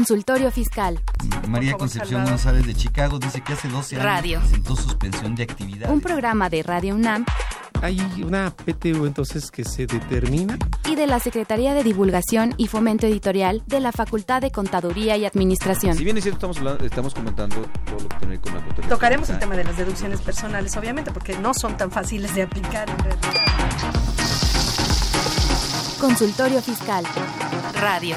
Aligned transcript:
Consultorio 0.00 0.50
Fiscal. 0.50 1.00
María 1.48 1.72
Concepción 1.72 2.22
González 2.26 2.66
de 2.66 2.74
Chicago 2.74 3.18
dice 3.18 3.40
que 3.40 3.54
hace 3.54 3.66
12 3.68 3.94
años 3.96 4.04
Radio. 4.04 4.40
presentó 4.40 4.76
suspensión 4.76 5.34
de 5.34 5.44
actividad. 5.44 5.90
Un 5.90 6.02
programa 6.02 6.50
de 6.50 6.62
Radio 6.62 6.94
UNAM 6.94 7.24
Hay 7.80 7.98
una 8.22 8.50
PTU 8.50 9.06
entonces 9.06 9.50
que 9.50 9.64
se 9.64 9.86
determina. 9.86 10.58
y 10.84 10.96
de 10.96 11.06
la 11.06 11.18
Secretaría 11.18 11.72
de 11.72 11.82
Divulgación 11.82 12.52
y 12.58 12.66
Fomento 12.66 13.06
Editorial 13.06 13.62
de 13.66 13.80
la 13.80 13.90
Facultad 13.90 14.42
de 14.42 14.50
Contaduría 14.50 15.16
y 15.16 15.24
Administración. 15.24 15.96
Si 15.96 16.04
bien 16.04 16.18
es 16.18 16.24
cierto, 16.24 16.36
estamos, 16.36 16.58
hablando- 16.58 16.84
estamos 16.84 17.14
comentando 17.14 17.56
todo 17.86 17.98
lo 17.98 18.08
que 18.10 18.16
tiene 18.18 18.20
que 18.20 18.28
ver 18.28 18.38
con 18.40 18.52
la 18.54 18.60
contabilidad. 18.66 18.88
Tocaremos 18.90 19.30
el 19.30 19.38
tema 19.38 19.56
de 19.56 19.64
las 19.64 19.78
deducciones 19.78 20.20
personales, 20.20 20.76
obviamente, 20.76 21.10
porque 21.10 21.38
no 21.38 21.54
son 21.54 21.74
tan 21.78 21.90
fáciles 21.90 22.34
de 22.34 22.42
aplicar 22.42 22.90
en 22.90 22.98
realidad. 22.98 23.44
Consultorio 25.98 26.60
Fiscal. 26.60 27.06
Radio. 27.80 28.16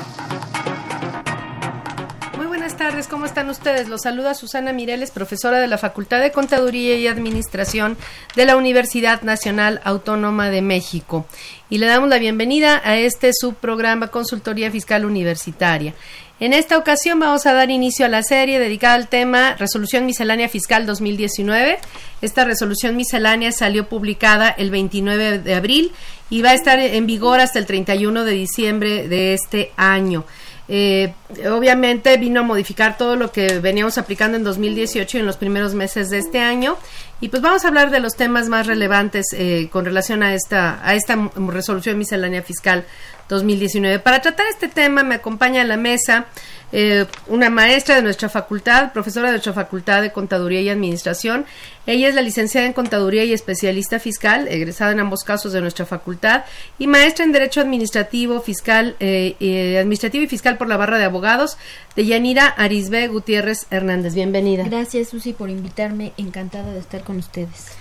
Buenas 2.80 2.94
tardes, 2.94 3.08
¿cómo 3.10 3.26
están 3.26 3.50
ustedes? 3.50 3.90
Los 3.90 4.04
saluda 4.04 4.34
Susana 4.34 4.72
Mireles, 4.72 5.12
profesora 5.12 5.60
de 5.60 5.68
la 5.68 5.78
Facultad 5.78 6.22
de 6.22 6.32
Contaduría 6.32 6.96
y 6.96 7.08
Administración 7.08 7.98
de 8.38 8.46
la 8.46 8.56
Universidad 8.56 9.22
Nacional 9.22 9.82
Autónoma 9.84 10.50
de 10.50 10.62
México. 10.62 11.26
Y 11.70 11.80
le 11.80 11.88
damos 11.88 12.08
la 12.08 12.20
bienvenida 12.20 12.82
a 12.86 12.96
este 12.96 13.32
subprograma 13.34 14.08
Consultoría 14.08 14.72
Fiscal 14.72 15.04
Universitaria. 15.04 15.94
En 16.40 16.54
esta 16.54 16.78
ocasión 16.78 17.20
vamos 17.20 17.46
a 17.46 17.54
dar 17.54 17.70
inicio 17.70 18.06
a 18.06 18.10
la 18.10 18.24
serie 18.24 18.60
dedicada 18.60 18.94
al 18.94 19.10
tema 19.10 19.56
Resolución 19.56 20.06
Miscelánea 20.06 20.48
Fiscal 20.48 20.86
2019. 20.86 21.80
Esta 22.22 22.46
resolución 22.46 22.96
miscelánea 22.96 23.52
salió 23.52 23.90
publicada 23.90 24.50
el 24.50 24.72
29 24.72 25.40
de 25.40 25.54
abril 25.54 25.92
y 26.30 26.44
va 26.44 26.52
a 26.52 26.54
estar 26.54 26.80
en 26.80 27.06
vigor 27.08 27.42
hasta 27.42 27.60
el 27.60 27.66
31 27.66 28.24
de 28.24 28.32
diciembre 28.32 29.10
de 29.10 29.34
este 29.34 29.74
año. 29.76 30.24
Eh, 30.72 31.14
obviamente 31.52 32.16
vino 32.18 32.42
a 32.42 32.44
modificar 32.44 32.96
todo 32.96 33.16
lo 33.16 33.32
que 33.32 33.60
veníamos 33.60 33.98
aplicando 33.98 34.38
en 34.38 34.44
2018 34.44 35.18
y 35.18 35.20
en 35.20 35.26
los 35.26 35.36
primeros 35.36 35.74
meses 35.74 36.10
de 36.10 36.20
este 36.20 36.40
año. 36.40 36.78
Y 37.22 37.30
pues 37.30 37.42
vamos 37.42 37.66
a 37.66 37.70
hablar 37.70 37.90
de 37.90 38.00
los 38.00 38.16
temas 38.16 38.48
más 38.50 38.68
relevantes 38.68 39.26
eh, 39.34 39.68
con 39.72 39.84
relación 39.84 40.22
a 40.22 40.36
esta, 40.36 40.80
a 40.88 40.94
esta 40.94 41.32
resolución 41.36 41.98
miscelánea 41.98 42.44
fiscal 42.44 42.86
2019. 43.30 44.00
Para 44.00 44.22
tratar 44.22 44.48
este 44.48 44.68
tema 44.68 45.04
me 45.04 45.16
acompaña 45.16 45.62
a 45.62 45.66
la 45.66 45.78
mesa 45.78 46.26
eh, 46.72 47.06
una 47.28 47.50
maestra 47.50 47.96
de 47.96 48.04
nuestra 48.04 48.30
facultad, 48.30 48.94
profesora 48.94 49.28
de 49.28 49.34
nuestra 49.34 49.54
facultad 49.54 50.02
de 50.04 50.12
Contaduría 50.12 50.62
y 50.62 50.70
Administración. 50.70 51.46
Ella 51.88 52.08
es 52.08 52.14
la 52.14 52.22
licenciada 52.22 52.68
en 52.68 52.74
Contaduría 52.74 53.24
y 53.24 53.34
especialista 53.34 54.00
fiscal, 54.00 54.48
egresada 54.48 54.92
en 54.92 55.00
ambos 55.00 55.24
casos 55.24 55.52
de 55.52 55.62
nuestra 55.62 55.88
facultad, 55.88 56.44
y 56.78 56.86
maestra 56.86 57.26
en 57.26 57.32
Derecho 57.32 57.62
Administrativo, 57.62 58.42
Fiscal, 58.42 58.96
eh, 59.00 59.36
eh, 59.40 59.80
Administrativo 59.80 60.24
y 60.24 60.28
Fiscal 60.28 60.58
por 60.58 60.68
la 60.68 60.78
Barra 60.78 61.00
de 61.00 61.06
Abogados 61.06 61.58
de 61.96 62.06
Yanira 62.06 62.48
Arisbe 62.48 63.08
Gutiérrez 63.08 63.66
Hernández. 63.72 64.14
Bienvenida. 64.14 64.64
Gracias, 64.66 65.10
Susi, 65.10 65.34
por 65.34 65.50
invitarme. 65.50 66.14
Encantada 66.18 66.72
de 66.72 66.80
estar 66.80 67.04
con 67.04 67.18
ustedes. 67.18 67.80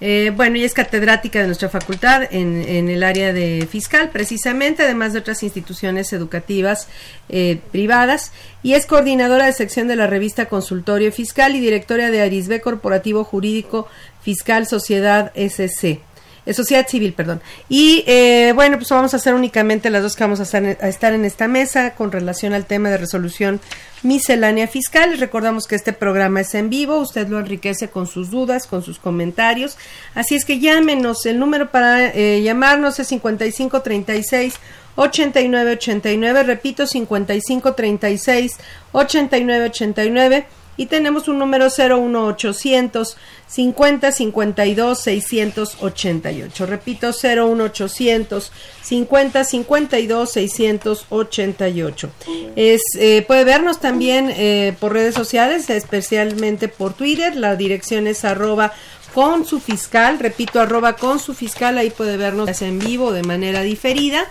Eh, 0.00 0.32
bueno, 0.34 0.56
ella 0.56 0.66
es 0.66 0.74
catedrática 0.74 1.40
de 1.40 1.46
nuestra 1.46 1.68
facultad 1.68 2.22
en, 2.30 2.62
en 2.66 2.88
el 2.88 3.02
área 3.02 3.32
de 3.32 3.68
fiscal, 3.70 4.10
precisamente, 4.10 4.82
además 4.82 5.12
de 5.12 5.18
otras 5.18 5.42
instituciones 5.42 6.12
educativas 6.12 6.88
eh, 7.28 7.60
privadas, 7.70 8.32
y 8.62 8.74
es 8.74 8.86
coordinadora 8.86 9.46
de 9.46 9.52
sección 9.52 9.88
de 9.88 9.96
la 9.96 10.06
revista 10.06 10.46
Consultorio 10.46 11.12
Fiscal 11.12 11.54
y 11.54 11.60
directora 11.60 12.10
de 12.10 12.22
Arisbe 12.22 12.60
Corporativo 12.60 13.24
Jurídico 13.24 13.88
Fiscal 14.22 14.66
Sociedad 14.66 15.32
SC. 15.34 16.00
Eh, 16.46 16.54
Sociedad 16.54 16.86
Civil, 16.88 17.12
perdón. 17.12 17.40
Y 17.68 18.04
eh, 18.06 18.52
bueno, 18.54 18.76
pues 18.76 18.88
vamos 18.90 19.12
a 19.14 19.18
hacer 19.18 19.34
únicamente 19.34 19.90
las 19.90 20.02
dos 20.02 20.16
que 20.16 20.24
vamos 20.24 20.40
a 20.40 20.42
estar, 20.42 21.12
en 21.12 21.24
esta 21.24 21.48
mesa 21.48 21.94
con 21.94 22.12
relación 22.12 22.52
al 22.52 22.66
tema 22.66 22.90
de 22.90 22.98
resolución 22.98 23.60
miscelánea 24.02 24.66
fiscal. 24.66 25.18
Recordamos 25.18 25.66
que 25.66 25.76
este 25.76 25.92
programa 25.92 26.40
es 26.40 26.54
en 26.54 26.70
vivo, 26.70 26.98
usted 26.98 27.28
lo 27.28 27.38
enriquece 27.38 27.88
con 27.88 28.06
sus 28.06 28.30
dudas, 28.30 28.66
con 28.66 28.82
sus 28.82 28.98
comentarios. 28.98 29.76
Así 30.14 30.34
es 30.34 30.44
que 30.44 30.58
llámenos, 30.58 31.26
el 31.26 31.38
número 31.38 31.70
para 31.70 32.08
eh, 32.08 32.42
llamarnos 32.42 32.98
es 32.98 33.08
5536 33.08 34.54
8989, 34.96 36.42
repito, 36.42 36.86
5536 36.86 38.58
8989 38.92 40.46
y 40.76 40.86
tenemos 40.86 41.28
un 41.28 41.38
número 41.38 41.66
01800 41.66 43.16
50 43.50 44.12
52 44.12 44.98
688. 45.00 46.66
Repito, 46.66 47.10
01800 47.12 48.52
50 48.82 49.44
52 49.44 50.30
688. 50.30 52.10
Es, 52.54 52.80
eh, 52.96 53.24
puede 53.26 53.44
vernos 53.44 53.80
también 53.80 54.30
eh, 54.30 54.74
por 54.78 54.92
redes 54.92 55.16
sociales, 55.16 55.68
especialmente 55.68 56.68
por 56.68 56.94
Twitter. 56.94 57.34
La 57.34 57.56
dirección 57.56 58.06
es 58.06 58.24
arroba 58.24 58.72
con 59.12 59.44
su 59.44 59.58
fiscal, 59.58 60.20
repito, 60.20 60.60
arroba 60.60 60.94
con 60.94 61.18
su 61.18 61.34
fiscal, 61.34 61.76
ahí 61.78 61.90
puede 61.90 62.16
vernos 62.16 62.62
en 62.62 62.78
vivo 62.78 63.12
de 63.12 63.24
manera 63.24 63.62
diferida. 63.62 64.24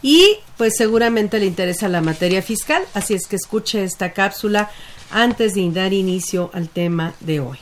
Y 0.00 0.38
pues 0.56 0.76
seguramente 0.78 1.38
le 1.38 1.46
interesa 1.46 1.88
la 1.88 2.00
materia 2.00 2.40
fiscal, 2.40 2.82
así 2.94 3.12
es 3.14 3.26
que 3.26 3.36
escuche 3.36 3.84
esta 3.84 4.12
cápsula 4.12 4.70
antes 5.10 5.54
de 5.54 5.70
dar 5.70 5.92
inicio 5.92 6.50
al 6.54 6.70
tema 6.70 7.14
de 7.20 7.40
hoy. 7.40 7.58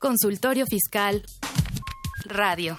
Consultorio 0.00 0.64
Fiscal. 0.64 1.22
Radio. 2.24 2.74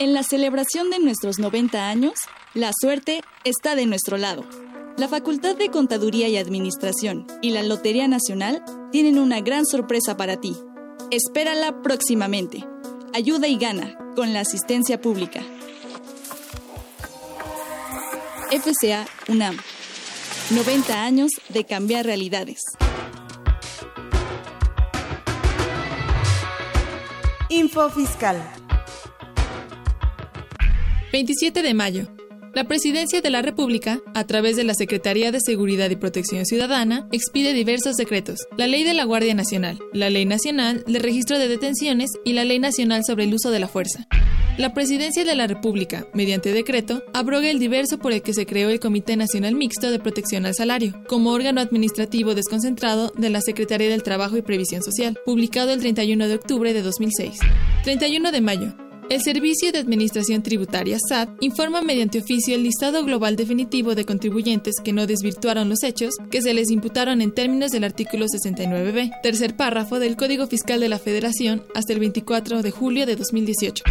En 0.00 0.14
la 0.14 0.24
celebración 0.24 0.90
de 0.90 0.98
nuestros 0.98 1.38
90 1.38 1.88
años, 1.88 2.14
la 2.52 2.72
suerte 2.80 3.20
está 3.44 3.76
de 3.76 3.86
nuestro 3.86 4.16
lado. 4.16 4.44
La 4.98 5.06
Facultad 5.06 5.54
de 5.54 5.68
Contaduría 5.68 6.26
y 6.26 6.38
Administración 6.38 7.28
y 7.40 7.50
la 7.50 7.62
Lotería 7.62 8.08
Nacional 8.08 8.64
tienen 8.90 9.16
una 9.16 9.42
gran 9.42 9.64
sorpresa 9.64 10.16
para 10.16 10.40
ti. 10.40 10.56
Espérala 11.12 11.80
próximamente. 11.80 12.66
Ayuda 13.14 13.46
y 13.46 13.58
gana 13.58 13.96
con 14.16 14.32
la 14.32 14.40
asistencia 14.40 15.00
pública. 15.00 15.40
FCA 18.50 19.06
UNAM. 19.28 19.56
90 20.50 21.00
años 21.00 21.30
de 21.48 21.64
cambiar 21.64 22.06
realidades. 22.06 22.58
Info 27.52 27.90
Fiscal. 27.90 28.40
27 31.10 31.62
de 31.62 31.74
mayo. 31.74 32.06
La 32.54 32.62
Presidencia 32.62 33.20
de 33.20 33.28
la 33.30 33.42
República, 33.42 33.98
a 34.14 34.24
través 34.24 34.54
de 34.54 34.62
la 34.62 34.74
Secretaría 34.74 35.32
de 35.32 35.40
Seguridad 35.40 35.90
y 35.90 35.96
Protección 35.96 36.46
Ciudadana, 36.46 37.08
expide 37.10 37.52
diversos 37.52 37.96
decretos. 37.96 38.46
La 38.56 38.68
Ley 38.68 38.84
de 38.84 38.94
la 38.94 39.02
Guardia 39.02 39.34
Nacional, 39.34 39.80
la 39.92 40.10
Ley 40.10 40.26
Nacional 40.26 40.84
de 40.86 41.00
Registro 41.00 41.40
de 41.40 41.48
Detenciones 41.48 42.10
y 42.24 42.34
la 42.34 42.44
Ley 42.44 42.60
Nacional 42.60 43.02
sobre 43.04 43.24
el 43.24 43.34
Uso 43.34 43.50
de 43.50 43.58
la 43.58 43.66
Fuerza. 43.66 44.06
La 44.58 44.74
Presidencia 44.74 45.24
de 45.24 45.34
la 45.34 45.46
República, 45.46 46.06
mediante 46.12 46.52
decreto, 46.52 47.02
abroga 47.14 47.50
el 47.50 47.58
diverso 47.58 47.98
por 47.98 48.12
el 48.12 48.20
que 48.20 48.34
se 48.34 48.46
creó 48.46 48.68
el 48.68 48.80
Comité 48.80 49.16
Nacional 49.16 49.54
Mixto 49.54 49.90
de 49.90 49.98
Protección 49.98 50.44
al 50.44 50.54
Salario, 50.54 50.92
como 51.08 51.30
órgano 51.30 51.60
administrativo 51.60 52.34
desconcentrado 52.34 53.12
de 53.16 53.30
la 53.30 53.40
Secretaría 53.40 53.88
del 53.88 54.02
Trabajo 54.02 54.36
y 54.36 54.42
Previsión 54.42 54.82
Social, 54.82 55.18
publicado 55.24 55.72
el 55.72 55.80
31 55.80 56.28
de 56.28 56.34
octubre 56.34 56.74
de 56.74 56.82
2006. 56.82 57.38
31 57.84 58.32
de 58.32 58.40
mayo. 58.40 58.74
El 59.08 59.22
Servicio 59.22 59.72
de 59.72 59.80
Administración 59.80 60.40
Tributaria 60.40 60.96
SAT 61.08 61.30
informa 61.40 61.82
mediante 61.82 62.20
oficio 62.20 62.54
el 62.54 62.62
listado 62.62 63.04
global 63.04 63.34
definitivo 63.34 63.96
de 63.96 64.04
contribuyentes 64.04 64.76
que 64.84 64.92
no 64.92 65.08
desvirtuaron 65.08 65.68
los 65.68 65.82
hechos 65.82 66.14
que 66.30 66.42
se 66.42 66.54
les 66.54 66.70
imputaron 66.70 67.20
en 67.20 67.32
términos 67.32 67.72
del 67.72 67.82
artículo 67.82 68.26
69b, 68.26 69.10
tercer 69.20 69.56
párrafo 69.56 69.98
del 69.98 70.16
Código 70.16 70.46
Fiscal 70.46 70.78
de 70.78 70.88
la 70.88 71.00
Federación 71.00 71.64
hasta 71.74 71.92
el 71.92 71.98
24 71.98 72.62
de 72.62 72.70
julio 72.70 73.04
de 73.04 73.16
2018. 73.16 73.82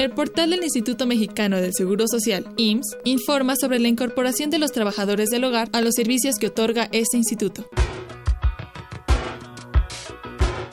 El 0.00 0.10
portal 0.12 0.48
del 0.48 0.62
Instituto 0.62 1.06
Mexicano 1.06 1.60
del 1.60 1.74
Seguro 1.74 2.08
Social, 2.08 2.54
IMSS, 2.56 2.96
informa 3.04 3.54
sobre 3.54 3.78
la 3.78 3.88
incorporación 3.88 4.48
de 4.48 4.58
los 4.58 4.72
trabajadores 4.72 5.28
del 5.28 5.44
hogar 5.44 5.68
a 5.74 5.82
los 5.82 5.92
servicios 5.94 6.36
que 6.36 6.46
otorga 6.46 6.88
este 6.90 7.18
instituto. 7.18 7.68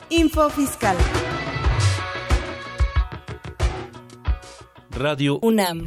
Info 0.08 0.48
Fiscal. 0.48 0.96
Radio 4.92 5.38
UNAM. 5.42 5.84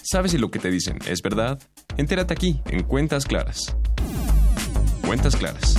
¿Sabes 0.04 0.32
si 0.32 0.38
lo 0.38 0.52
que 0.52 0.60
te 0.60 0.70
dicen 0.70 1.00
es 1.08 1.24
verdad? 1.24 1.60
Entérate 1.98 2.36
aquí, 2.36 2.62
en 2.68 2.84
Cuentas 2.84 3.26
Claras. 3.26 3.76
Cuentas 5.04 5.36
Claras. 5.36 5.76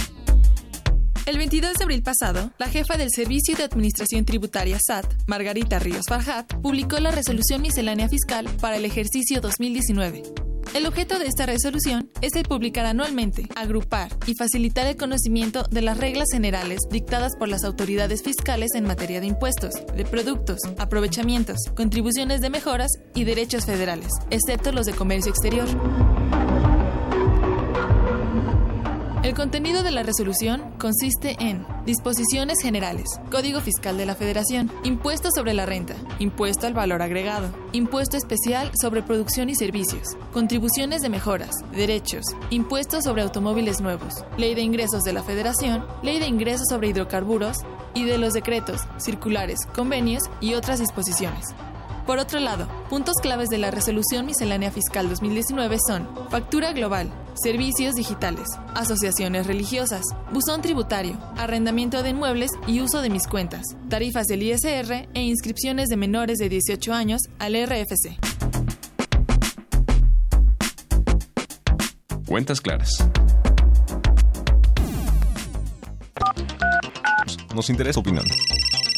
El 1.26 1.38
22 1.38 1.74
de 1.74 1.84
abril 1.84 2.02
pasado, 2.02 2.50
la 2.58 2.66
jefa 2.66 2.96
del 2.96 3.10
Servicio 3.12 3.56
de 3.56 3.62
Administración 3.62 4.24
Tributaria 4.24 4.78
SAT, 4.84 5.06
Margarita 5.28 5.78
Ríos 5.78 6.06
Farhat, 6.08 6.52
publicó 6.54 6.98
la 6.98 7.12
resolución 7.12 7.62
miscelánea 7.62 8.08
fiscal 8.08 8.48
para 8.60 8.76
el 8.76 8.84
ejercicio 8.84 9.40
2019. 9.40 10.24
El 10.76 10.84
objeto 10.84 11.18
de 11.18 11.24
esta 11.24 11.46
resolución 11.46 12.10
es 12.20 12.36
el 12.36 12.42
publicar 12.42 12.84
anualmente, 12.84 13.48
agrupar 13.56 14.10
y 14.26 14.34
facilitar 14.34 14.86
el 14.86 14.98
conocimiento 14.98 15.62
de 15.70 15.80
las 15.80 15.96
reglas 15.96 16.28
generales 16.30 16.80
dictadas 16.90 17.32
por 17.38 17.48
las 17.48 17.64
autoridades 17.64 18.22
fiscales 18.22 18.74
en 18.74 18.84
materia 18.84 19.22
de 19.22 19.26
impuestos, 19.26 19.72
de 19.96 20.04
productos, 20.04 20.58
aprovechamientos, 20.76 21.56
contribuciones 21.74 22.42
de 22.42 22.50
mejoras 22.50 22.90
y 23.14 23.24
derechos 23.24 23.64
federales, 23.64 24.10
excepto 24.28 24.70
los 24.70 24.84
de 24.84 24.92
comercio 24.92 25.30
exterior. 25.30 25.66
El 29.26 29.34
contenido 29.34 29.82
de 29.82 29.90
la 29.90 30.04
resolución 30.04 30.62
consiste 30.78 31.34
en 31.40 31.66
disposiciones 31.84 32.58
generales, 32.62 33.08
Código 33.28 33.60
Fiscal 33.60 33.96
de 33.96 34.06
la 34.06 34.14
Federación, 34.14 34.70
impuesto 34.84 35.30
sobre 35.34 35.52
la 35.52 35.66
renta, 35.66 35.96
impuesto 36.20 36.68
al 36.68 36.74
valor 36.74 37.02
agregado, 37.02 37.48
impuesto 37.72 38.16
especial 38.16 38.70
sobre 38.80 39.02
producción 39.02 39.50
y 39.50 39.56
servicios, 39.56 40.16
contribuciones 40.32 41.02
de 41.02 41.08
mejoras, 41.08 41.50
derechos, 41.72 42.24
impuestos 42.50 43.02
sobre 43.02 43.22
automóviles 43.22 43.80
nuevos, 43.80 44.14
ley 44.38 44.54
de 44.54 44.62
ingresos 44.62 45.02
de 45.02 45.14
la 45.14 45.24
Federación, 45.24 45.84
ley 46.04 46.20
de 46.20 46.28
ingresos 46.28 46.68
sobre 46.68 46.90
hidrocarburos 46.90 47.56
y 47.94 48.04
de 48.04 48.18
los 48.18 48.32
decretos, 48.32 48.82
circulares, 48.98 49.58
convenios 49.74 50.22
y 50.40 50.54
otras 50.54 50.78
disposiciones. 50.78 51.46
Por 52.06 52.20
otro 52.20 52.38
lado, 52.38 52.68
puntos 52.88 53.16
claves 53.20 53.48
de 53.48 53.58
la 53.58 53.72
Resolución 53.72 54.26
Miscelánea 54.26 54.70
Fiscal 54.70 55.08
2019 55.08 55.76
son 55.84 56.08
factura 56.30 56.72
global, 56.72 57.10
servicios 57.34 57.96
digitales, 57.96 58.46
asociaciones 58.76 59.48
religiosas, 59.48 60.04
buzón 60.32 60.62
tributario, 60.62 61.18
arrendamiento 61.36 62.04
de 62.04 62.10
inmuebles 62.10 62.52
y 62.68 62.80
uso 62.80 63.02
de 63.02 63.10
mis 63.10 63.26
cuentas, 63.26 63.64
tarifas 63.88 64.28
del 64.28 64.44
ISR 64.44 65.08
e 65.14 65.20
inscripciones 65.20 65.88
de 65.88 65.96
menores 65.96 66.38
de 66.38 66.48
18 66.48 66.94
años 66.94 67.22
al 67.40 67.54
RFC. 67.54 68.16
Cuentas 72.28 72.60
claras. 72.60 72.90
Nos 77.52 77.68
interesa 77.68 77.98
opinión. 77.98 78.24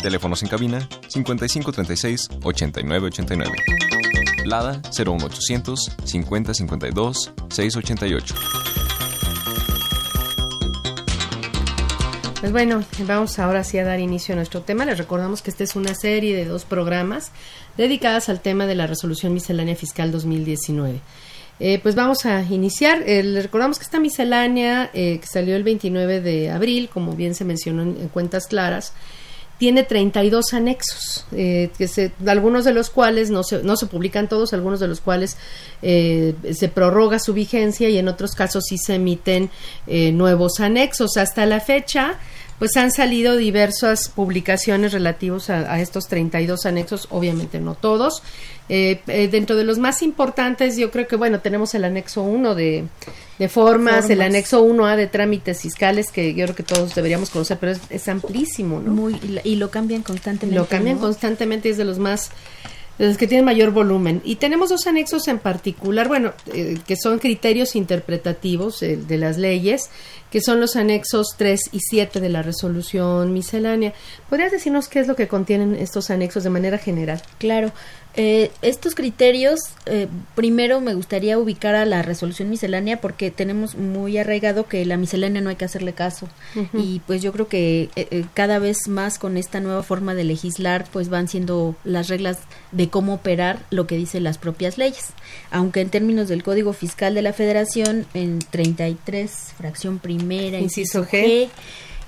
Teléfonos 0.03 0.43
en 0.43 0.49
cabina 0.49 0.89
5536 1.09 2.29
8989. 2.43 3.53
Lada 4.45 4.81
01800 4.97 5.97
5052 6.05 7.33
688. 7.49 8.35
Pues 12.41 12.53
bueno, 12.53 12.85
vamos 13.01 13.41
ahora 13.41 13.65
sí 13.65 13.79
a 13.79 13.85
dar 13.85 13.99
inicio 13.99 14.35
a 14.35 14.37
nuestro 14.37 14.63
tema. 14.63 14.85
Les 14.85 14.97
recordamos 14.97 15.43
que 15.43 15.51
esta 15.51 15.65
es 15.65 15.75
una 15.75 15.95
serie 15.97 16.37
de 16.37 16.45
dos 16.45 16.65
programas 16.65 17.33
dedicadas 17.77 18.29
al 18.29 18.41
tema 18.41 18.67
de 18.67 18.77
la 18.77 18.87
resolución 18.87 19.35
miscelánea 19.35 19.75
fiscal 19.75 20.13
2019. 20.13 21.01
Eh, 21.59 21.81
pues 21.83 21.97
vamos 21.97 22.25
a 22.25 22.43
iniciar. 22.43 23.03
Eh, 23.05 23.25
les 23.25 23.43
recordamos 23.43 23.81
que 23.81 23.85
esta 23.85 23.99
miscelánea 23.99 24.91
eh, 24.95 25.19
que 25.19 25.27
salió 25.27 25.57
el 25.57 25.65
29 25.65 26.21
de 26.21 26.51
abril, 26.51 26.89
como 26.89 27.15
bien 27.15 27.35
se 27.35 27.45
mencionó 27.45 27.83
en, 27.83 27.97
en 28.01 28.09
cuentas 28.09 28.47
claras, 28.47 28.93
tiene 29.59 29.83
32 29.83 30.55
anexos, 30.55 31.27
eh, 31.33 31.71
que 31.77 31.89
se, 31.89 32.13
algunos 32.27 32.65
de 32.65 32.73
los 32.73 32.91
cuales 32.91 33.29
no 33.29 33.43
se, 33.43 33.63
no 33.65 33.77
se 33.77 33.87
publican 33.87 34.29
todos, 34.29 34.53
algunos 34.53 34.79
de 34.79 34.87
los 34.87 35.01
cuales 35.01 35.37
eh, 35.83 36.35
se 36.53 36.69
prorroga 36.69 37.19
su 37.19 37.35
vigencia 37.35 37.89
y 37.89 37.99
en 37.99 38.07
otros 38.07 38.35
casos 38.35 38.65
sí 38.69 38.79
se 38.79 38.95
emiten 38.95 39.51
eh, 39.89 40.13
nuevos 40.13 40.61
anexos. 40.61 41.17
Hasta 41.17 41.45
la 41.45 41.59
fecha, 41.59 42.19
pues 42.59 42.77
han 42.77 42.91
salido 42.91 43.37
diversas 43.37 44.09
publicaciones 44.09 44.93
relativos 44.93 45.51
a, 45.51 45.73
a 45.73 45.81
estos 45.81 46.09
32 46.09 46.67
anexos, 46.67 47.09
obviamente 47.11 47.61
no 47.61 47.75
todos. 47.75 48.23
Eh, 48.71 49.01
eh, 49.07 49.29
dentro 49.29 49.57
de 49.57 49.65
los 49.65 49.79
más 49.79 50.03
importantes, 50.03 50.77
yo 50.77 50.91
creo 50.91 51.09
que, 51.09 51.17
bueno, 51.17 51.41
tenemos 51.41 51.75
el 51.75 51.85
anexo 51.85 52.23
1 52.23 52.55
de, 52.55 52.85
de 53.39 53.49
formas, 53.49 53.95
Formas. 53.95 54.11
el 54.11 54.21
anexo 54.21 54.63
1A 54.63 54.97
de 54.97 55.07
trámites 55.07 55.63
fiscales, 55.63 56.11
que 56.13 56.35
yo 56.35 56.45
creo 56.45 56.57
que 56.57 56.63
todos 56.63 56.95
deberíamos 56.95 57.31
conocer, 57.31 57.57
pero 57.59 57.73
es, 57.73 57.81
es 57.89 58.09
amplísimo, 58.09 58.81
¿no? 58.81 58.93
Muy, 58.93 59.41
y, 59.43 59.57
lo 59.57 59.71
cambian 59.71 60.03
constantemente. 60.03 60.59
Lo 60.59 60.67
cambian 60.67 60.97
¿no? 60.97 61.03
constantemente 61.03 61.71
es 61.71 61.79
de 61.79 61.87
los 61.87 61.99
más 61.99 62.31
de 62.99 63.07
los 63.07 63.17
que 63.17 63.27
tienen 63.27 63.45
mayor 63.45 63.71
volumen. 63.71 64.21
Y 64.25 64.37
tenemos 64.37 64.71
dos 64.71 64.87
anexos 64.87 65.29
en 65.29 65.39
particular, 65.39 66.09
bueno, 66.09 66.33
eh, 66.53 66.79
que 66.87 66.97
son 66.97 67.19
criterios 67.19 67.77
interpretativos 67.77 68.83
eh, 68.83 68.97
de 68.97 69.19
las 69.19 69.39
leyes, 69.39 69.91
que 70.31 70.41
son 70.41 70.61
los 70.61 70.77
anexos 70.77 71.35
3 71.37 71.61
y 71.73 71.81
7 71.81 72.21
de 72.21 72.29
la 72.29 72.43
resolución 72.43 73.33
miscelánea. 73.33 73.95
¿Podrías 74.29 74.53
decirnos 74.53 74.89
qué 74.89 75.01
es 75.01 75.07
lo 75.07 75.17
que 75.17 75.29
contienen 75.29 75.75
estos 75.75 76.11
anexos 76.11 76.45
de 76.45 76.51
manera 76.51 76.79
general? 76.79 77.23
Claro. 77.39 77.73
Eh, 78.17 78.51
estos 78.63 78.95
criterios, 78.95 79.61
eh, 79.87 80.09
primero 80.35 80.81
me 80.81 80.95
gustaría 80.95 81.39
ubicar 81.39 81.77
a 81.77 81.85
la 81.85 82.03
resolución 82.03 82.51
miscelánea 82.51 83.01
porque 83.01 83.31
tenemos 83.31 83.77
muy 83.77 84.19
arraigado 84.19 84.67
que 84.67 84.85
la 84.85 84.97
miscelánea 84.97 85.41
no 85.41 85.51
hay 85.51 85.57
que 85.57 85.65
hacerle 85.65 85.93
caso. 85.93 86.29
Y 86.73 87.01
pues 87.07 87.23
yo 87.23 87.33
creo 87.33 87.49
que 87.49 87.91
eh, 87.95 88.09
eh, 88.11 88.25
cada 88.35 88.59
vez 88.59 88.89
más 88.89 89.19
con 89.19 89.37
esta 89.37 89.61
nueva 89.61 89.83
forma 89.83 90.15
de 90.15 90.25
legislar 90.25 90.87
pues 90.93 91.09
van 91.09 91.29
siendo 91.29 91.77
las 91.85 92.09
reglas 92.09 92.39
de 92.73 92.89
cómo 92.89 93.15
operar 93.15 93.65
lo 93.71 93.87
que 93.87 93.97
dicen 93.97 94.25
las 94.25 94.39
propias 94.39 94.79
leyes. 94.79 95.11
Aunque 95.51 95.81
en 95.81 95.91
términos 95.91 96.29
del 96.29 96.43
Código 96.43 96.73
Fiscal 96.73 97.15
de 97.15 97.23
la 97.23 97.33
Federación, 97.33 98.07
en 98.15 98.41
33, 98.41 99.31
fracción 99.57 99.99
primera, 99.99 100.59
Inciso 100.59 101.01
inciso 101.01 101.05
G. 101.05 101.23
G, 101.23 101.49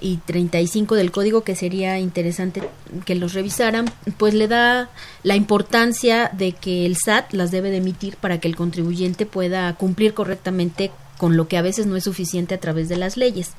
y 0.00 0.16
35 0.18 0.94
del 0.94 1.10
código 1.10 1.42
que 1.42 1.54
sería 1.54 1.98
interesante 1.98 2.62
que 3.04 3.14
los 3.14 3.34
revisaran, 3.34 3.86
pues 4.18 4.34
le 4.34 4.48
da 4.48 4.90
la 5.22 5.36
importancia 5.36 6.30
de 6.32 6.52
que 6.52 6.86
el 6.86 6.96
SAT 6.96 7.32
las 7.32 7.50
debe 7.50 7.70
de 7.70 7.78
emitir 7.78 8.16
para 8.16 8.40
que 8.40 8.48
el 8.48 8.56
contribuyente 8.56 9.26
pueda 9.26 9.74
cumplir 9.74 10.14
correctamente 10.14 10.90
con 11.18 11.36
lo 11.36 11.48
que 11.48 11.58
a 11.58 11.62
veces 11.62 11.86
no 11.86 11.96
es 11.96 12.04
suficiente 12.04 12.54
a 12.54 12.60
través 12.60 12.88
de 12.88 12.96
las 12.96 13.16
leyes. 13.16 13.52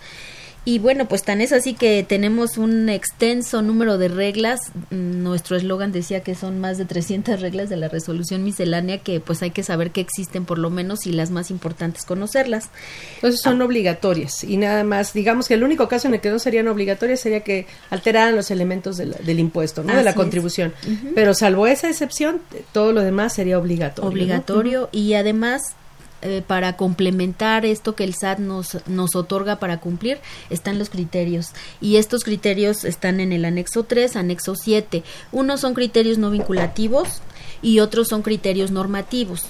Y 0.63 0.77
bueno, 0.77 1.07
pues 1.07 1.23
tan 1.23 1.41
es 1.41 1.53
así 1.53 1.73
que 1.73 2.05
tenemos 2.07 2.57
un 2.59 2.87
extenso 2.87 3.63
número 3.63 3.97
de 3.97 4.09
reglas. 4.09 4.59
Nuestro 4.91 5.55
eslogan 5.57 5.91
decía 5.91 6.21
que 6.21 6.35
son 6.35 6.59
más 6.59 6.77
de 6.77 6.85
300 6.85 7.41
reglas 7.41 7.67
de 7.69 7.77
la 7.77 7.87
resolución 7.87 8.43
miscelánea 8.43 8.99
que 8.99 9.19
pues 9.19 9.41
hay 9.41 9.49
que 9.49 9.63
saber 9.63 9.89
que 9.89 10.01
existen 10.01 10.45
por 10.45 10.59
lo 10.59 10.69
menos 10.69 11.07
y 11.07 11.13
las 11.13 11.31
más 11.31 11.49
importantes 11.49 12.05
conocerlas. 12.05 12.69
Entonces 13.15 13.41
son 13.41 13.59
obligatorias 13.63 14.43
y 14.43 14.57
nada 14.57 14.83
más, 14.83 15.13
digamos 15.13 15.47
que 15.47 15.55
el 15.55 15.63
único 15.63 15.87
caso 15.87 16.07
en 16.07 16.13
el 16.13 16.21
que 16.21 16.29
no 16.29 16.37
serían 16.37 16.67
obligatorias 16.67 17.21
sería 17.21 17.39
que 17.39 17.65
alteraran 17.89 18.35
los 18.35 18.51
elementos 18.51 18.97
del, 18.97 19.15
del 19.23 19.39
impuesto, 19.39 19.83
¿no? 19.83 19.95
de 19.95 20.03
la 20.03 20.13
contribución. 20.13 20.73
Pero 21.15 21.33
salvo 21.33 21.65
esa 21.65 21.89
excepción, 21.89 22.39
todo 22.71 22.93
lo 22.93 23.01
demás 23.01 23.33
sería 23.33 23.57
obligatorio. 23.57 24.03
¿no? 24.03 24.13
obligatorio 24.13 24.89
y 24.91 25.15
además 25.15 25.75
eh, 26.21 26.43
para 26.45 26.77
complementar 26.77 27.65
esto 27.65 27.95
que 27.95 28.03
el 28.03 28.13
SAT 28.13 28.39
nos, 28.39 28.77
nos 28.87 29.15
otorga 29.15 29.57
para 29.57 29.79
cumplir 29.79 30.19
están 30.49 30.79
los 30.79 30.89
criterios 30.89 31.51
y 31.79 31.97
estos 31.97 32.23
criterios 32.23 32.83
están 32.83 33.19
en 33.19 33.31
el 33.33 33.45
anexo 33.45 33.83
3, 33.83 34.15
anexo 34.15 34.55
7. 34.55 35.03
Unos 35.31 35.61
son 35.61 35.73
criterios 35.73 36.17
no 36.17 36.29
vinculativos 36.29 37.21
y 37.61 37.79
otros 37.79 38.07
son 38.09 38.21
criterios 38.21 38.71
normativos. 38.71 39.45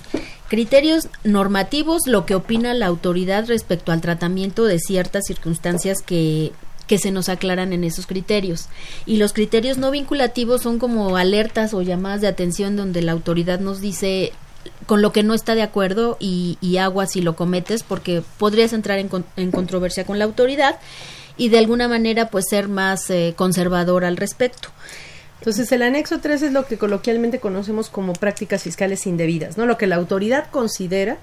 Criterios 0.47 1.07
normativos, 1.23 2.01
lo 2.07 2.25
que 2.25 2.35
opina 2.35 2.73
la 2.73 2.87
autoridad 2.87 3.47
respecto 3.47 3.91
al 3.91 4.01
tratamiento 4.01 4.65
de 4.65 4.79
ciertas 4.79 5.25
circunstancias 5.25 6.01
que 6.01 6.51
que 6.91 6.97
se 6.97 7.11
nos 7.11 7.29
aclaran 7.29 7.71
en 7.71 7.85
esos 7.85 8.05
criterios. 8.05 8.67
Y 9.05 9.15
los 9.15 9.31
criterios 9.31 9.77
no 9.77 9.91
vinculativos 9.91 10.61
son 10.61 10.77
como 10.77 11.15
alertas 11.15 11.73
o 11.73 11.81
llamadas 11.81 12.19
de 12.19 12.27
atención 12.27 12.75
donde 12.75 13.01
la 13.01 13.13
autoridad 13.13 13.61
nos 13.61 13.79
dice 13.79 14.33
con 14.85 15.01
lo 15.01 15.11
que 15.11 15.23
no 15.23 15.33
está 15.33 15.55
de 15.55 15.61
acuerdo 15.61 16.17
y, 16.19 16.57
y 16.61 16.77
agua 16.77 17.07
si 17.07 17.21
lo 17.21 17.35
cometes 17.35 17.83
porque 17.83 18.23
podrías 18.37 18.73
entrar 18.73 18.99
en, 18.99 19.09
en 19.35 19.51
controversia 19.51 20.05
con 20.05 20.19
la 20.19 20.25
autoridad 20.25 20.79
y 21.37 21.49
de 21.49 21.59
alguna 21.59 21.87
manera 21.87 22.29
pues 22.29 22.45
ser 22.49 22.67
más 22.67 23.09
eh, 23.09 23.33
conservador 23.35 24.05
al 24.05 24.17
respecto. 24.17 24.69
Entonces, 25.41 25.71
el 25.71 25.81
anexo 25.81 26.19
3 26.19 26.43
es 26.43 26.51
lo 26.51 26.67
que 26.67 26.77
coloquialmente 26.77 27.39
conocemos 27.39 27.89
como 27.89 28.13
prácticas 28.13 28.61
fiscales 28.61 29.07
indebidas, 29.07 29.57
¿no? 29.57 29.65
Lo 29.65 29.75
que 29.75 29.87
la 29.87 29.95
autoridad 29.95 30.51
considera 30.51 31.17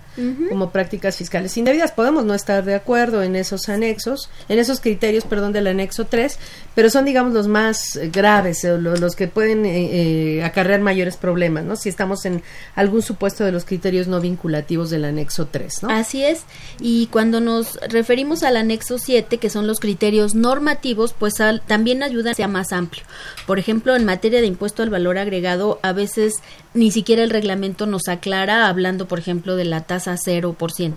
como 0.48 0.70
prácticas 0.70 1.16
fiscales 1.16 1.56
indebidas. 1.56 1.92
Podemos 1.92 2.24
no 2.24 2.34
estar 2.34 2.64
de 2.64 2.74
acuerdo 2.74 3.22
en 3.22 3.36
esos 3.36 3.68
anexos, 3.68 4.28
en 4.48 4.58
esos 4.58 4.80
criterios, 4.80 5.22
perdón, 5.22 5.52
del 5.52 5.68
anexo 5.68 6.06
3, 6.06 6.36
pero 6.74 6.90
son, 6.90 7.04
digamos, 7.04 7.32
los 7.32 7.46
más 7.46 7.94
eh, 7.94 8.10
graves, 8.12 8.64
o 8.64 8.76
los, 8.76 9.14
que 9.14 9.28
pueden 9.28 9.64
eh, 9.64 10.38
eh, 10.38 10.42
acarrear 10.42 10.80
mayores 10.80 11.16
problemas, 11.16 11.62
¿no? 11.62 11.76
Si 11.76 11.88
estamos 11.88 12.24
en 12.24 12.42
algún 12.74 13.02
supuesto 13.02 13.44
de 13.44 13.52
los 13.52 13.64
criterios 13.64 14.08
no 14.08 14.20
vinculativos 14.20 14.90
del 14.90 15.04
anexo 15.04 15.46
3, 15.46 15.84
¿no? 15.84 15.90
Así 15.90 16.24
es. 16.24 16.42
Y 16.80 17.06
cuando 17.06 17.40
nos 17.40 17.78
referimos 17.88 18.42
al 18.42 18.56
anexo 18.56 18.98
7, 18.98 19.38
que 19.38 19.48
son 19.48 19.68
los 19.68 19.78
criterios 19.78 20.34
normativos, 20.34 21.14
pues 21.16 21.34
también 21.68 22.02
ayuda 22.02 22.32
a 22.32 22.34
ser 22.34 22.48
más 22.48 22.72
amplio. 22.72 23.04
Por 23.46 23.60
ejemplo, 23.60 23.94
en 23.94 24.07
materia 24.08 24.40
de 24.40 24.46
impuesto 24.46 24.82
al 24.82 24.88
valor 24.88 25.18
agregado, 25.18 25.78
a 25.82 25.92
veces 25.92 26.32
ni 26.72 26.90
siquiera 26.90 27.22
el 27.22 27.28
reglamento 27.28 27.84
nos 27.84 28.08
aclara, 28.08 28.66
hablando, 28.66 29.06
por 29.06 29.18
ejemplo, 29.18 29.54
de 29.54 29.66
la 29.66 29.82
tasa 29.82 30.14
0% 30.14 30.94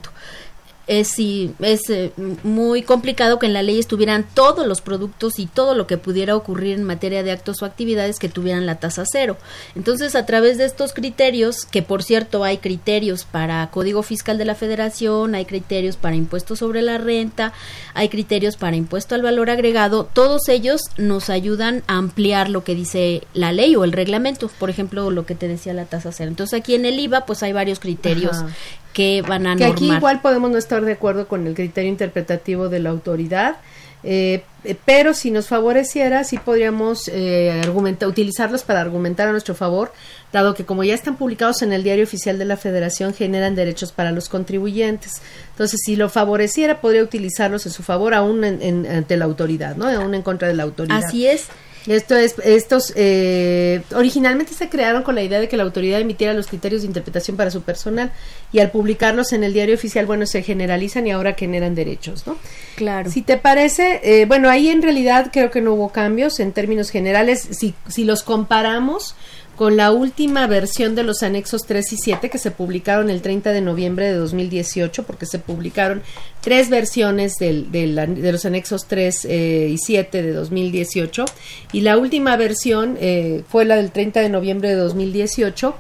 es, 0.88 1.18
es 1.20 1.90
eh, 1.90 2.12
muy 2.44 2.82
complicado 2.84 3.40
que 3.40 3.46
en 3.46 3.54
la 3.54 3.64
ley 3.64 3.80
estuvieran 3.80 4.26
todos 4.34 4.66
los 4.68 4.82
productos 4.82 5.40
y 5.40 5.46
todo 5.46 5.76
lo 5.76 5.88
que 5.88 5.98
pudiera 5.98 6.36
ocurrir 6.36 6.78
en 6.78 6.84
materia 6.84 7.24
de 7.24 7.32
actos 7.32 7.62
o 7.62 7.66
actividades 7.66 8.20
que 8.20 8.30
tuvieran 8.30 8.66
la 8.66 8.80
tasa 8.80 9.04
cero. 9.10 9.38
Entonces, 9.76 10.16
a 10.16 10.26
través 10.26 10.58
de 10.58 10.66
estos 10.66 10.94
criterios, 10.94 11.66
que 11.66 11.82
por 11.82 12.04
cierto 12.04 12.44
hay 12.44 12.58
criterios 12.58 13.26
para 13.26 13.70
Código 13.72 14.04
Fiscal 14.04 14.38
de 14.38 14.46
la 14.46 14.56
Federación, 14.56 15.36
hay 15.36 15.46
criterios 15.46 15.98
para 15.98 16.16
impuesto 16.16 16.56
sobre 16.56 16.82
la 16.82 16.98
renta, 16.98 17.54
hay 17.94 18.10
criterios 18.10 18.58
para 18.58 18.76
impuesto 18.76 19.16
al 19.16 19.22
valor 19.22 19.50
agregado, 19.50 20.10
todos 20.12 20.50
ellos 20.50 20.82
nos 20.98 21.30
ayudan 21.30 21.84
a 21.88 21.98
ampliar 21.98 22.50
lo 22.50 22.64
que 22.64 22.76
dice 22.76 23.24
la 23.34 23.52
ley 23.52 23.76
o 23.76 23.84
el 23.84 23.92
reglamento, 23.92 24.50
por 24.60 24.70
ejemplo, 24.70 25.10
lo 25.12 25.26
que 25.26 25.36
te 25.36 25.48
decía 25.48 25.74
la 25.74 25.86
tasa 25.86 26.12
cero. 26.12 26.30
Entonces, 26.30 26.60
aquí 26.60 26.76
en 26.76 26.86
el 26.86 27.00
IVA, 27.00 27.26
pues 27.26 27.44
hay 27.44 27.54
varios 27.54 27.80
criterios 27.80 28.38
que 28.94 29.22
van 29.22 29.48
a 29.48 29.56
que 29.56 29.66
aquí 29.66 29.92
igual 29.92 30.22
podemos 30.22 30.52
no 30.52 30.58
estar 30.58 30.84
de 30.84 30.94
acuerdo 30.94 31.28
con 31.28 31.48
el 31.48 31.54
criterio 31.54 31.90
interpretativo 31.90 32.70
de 32.70 32.80
la 32.80 32.90
autoridad 32.90 33.58
eh, 34.04 34.44
eh, 34.64 34.76
pero 34.84 35.14
si 35.14 35.30
nos 35.30 35.48
favoreciera 35.48 36.24
sí 36.24 36.38
podríamos 36.38 37.08
eh, 37.08 37.62
argumentar, 37.64 38.10
utilizarlos 38.10 38.64
para 38.64 38.82
argumentar 38.82 39.28
a 39.28 39.32
nuestro 39.32 39.54
favor 39.54 39.94
dado 40.32 40.56
que 40.56 40.66
como 40.66 40.84
ya 40.84 40.96
están 40.96 41.18
publicados 41.18 41.62
en 41.62 41.72
el 41.72 41.84
diario 41.84 42.04
oficial 42.04 42.40
de 42.40 42.46
la 42.46 42.58
Federación 42.58 43.14
generan 43.14 43.54
derechos 43.54 43.92
para 43.92 44.12
los 44.12 44.28
contribuyentes. 44.28 45.22
Entonces 45.52 45.82
si 45.86 45.96
lo 45.96 46.10
favoreciera 46.10 46.82
podría 46.82 47.04
utilizarlos 47.04 47.66
en 47.68 47.72
su 47.72 47.84
favor 47.84 48.16
aún 48.16 48.44
en, 48.44 48.88
ante 48.88 49.18
la 49.18 49.26
autoridad 49.26 49.76
no 49.76 49.88
aún 49.88 50.16
en 50.16 50.24
contra 50.24 50.48
de 50.48 50.56
la 50.56 50.64
autoridad. 50.64 51.04
Así 51.04 51.28
es 51.28 51.48
esto 51.88 52.16
es, 52.16 52.36
estos 52.44 52.94
eh, 52.96 53.82
originalmente 53.96 54.54
se 54.54 54.70
crearon 54.70 55.04
con 55.04 55.16
la 55.16 55.24
idea 55.24 55.40
de 55.40 55.48
que 55.48 55.58
la 55.58 55.64
autoridad 55.64 56.00
emitiera 56.00 56.34
los 56.34 56.48
criterios 56.48 56.82
de 56.82 56.88
interpretación 56.88 57.38
para 57.38 57.50
su 57.50 57.62
personal 57.64 58.12
y 58.52 58.60
al 58.60 58.72
publicarlos 58.72 59.34
en 59.34 59.44
el 59.44 59.54
diario 59.54 59.76
oficial, 59.76 60.06
bueno, 60.06 60.26
se 60.26 60.44
generalizan 60.44 61.08
y 61.08 61.12
ahora 61.12 61.34
generan 61.34 61.74
derechos, 61.74 62.28
¿no? 62.28 62.38
Claro. 62.76 63.10
Si 63.10 63.22
te 63.22 63.38
parece, 63.38 64.02
eh, 64.04 64.26
bueno, 64.26 64.50
ahí 64.50 64.70
en 64.70 64.82
realidad 64.82 65.30
creo 65.32 65.50
que 65.50 65.62
no 65.62 65.74
hubo 65.74 65.90
cambios 65.90 66.40
en 66.40 66.52
términos 66.52 66.90
generales. 66.90 67.48
Si, 67.52 67.74
si 67.88 68.06
los 68.06 68.24
comparamos 68.24 69.16
con 69.56 69.78
la 69.78 69.92
última 69.92 70.48
versión 70.48 70.96
de 70.96 71.04
los 71.04 71.24
anexos 71.24 71.64
3 71.68 71.94
y 71.94 71.98
7 71.98 72.30
que 72.30 72.38
se 72.38 72.52
publicaron 72.52 73.10
el 73.10 73.22
30 73.22 73.52
de 73.52 73.62
noviembre 73.62 74.08
de 74.08 74.14
2018, 74.14 75.04
porque 75.04 75.26
se 75.26 75.40
publicaron 75.40 76.02
tres 76.42 76.70
versiones 76.70 77.36
del, 77.36 77.72
de 77.72 78.32
los 78.32 78.46
anexos 78.46 78.88
3 78.88 79.26
eh, 79.26 79.68
y 79.72 79.78
7 79.78 80.24
de 80.24 80.34
2018, 80.34 81.26
y 81.74 81.82
la 81.82 81.98
última 81.98 82.36
versión 82.38 82.98
eh, 83.00 83.44
fue 83.48 83.66
la 83.66 83.76
del 83.76 83.92
30 83.92 84.22
de 84.22 84.30
noviembre 84.30 84.70
de 84.70 84.76
2018 84.76 85.76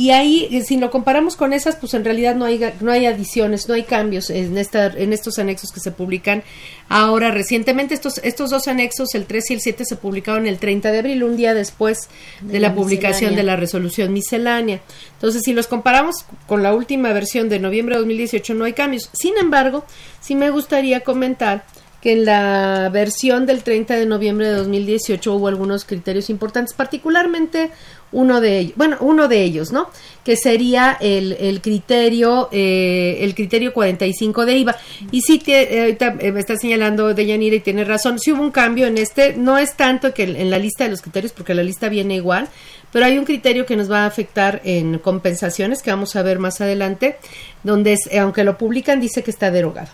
y 0.00 0.12
ahí, 0.12 0.48
eh, 0.50 0.62
si 0.62 0.78
lo 0.78 0.90
comparamos 0.90 1.36
con 1.36 1.52
esas, 1.52 1.76
pues 1.76 1.92
en 1.92 2.06
realidad 2.06 2.34
no 2.34 2.46
hay, 2.46 2.58
no 2.80 2.90
hay 2.90 3.04
adiciones, 3.04 3.68
no 3.68 3.74
hay 3.74 3.82
cambios 3.82 4.30
en, 4.30 4.56
esta, 4.56 4.86
en 4.86 5.12
estos 5.12 5.38
anexos 5.38 5.72
que 5.72 5.80
se 5.80 5.90
publican 5.90 6.42
ahora 6.88 7.30
recientemente. 7.30 7.92
Estos, 7.92 8.16
estos 8.24 8.48
dos 8.48 8.66
anexos, 8.66 9.14
el 9.14 9.26
3 9.26 9.50
y 9.50 9.54
el 9.54 9.60
7, 9.60 9.84
se 9.84 9.96
publicaron 9.96 10.46
el 10.46 10.56
30 10.56 10.90
de 10.90 10.98
abril, 11.00 11.22
un 11.22 11.36
día 11.36 11.52
después 11.52 12.08
de, 12.40 12.60
la, 12.60 12.74
publicación 12.74 13.36
de 13.36 13.42
la 13.42 13.56
resolución 13.56 14.14
miscelánea. 14.14 14.80
Entonces, 15.12 15.42
si 15.44 15.52
los 15.52 15.66
comparamos 15.66 16.24
con 16.46 16.62
la 16.62 16.72
última 16.72 17.12
versión 17.12 17.50
de 17.50 17.58
noviembre 17.58 17.96
de 17.96 18.00
2018, 18.00 18.54
no 18.54 18.64
hay 18.64 18.72
cambios. 18.72 19.10
Sin 19.12 19.36
embargo, 19.36 19.84
sí 20.22 20.34
me 20.34 20.48
gustaría 20.48 21.00
comentar 21.00 21.66
que 22.00 22.12
en 22.12 22.24
la 22.24 22.88
versión 22.90 23.46
del 23.46 23.62
30 23.62 23.94
de 23.96 24.06
noviembre 24.06 24.48
de 24.48 24.54
2018 24.54 25.34
hubo 25.34 25.48
algunos 25.48 25.84
criterios 25.84 26.30
importantes, 26.30 26.74
particularmente 26.74 27.70
uno 28.12 28.40
de 28.40 28.58
ellos, 28.58 28.72
bueno, 28.76 28.96
uno 29.00 29.28
de 29.28 29.42
ellos, 29.42 29.72
¿no? 29.72 29.90
Que 30.24 30.36
sería 30.36 30.96
el, 31.00 31.32
el 31.32 31.60
criterio, 31.60 32.48
eh, 32.52 33.18
el 33.20 33.34
criterio 33.34 33.72
45 33.72 34.46
de 34.46 34.56
IVA. 34.58 34.76
Y 35.10 35.20
sí, 35.22 35.38
te, 35.38 35.80
ahorita 35.80 36.16
eh, 36.20 36.32
me 36.32 36.40
está 36.40 36.56
señalando 36.56 37.14
Deyanira 37.14 37.56
y 37.56 37.60
tiene 37.60 37.84
razón, 37.84 38.18
sí 38.18 38.32
hubo 38.32 38.42
un 38.42 38.50
cambio 38.50 38.86
en 38.86 38.98
este, 38.98 39.34
no 39.34 39.58
es 39.58 39.76
tanto 39.76 40.12
que 40.12 40.24
en 40.24 40.50
la 40.50 40.58
lista 40.58 40.84
de 40.84 40.90
los 40.90 41.02
criterios, 41.02 41.32
porque 41.32 41.54
la 41.54 41.62
lista 41.62 41.88
viene 41.88 42.16
igual, 42.16 42.48
pero 42.92 43.06
hay 43.06 43.18
un 43.18 43.24
criterio 43.24 43.66
que 43.66 43.76
nos 43.76 43.90
va 43.90 44.04
a 44.04 44.06
afectar 44.06 44.60
en 44.64 44.98
compensaciones, 44.98 45.82
que 45.82 45.90
vamos 45.90 46.16
a 46.16 46.22
ver 46.22 46.38
más 46.38 46.60
adelante, 46.60 47.16
donde 47.62 47.92
es, 47.92 48.08
aunque 48.18 48.44
lo 48.44 48.58
publican, 48.58 49.00
dice 49.00 49.22
que 49.22 49.30
está 49.30 49.50
derogado. 49.50 49.88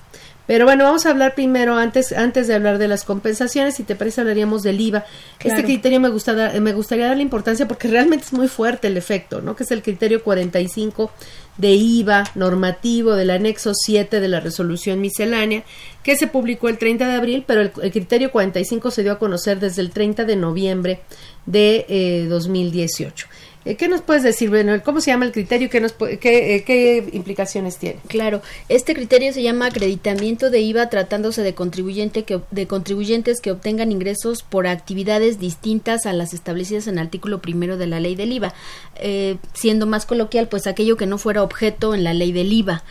Pero 0.46 0.64
bueno, 0.64 0.84
vamos 0.84 1.06
a 1.06 1.10
hablar 1.10 1.34
primero, 1.34 1.76
antes, 1.76 2.12
antes 2.12 2.46
de 2.46 2.54
hablar 2.54 2.78
de 2.78 2.86
las 2.86 3.04
compensaciones, 3.04 3.74
si 3.74 3.82
te 3.82 3.96
parece 3.96 4.20
hablaríamos 4.20 4.62
del 4.62 4.80
IVA. 4.80 5.04
Este 5.42 5.64
criterio 5.64 5.98
me, 5.98 6.08
gusta 6.08 6.52
me 6.60 6.72
gustaría 6.72 7.08
darle 7.08 7.22
importancia 7.22 7.66
porque 7.66 7.88
realmente 7.88 8.26
es 8.26 8.32
muy 8.32 8.48
fuerte 8.48 8.86
el 8.86 8.96
efecto, 8.96 9.40
¿no? 9.40 9.56
Que 9.56 9.64
es 9.64 9.70
el 9.72 9.82
criterio 9.82 10.22
45 10.22 11.10
de 11.58 11.70
IVA 11.72 12.24
normativo 12.34 13.14
del 13.14 13.30
anexo 13.30 13.72
7 13.74 14.20
de 14.20 14.28
la 14.28 14.40
resolución 14.40 15.00
miscelánea, 15.00 15.64
que 16.02 16.16
se 16.16 16.26
publicó 16.26 16.68
el 16.68 16.78
30 16.78 17.08
de 17.08 17.14
abril, 17.14 17.44
pero 17.46 17.62
el, 17.62 17.70
criterio 17.70 18.30
45 18.30 18.90
se 18.90 19.02
dio 19.02 19.12
a 19.12 19.18
conocer 19.18 19.58
desde 19.58 19.82
el 19.82 19.90
30 19.90 20.24
de 20.24 20.36
noviembre 20.36 21.00
de 21.46 21.86
eh, 21.88 22.26
2018. 22.28 23.26
Eh, 23.66 23.74
¿Qué 23.74 23.88
nos 23.88 24.00
puedes 24.00 24.22
decir, 24.22 24.48
bueno, 24.48 24.80
cómo 24.84 25.00
se 25.00 25.10
llama 25.10 25.24
el 25.24 25.32
criterio? 25.32 25.68
¿Qué, 25.68 25.80
nos, 25.80 25.92
qué, 25.92 26.54
eh, 26.54 26.62
qué 26.62 27.10
implicaciones 27.12 27.78
tiene? 27.78 27.98
Claro, 28.06 28.40
este 28.68 28.94
criterio 28.94 29.32
se 29.32 29.42
llama 29.42 29.66
acreditamiento 29.66 30.50
de 30.50 30.60
IVA 30.60 30.88
tratándose 30.88 31.42
de, 31.42 31.52
contribuyente 31.54 32.22
que, 32.22 32.40
de 32.52 32.68
contribuyentes 32.68 33.40
que 33.40 33.50
obtengan 33.50 33.90
ingresos 33.90 34.44
por 34.44 34.68
actividades 34.68 35.40
distintas 35.40 36.06
a 36.06 36.12
las 36.12 36.32
establecidas 36.32 36.86
en 36.86 36.94
el 36.94 37.06
artículo 37.06 37.42
primero 37.42 37.76
de 37.76 37.88
la 37.88 37.98
ley 37.98 38.14
del 38.14 38.30
IVA. 38.30 38.54
Eh, 39.00 39.36
siendo 39.52 39.86
más 39.86 40.06
coloquial, 40.06 40.46
pues 40.46 40.68
aquello 40.68 40.96
que 40.96 41.06
no 41.06 41.18
fuera 41.18 41.42
objeto 41.42 41.92
en 41.92 42.04
la 42.04 42.14
ley 42.14 42.30
del 42.30 42.52
IVA 42.52 42.84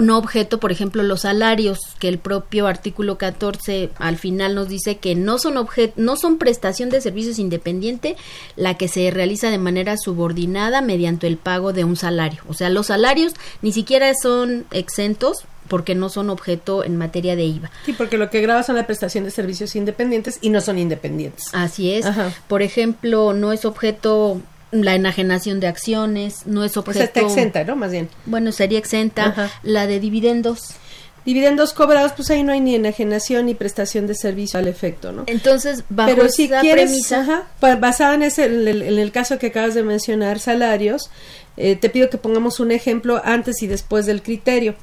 no 0.00 0.18
objeto, 0.18 0.60
por 0.60 0.72
ejemplo, 0.72 1.02
los 1.02 1.22
salarios, 1.22 1.78
que 1.98 2.08
el 2.08 2.18
propio 2.18 2.66
artículo 2.66 3.18
14 3.18 3.90
al 3.98 4.16
final 4.16 4.54
nos 4.54 4.68
dice 4.68 4.98
que 4.98 5.14
no 5.14 5.38
son 5.38 5.56
objeto, 5.56 5.94
no 5.96 6.16
son 6.16 6.38
prestación 6.38 6.90
de 6.90 7.00
servicios 7.00 7.38
independiente 7.38 8.16
la 8.56 8.76
que 8.76 8.88
se 8.88 9.10
realiza 9.10 9.50
de 9.50 9.58
manera 9.58 9.96
subordinada 9.96 10.80
mediante 10.80 11.26
el 11.26 11.36
pago 11.36 11.72
de 11.72 11.84
un 11.84 11.96
salario. 11.96 12.42
O 12.48 12.54
sea, 12.54 12.70
los 12.70 12.86
salarios 12.86 13.34
ni 13.62 13.72
siquiera 13.72 14.12
son 14.20 14.66
exentos 14.70 15.44
porque 15.68 15.94
no 15.94 16.08
son 16.08 16.30
objeto 16.30 16.82
en 16.82 16.96
materia 16.96 17.36
de 17.36 17.44
IVA. 17.44 17.70
Sí, 17.84 17.92
porque 17.92 18.18
lo 18.18 18.30
que 18.30 18.40
graba 18.40 18.62
son 18.62 18.76
la 18.76 18.86
prestación 18.86 19.24
de 19.24 19.30
servicios 19.30 19.76
independientes 19.76 20.38
y 20.40 20.50
no 20.50 20.60
son 20.60 20.78
independientes. 20.78 21.44
Así 21.52 21.92
es. 21.92 22.06
Por 22.48 22.62
ejemplo, 22.62 23.34
no 23.34 23.52
es 23.52 23.64
objeto 23.64 24.40
la 24.70 24.94
enajenación 24.94 25.60
de 25.60 25.66
acciones, 25.66 26.46
no 26.46 26.64
es 26.64 26.76
objeto... 26.76 26.98
Pues 26.98 27.08
está 27.08 27.20
exenta, 27.20 27.64
¿no? 27.64 27.76
Más 27.76 27.90
bien. 27.90 28.08
Bueno, 28.26 28.52
sería 28.52 28.78
exenta. 28.78 29.50
La 29.62 29.86
de 29.86 30.00
dividendos. 30.00 30.74
Dividendos 31.24 31.72
cobrados, 31.72 32.12
pues 32.12 32.30
ahí 32.30 32.42
no 32.42 32.52
hay 32.52 32.60
ni 32.60 32.74
enajenación 32.74 33.46
ni 33.46 33.54
prestación 33.54 34.06
de 34.06 34.14
servicio 34.14 34.58
al 34.58 34.68
efecto, 34.68 35.12
¿no? 35.12 35.24
Entonces, 35.26 35.84
bajo 35.88 36.10
Pero 36.14 36.28
si 36.28 36.48
quieres, 36.48 37.12
pues, 37.60 37.80
basada 37.80 38.14
en, 38.14 38.22
ese, 38.22 38.46
en 38.46 38.98
el, 38.98 39.12
caso 39.12 39.38
que 39.38 39.48
acabas 39.48 39.74
de 39.74 39.82
mencionar, 39.82 40.38
salarios, 40.38 41.10
eh, 41.56 41.76
te 41.76 41.90
pido 41.90 42.08
que 42.08 42.18
pongamos 42.18 42.60
un 42.60 42.72
ejemplo 42.72 43.20
antes 43.24 43.62
y 43.62 43.66
después 43.66 44.06
del 44.06 44.22
criterio. 44.22 44.74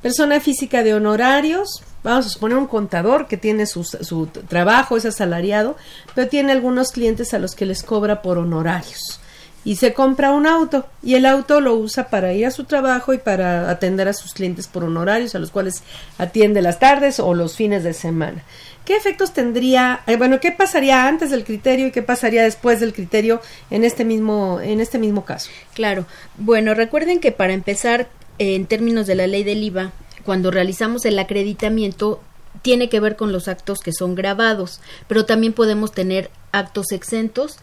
Persona 0.00 0.40
física 0.40 0.82
de 0.82 0.94
honorarios, 0.94 1.82
vamos 2.02 2.26
a 2.26 2.28
suponer 2.30 2.56
un 2.56 2.66
contador 2.66 3.26
que 3.26 3.36
tiene 3.36 3.66
su, 3.66 3.84
su 3.84 4.26
trabajo, 4.48 4.96
es 4.96 5.04
asalariado, 5.04 5.76
pero 6.14 6.28
tiene 6.28 6.52
algunos 6.52 6.92
clientes 6.92 7.34
a 7.34 7.38
los 7.38 7.54
que 7.54 7.66
les 7.66 7.82
cobra 7.82 8.22
por 8.22 8.38
honorarios 8.38 9.20
y 9.64 9.76
se 9.76 9.92
compra 9.92 10.32
un 10.32 10.46
auto 10.46 10.86
y 11.02 11.14
el 11.14 11.26
auto 11.26 11.60
lo 11.60 11.74
usa 11.74 12.08
para 12.08 12.32
ir 12.32 12.46
a 12.46 12.50
su 12.50 12.64
trabajo 12.64 13.12
y 13.12 13.18
para 13.18 13.70
atender 13.70 14.08
a 14.08 14.12
sus 14.12 14.32
clientes 14.32 14.66
por 14.66 14.84
honorarios 14.84 15.34
a 15.34 15.38
los 15.38 15.50
cuales 15.50 15.82
atiende 16.18 16.62
las 16.62 16.78
tardes 16.78 17.20
o 17.20 17.34
los 17.34 17.56
fines 17.56 17.84
de 17.84 17.92
semana. 17.92 18.42
¿Qué 18.84 18.96
efectos 18.96 19.32
tendría, 19.32 20.00
eh, 20.06 20.16
bueno, 20.16 20.40
qué 20.40 20.50
pasaría 20.50 21.06
antes 21.06 21.30
del 21.30 21.44
criterio 21.44 21.86
y 21.86 21.90
qué 21.90 22.02
pasaría 22.02 22.42
después 22.42 22.80
del 22.80 22.94
criterio 22.94 23.40
en 23.70 23.84
este 23.84 24.04
mismo 24.04 24.60
en 24.60 24.80
este 24.80 24.98
mismo 24.98 25.24
caso? 25.24 25.50
Claro. 25.74 26.06
Bueno, 26.38 26.74
recuerden 26.74 27.20
que 27.20 27.30
para 27.30 27.52
empezar 27.52 28.08
en 28.38 28.66
términos 28.66 29.06
de 29.06 29.14
la 29.14 29.26
ley 29.26 29.44
del 29.44 29.62
IVA, 29.62 29.92
cuando 30.24 30.50
realizamos 30.50 31.04
el 31.04 31.18
acreditamiento 31.18 32.20
tiene 32.62 32.88
que 32.88 33.00
ver 33.00 33.16
con 33.16 33.32
los 33.32 33.48
actos 33.48 33.80
que 33.80 33.92
son 33.92 34.14
grabados, 34.14 34.80
pero 35.08 35.24
también 35.24 35.52
podemos 35.52 35.92
tener 35.92 36.30
actos 36.52 36.92
exentos 36.92 37.58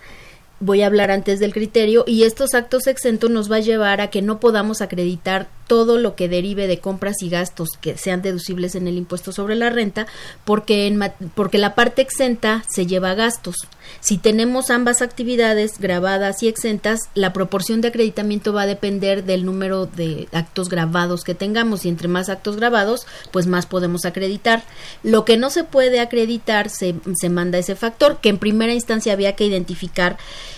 voy 0.60 0.82
a 0.82 0.88
hablar 0.88 1.12
antes 1.12 1.40
del 1.40 1.54
criterio 1.54 2.04
y 2.08 2.24
estos 2.24 2.54
actos 2.54 2.88
exentos 2.88 3.30
nos 3.30 3.52
va 3.52 3.58
a 3.58 3.62
llevar 3.62 4.02
a 4.02 4.10
que 4.10 4.22
no 4.22 4.40
podamos 4.40 4.82
acreditar 4.82 5.48
todo 5.68 5.98
lo 5.98 6.16
que 6.16 6.30
derive 6.30 6.68
de 6.68 6.80
compras 6.80 7.22
y 7.22 7.30
gastos 7.30 7.70
que 7.80 7.98
sean 7.98 8.22
deducibles 8.22 8.76
en 8.76 8.88
el 8.88 8.98
impuesto 8.98 9.32
sobre 9.32 9.56
la 9.56 9.70
renta 9.70 10.08
porque 10.46 10.88
en 10.88 10.98
porque 11.36 11.58
la 11.58 11.76
parte 11.76 12.02
exenta 12.02 12.64
se 12.70 12.86
lleva 12.86 13.12
a 13.12 13.16
gastos. 13.16 13.56
Si 14.00 14.18
tenemos 14.18 14.70
ambas 14.70 15.02
actividades 15.02 15.80
grabadas 15.80 16.44
y 16.44 16.48
exentas, 16.48 17.00
la 17.14 17.34
proporción 17.34 17.82
de 17.82 17.90
acreditamiento 17.90 18.54
va 18.54 18.64
a 18.64 18.68
depender 18.68 19.24
del 19.24 19.46
número 19.46 19.86
de 19.86 20.28
actos 20.32 20.70
grabados 20.70 21.24
que 21.24 21.36
tengamos 21.36 21.86
y 21.86 21.90
entre 21.90 22.08
más 22.08 22.30
actos 22.30 22.58
grabados, 22.58 23.06
pues 23.32 23.48
más 23.48 23.66
podemos 23.66 24.06
acreditar. 24.06 24.64
Lo 25.04 25.26
que 25.26 25.38
no 25.38 25.50
se 25.50 25.64
puede 25.64 26.00
acreditar 26.00 26.70
se, 26.70 26.96
se 27.20 27.30
manda 27.30 27.58
ese 27.58 27.76
factor 27.76 28.20
que 28.22 28.30
en 28.30 28.38
primera 28.38 28.74
instancia 28.74 29.14
había 29.14 29.36
que 29.36 29.46
identificar 29.46 30.18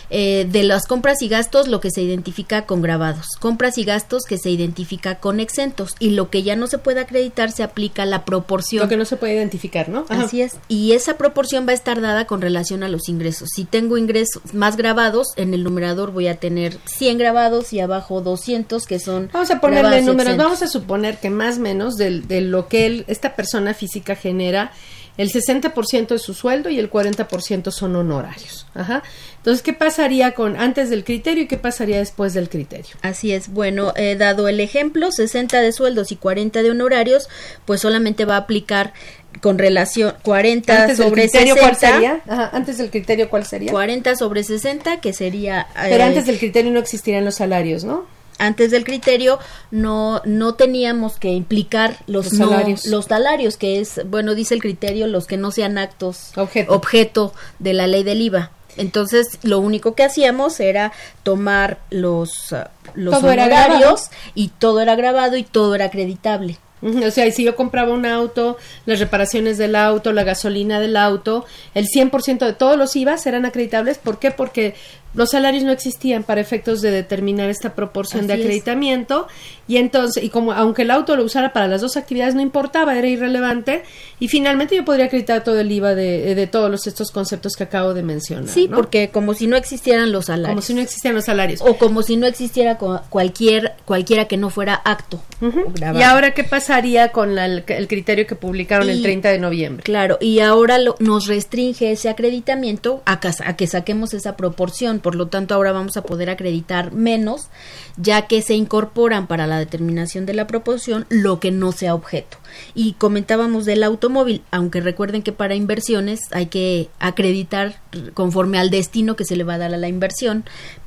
eh, 0.09 0.47
de 0.49 0.63
las 0.63 0.87
compras 0.87 1.21
y 1.21 1.27
gastos 1.27 1.67
lo 1.67 1.79
que 1.79 1.91
se 1.91 2.01
identifica 2.01 2.65
con 2.65 2.81
grabados, 2.81 3.27
compras 3.39 3.77
y 3.77 3.83
gastos 3.83 4.23
que 4.23 4.37
se 4.37 4.49
identifica 4.49 5.19
con 5.19 5.39
exentos 5.39 5.95
y 5.99 6.11
lo 6.11 6.29
que 6.29 6.43
ya 6.43 6.55
no 6.55 6.67
se 6.67 6.79
puede 6.79 6.99
acreditar 6.99 7.51
se 7.51 7.63
aplica 7.63 8.05
la 8.05 8.25
proporción. 8.25 8.83
Lo 8.83 8.89
que 8.89 8.97
no 8.97 9.05
se 9.05 9.17
puede 9.17 9.35
identificar, 9.35 9.89
¿no? 9.89 10.05
Así 10.09 10.41
es. 10.41 10.57
Y 10.67 10.93
esa 10.93 11.17
proporción 11.17 11.67
va 11.67 11.71
a 11.71 11.75
estar 11.75 12.01
dada 12.01 12.25
con 12.25 12.41
relación 12.41 12.83
a 12.83 12.89
los 12.89 13.07
ingresos. 13.07 13.49
Si 13.55 13.65
tengo 13.65 13.97
ingresos 13.97 14.53
más 14.53 14.77
grabados, 14.77 15.27
en 15.35 15.53
el 15.53 15.63
numerador 15.63 16.11
voy 16.11 16.27
a 16.27 16.35
tener 16.35 16.77
100 16.85 17.17
grabados 17.17 17.71
y 17.73 17.79
abajo 17.79 18.21
200 18.21 18.85
que 18.85 18.99
son... 18.99 19.29
Vamos 19.31 19.51
a 19.51 19.61
ponerle 19.61 20.01
números. 20.01 20.37
Vamos 20.37 20.61
a 20.63 20.67
suponer 20.67 21.19
que 21.19 21.29
más 21.29 21.57
o 21.57 21.61
menos 21.61 21.95
de, 21.97 22.21
de 22.21 22.41
lo 22.41 22.67
que 22.67 23.05
esta 23.07 23.35
persona 23.35 23.73
física 23.73 24.15
genera 24.15 24.71
el 25.19 25.29
60% 25.29 26.15
es 26.15 26.21
su 26.21 26.33
sueldo 26.33 26.69
y 26.69 26.79
el 26.79 26.89
40% 26.89 27.71
son 27.71 27.97
honorarios. 27.97 28.67
Ajá. 28.73 29.03
Entonces, 29.35 29.61
¿qué 29.61 29.73
pasaría 29.73 30.33
con 30.33 30.55
antes 30.55 30.89
del 30.89 31.03
criterio 31.03 31.43
y 31.43 31.47
qué 31.47 31.57
pasaría 31.57 31.97
después 31.97 32.33
del 32.33 32.47
criterio? 32.47 32.95
Así 33.01 33.33
es. 33.33 33.49
Bueno, 33.49 33.91
he 33.97 34.15
dado 34.15 34.47
el 34.47 34.61
ejemplo, 34.61 35.11
60 35.11 35.59
de 35.59 35.73
sueldos 35.73 36.13
y 36.13 36.15
40 36.15 36.63
de 36.63 36.71
honorarios, 36.71 37.27
pues 37.65 37.81
solamente 37.81 38.23
va 38.23 38.35
a 38.35 38.39
aplicar 38.39 38.93
con 39.41 39.57
relación 39.57 40.15
40 40.23 40.83
antes 40.83 40.95
sobre 40.95 41.23
del 41.23 41.31
criterio, 41.31 41.55
60. 41.55 41.59
¿cuál 41.59 41.91
sería? 41.91 42.21
Ajá, 42.25 42.49
antes 42.53 42.77
del 42.77 42.89
criterio, 42.89 43.29
¿cuál 43.29 43.45
sería? 43.45 43.71
40 43.73 44.15
sobre 44.15 44.45
60, 44.45 45.01
que 45.01 45.11
sería... 45.11 45.67
Pero 45.75 46.01
eh, 46.01 46.07
antes 46.07 46.27
del 46.27 46.39
criterio 46.39 46.71
no 46.71 46.79
existirían 46.79 47.25
los 47.25 47.35
salarios, 47.35 47.83
¿no? 47.83 48.05
Antes 48.39 48.71
del 48.71 48.83
criterio 48.85 49.37
no 49.69 50.21
no 50.25 50.55
teníamos 50.55 51.17
que 51.17 51.29
implicar 51.29 51.97
los, 52.07 52.25
Los 52.25 52.33
no- 52.33 52.49
salarios. 52.49 52.85
los 52.87 53.05
salarios 53.05 53.57
que 53.57 53.79
es 53.79 54.01
bueno 54.09 54.33
dice 54.33 54.55
el 54.55 54.61
criterio 54.61 55.05
los 55.07 55.27
que 55.27 55.37
no 55.37 55.51
sean 55.51 55.77
actos 55.77 56.31
Objeto. 56.35 56.73
objeto 56.73 57.33
de 57.59 57.73
la 57.73 57.85
ley 57.85 58.03
del 58.03 58.21
IVA 58.21 58.51
entonces 58.77 59.39
lo 59.43 59.59
único 59.59 59.93
que 59.93 60.03
hacíamos 60.03 60.59
era 60.59 60.91
tomar 61.23 61.79
los 61.91 62.53
ah, 62.53 62.71
los 62.95 63.13
Todo 63.19 63.27
honorarios 63.31 64.05
y 64.35 64.47
todo 64.49 64.79
era 64.81 64.95
grabado 64.95 65.35
y 65.37 65.43
todo 65.43 65.75
era 65.75 65.85
acreditable 65.85 66.57
O 66.81 67.11
sea, 67.11 67.27
y 67.27 67.33
si 67.33 67.43
yo 67.43 67.57
compraba 67.57 67.91
un 67.93 68.05
auto, 68.05 68.55
las 68.85 68.99
reparaciones 69.01 69.57
del 69.57 69.75
auto, 69.75 70.13
la 70.13 70.23
gasolina 70.23 70.79
del 70.79 70.95
auto, 70.95 71.45
el 71.75 71.87
100% 71.87 72.39
de 72.45 72.53
todos 72.53 72.77
los 72.77 72.95
IVAs 72.95 73.25
eran 73.27 73.45
acreditables. 73.45 73.97
¿Por 73.97 74.17
qué? 74.17 74.31
Porque 74.31 74.75
los 75.13 75.31
salarios 75.31 75.63
no 75.63 75.71
existían 75.71 76.23
para 76.23 76.39
efectos 76.41 76.81
de 76.81 76.91
determinar 76.91 77.49
esta 77.49 77.73
proporción 77.73 78.27
de 78.27 78.35
es. 78.35 78.39
acreditamiento 78.41 79.27
y 79.67 79.77
entonces, 79.77 80.23
y 80.23 80.29
como 80.29 80.51
aunque 80.53 80.83
el 80.83 80.91
auto 80.91 81.15
lo 81.15 81.23
usara 81.23 81.51
para 81.53 81.67
las 81.67 81.81
dos 81.81 81.97
actividades 81.97 82.35
no 82.35 82.41
importaba, 82.41 82.97
era 82.97 83.07
irrelevante 83.07 83.83
y 84.19 84.27
finalmente 84.27 84.75
yo 84.75 84.85
podría 84.85 85.05
acreditar 85.05 85.43
todo 85.43 85.59
el 85.59 85.71
IVA 85.71 85.95
de, 85.95 86.35
de 86.35 86.47
todos 86.47 86.69
los, 86.69 86.85
estos 86.87 87.11
conceptos 87.11 87.53
que 87.55 87.63
acabo 87.63 87.93
de 87.93 88.03
mencionar. 88.03 88.47
sí 88.49 88.67
¿no? 88.67 88.77
porque 88.77 89.09
como 89.09 89.33
si 89.33 89.47
no 89.47 89.57
existieran 89.57 90.11
los 90.11 90.25
salarios 90.25 90.49
como 90.49 90.61
si 90.61 90.73
no 90.73 90.81
existieran 90.81 91.15
los 91.15 91.25
salarios. 91.25 91.61
o 91.61 91.75
como 91.77 92.03
si 92.03 92.15
no 92.17 92.27
existiera 92.27 92.77
cu- 92.77 92.99
cualquier 93.09 93.73
cualquiera 93.85 94.25
que 94.27 94.37
no 94.37 94.49
fuera 94.49 94.75
acto. 94.75 95.21
Y 95.41 96.01
ahora, 96.03 96.33
¿qué 96.33 96.43
pasaría 96.43 97.11
con 97.11 97.33
la- 97.35 97.45
el, 97.45 97.63
el 97.67 97.87
criterio 97.87 98.27
que 98.27 98.35
publicaron 98.35 98.89
el 98.89 98.99
Y- 98.99 99.03
30 99.03 99.29
de 99.29 99.39
noviembre? 99.39 99.83
Claro, 99.83 100.17
y 100.19 100.39
ahora 100.39 100.77
lo- 100.77 100.95
nos 100.99 101.27
restringe 101.27 101.91
ese 101.91 102.09
acreditamiento 102.09 103.01
a, 103.05 103.19
cas- 103.19 103.41
a 103.41 103.55
que 103.55 103.67
saquemos 103.67 104.13
esa 104.13 104.35
proporción, 104.35 104.98
por 104.99 105.15
lo 105.15 105.27
tanto 105.27 105.53
ahora 105.53 105.71
vamos 105.71 105.97
a 105.97 106.03
poder 106.03 106.29
acreditar 106.29 106.91
menos, 106.93 107.49
ya 107.97 108.27
que 108.27 108.41
se 108.41 108.53
incorporan 108.53 109.27
para 109.27 109.47
la 109.47 109.59
determinación 109.59 110.25
de 110.25 110.33
la 110.33 110.47
proporción 110.47 111.05
lo 111.09 111.39
que 111.39 111.51
no 111.51 111.71
sea 111.71 111.95
objeto. 111.95 112.37
Y 112.73 112.93
comentábamos 112.93 113.65
del 113.65 113.83
automóvil, 113.83 114.41
aunque 114.51 114.81
recuerden 114.81 115.23
que 115.23 115.31
para 115.31 115.55
inversiones 115.55 116.19
hay 116.31 116.47
que 116.47 116.89
acreditar 116.99 117.81
conforme 118.13 118.59
al 118.59 118.69
destino 118.69 119.15
que 119.15 119.25
se 119.25 119.35
le 119.35 119.43
va 119.43 119.55
a 119.55 119.59
dar 119.59 119.73
a 119.73 119.77
la 119.77 119.87
inversión, 119.87 120.43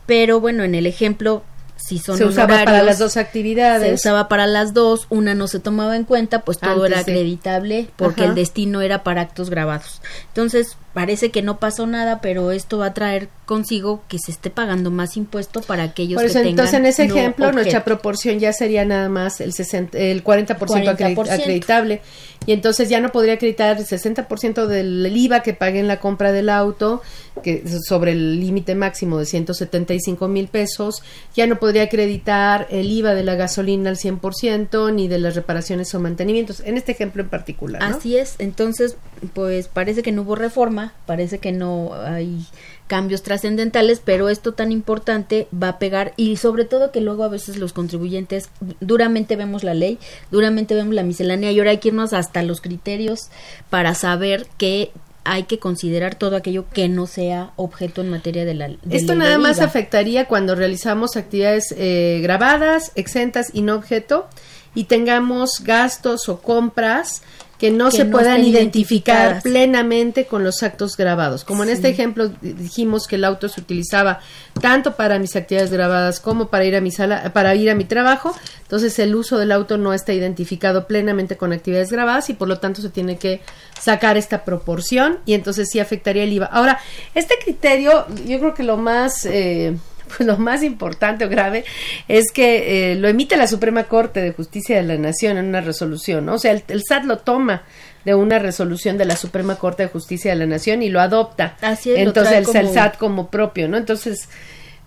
pero 0.07 0.41
bueno, 0.41 0.65
en 0.65 0.75
el 0.75 0.87
ejemplo 0.87 1.43
si 1.83 1.99
son 1.99 2.17
se 2.17 2.25
usaba 2.25 2.65
para 2.65 2.83
las 2.83 2.99
dos 2.99 3.17
actividades. 3.17 3.89
se 3.89 3.95
usaba 3.95 4.29
para 4.29 4.47
las 4.47 4.73
dos, 4.75 5.07
una 5.11 5.35
no 5.35 5.49
se 5.49 5.59
tomaba 5.61 5.97
en 5.97 6.05
cuenta, 6.05 6.43
pues 6.43 6.59
todo 6.59 6.85
Antes 6.85 6.91
era 6.91 7.01
acreditable 7.01 7.89
porque 7.97 8.23
Ajá. 8.23 8.31
el 8.31 8.37
destino 8.37 8.81
era 8.81 9.03
para 9.03 9.23
actos 9.23 9.51
grabados. 9.51 10.01
Entonces, 10.29 10.77
parece 10.93 11.31
que 11.31 11.43
no 11.43 11.59
pasó 11.59 11.87
nada, 11.87 12.21
pero 12.21 12.51
esto 12.53 12.79
va 12.79 12.87
a 12.87 12.95
traer 12.95 13.29
consigo 13.47 14.03
que 14.09 14.19
se 14.19 14.31
esté 14.31 14.51
pagando 14.51 14.91
más 14.91 15.17
impuesto 15.17 15.61
para 15.63 15.83
aquellos 15.83 16.17
Por 16.21 16.25
eso, 16.27 16.35
que 16.39 16.45
tengan 16.45 16.67
entonces, 16.67 16.75
en 16.75 16.87
ese 16.87 17.09
no 17.09 17.17
ejemplo, 17.17 17.53
nuestra 17.53 17.85
proporción 17.85 18.39
ya 18.39 18.53
sería 18.53 18.85
nada 18.85 19.09
más 19.09 19.41
el, 19.41 19.53
60, 19.53 19.99
el 19.99 20.23
40%, 20.23 20.57
acredi- 20.57 21.15
40%. 21.17 21.31
acreditable. 21.31 22.03
Y 22.45 22.53
entonces 22.53 22.89
ya 22.89 23.01
no 23.01 23.11
podría 23.11 23.35
acreditar 23.35 23.77
el 23.79 23.87
60% 23.87 24.67
del 24.67 25.17
IVA 25.17 25.41
que 25.41 25.55
pague 25.55 25.79
en 25.79 25.87
la 25.89 26.01
compra 26.01 26.33
del 26.33 26.49
auto, 26.49 27.01
que 27.43 27.63
sobre 27.87 28.13
el 28.13 28.41
límite 28.41 28.75
máximo 28.75 29.19
de 29.19 29.27
175 29.27 30.29
mil 30.29 30.49
pesos. 30.49 31.03
Ya 31.37 31.47
no 31.47 31.59
podría 31.59 31.72
acreditar 31.81 32.67
el 32.71 32.91
IVA 32.91 33.15
de 33.15 33.25
la 33.25 33.35
gasolina 33.35 33.91
al 33.91 33.97
100%, 33.97 34.93
ni 34.93 35.09
de 35.09 35.19
las 35.19 35.35
reparaciones 35.35 35.95
o 35.95 36.01
mantenimientos. 36.01 36.61
En 36.61 36.77
este 36.77 36.93
ejemplo 36.93 37.23
en 37.23 37.29
particular. 37.29 37.83
Así 37.83 38.17
es, 38.17 38.37
entonces, 38.39 38.97
pues 39.35 39.69
parece 39.69 40.03
que 40.03 40.13
no 40.13 40.23
hubo 40.23 40.37
reforma, 40.37 40.93
parece 41.07 41.39
que 41.39 41.53
no 41.53 41.95
hay 41.95 42.47
cambios 42.87 43.23
trascendentales, 43.23 44.03
pero 44.05 44.29
esto 44.29 44.53
tan 44.53 44.71
importante 44.71 45.49
va 45.51 45.69
a 45.69 45.79
pegar 45.79 46.13
y 46.19 46.37
sobre 46.37 46.67
todo 46.67 46.91
que 46.91 47.01
luego 47.01 47.25
a 47.25 47.29
veces 47.29 47.57
los 47.57 47.73
contribuyentes 47.73 48.51
duramente 48.81 49.35
vemos 49.37 49.65
la 49.65 49.73
ley, 49.73 49.99
duramente 50.31 50.75
vemos 50.75 50.95
la 50.95 51.03
miscelánea 51.03 51.53
y 51.53 51.59
ahora 51.59 51.71
hay 51.71 51.79
que 51.79 51.89
irnos 51.89 52.13
hasta 52.13 52.43
los 52.43 52.61
criterios 52.61 53.31
para 53.71 53.95
saber 53.95 54.47
que 54.59 54.93
hay 55.25 55.45
que 55.45 55.59
considerar 55.59 56.15
todo 56.15 56.37
aquello 56.37 56.67
que 56.73 56.89
no 56.89 57.07
sea 57.07 57.53
objeto 57.57 58.01
en 58.01 58.11
materia 58.11 58.45
de 58.45 58.55
la 58.55 58.69
de 58.69 58.79
Esto 58.91 59.15
nada 59.15 59.39
más 59.39 59.61
afectaría 59.61 60.27
cuando 60.27 60.55
realizamos 60.55 61.17
actividades 61.17 61.75
eh, 61.77 62.21
grabadas, 62.23 62.93
exentas 62.95 63.51
y 63.53 63.63
no 63.63 63.75
objeto 63.77 64.29
y 64.75 64.85
tengamos 64.85 65.61
gastos 65.65 66.29
o 66.29 66.41
compras 66.41 67.23
que 67.59 67.71
no 67.71 67.91
Que 67.91 67.99
se 67.99 68.05
no 68.07 68.11
puedan 68.11 68.43
identificar 68.45 69.41
plenamente 69.41 70.27
con 70.27 70.43
los 70.43 70.65
actos 70.65 70.97
grabados. 70.97 71.45
Como 71.45 71.63
en 71.63 71.69
este 71.71 71.89
ejemplo 71.91 72.27
di- 72.29 72.55
dijimos 72.55 73.07
que 73.07 73.15
el 73.15 73.25
auto 73.25 73.49
se 73.49 73.61
utilizaba 73.61 74.19
tanto 74.61 74.97
para 74.97 75.21
mis 75.21 75.37
actividades 75.37 75.71
grabadas 75.71 76.19
como 76.19 76.49
para 76.49 76.65
ir 76.65 76.75
a 76.75 76.81
mi 76.81 76.91
sala, 76.91 77.33
para 77.33 77.55
ir 77.55 77.71
a 77.71 77.77
mi 77.77 77.85
trabajo, 77.85 78.35
entonces 78.63 78.99
el 78.99 79.15
uso 79.15 79.39
del 79.39 79.53
auto 79.53 79.79
no 79.79 79.95
está 79.95 80.13
identificado 80.13 80.89
plenamente 80.89 81.37
con 81.37 81.53
actividades 81.53 81.93
grabadas 81.93 82.31
y 82.31 82.35
por 82.35 82.49
lo 82.49 82.59
tanto 82.59 82.83
se 82.83 82.89
tiene 82.89 83.17
que 83.17 83.43
sacar 83.81 84.17
esta 84.17 84.45
proporción 84.45 85.21
y 85.25 85.35
entonces 85.35 85.69
sí 85.71 85.79
afectaría 85.79 86.25
el 86.25 86.33
IVA. 86.33 86.47
Ahora, 86.47 86.81
este 87.15 87.35
criterio, 87.45 88.07
yo 88.27 88.41
creo 88.41 88.55
que 88.55 88.65
lo 88.65 88.77
más 88.77 89.25
eh, 89.25 89.77
pues 90.17 90.27
lo 90.27 90.37
más 90.39 90.63
importante 90.63 91.25
o 91.25 91.29
grave 91.29 91.65
es 92.09 92.31
que 92.33 92.93
eh, 92.93 92.95
lo 92.97 93.09
emite 93.09 93.37
la 93.37 93.47
Suprema 93.47 93.85
Corte 93.85 94.21
de 94.21 94.33
Justicia 94.33 94.77
de 94.77 94.83
la 94.83 94.97
Nación 94.97 95.39
en 95.39 95.47
una 95.47 95.61
resolución, 95.61 96.27
¿no? 96.27 96.35
O 96.35 96.39
sea, 96.39 96.53
el, 96.53 96.63
el 96.69 96.83
SAT 96.87 97.05
lo 97.05 97.19
toma 97.19 97.63
de 98.05 98.15
una 98.15 98.39
resolución 98.39 98.99
de 98.99 99.05
la 99.05 99.17
Suprema 99.17 99.57
Corte 99.57 99.85
de 99.85 99.89
Justicia 99.89 100.33
de 100.33 100.37
la 100.39 100.47
Nación 100.47 100.83
y 100.83 100.89
lo 100.89 101.01
adopta. 101.01 101.57
Así 101.61 101.93
es, 101.93 101.99
Entonces 101.99 102.35
el, 102.39 102.45
como- 102.45 102.73
SAT 102.75 102.97
como 102.99 103.29
propio, 103.31 103.69
¿no? 103.69 103.77
Entonces, 103.77 104.29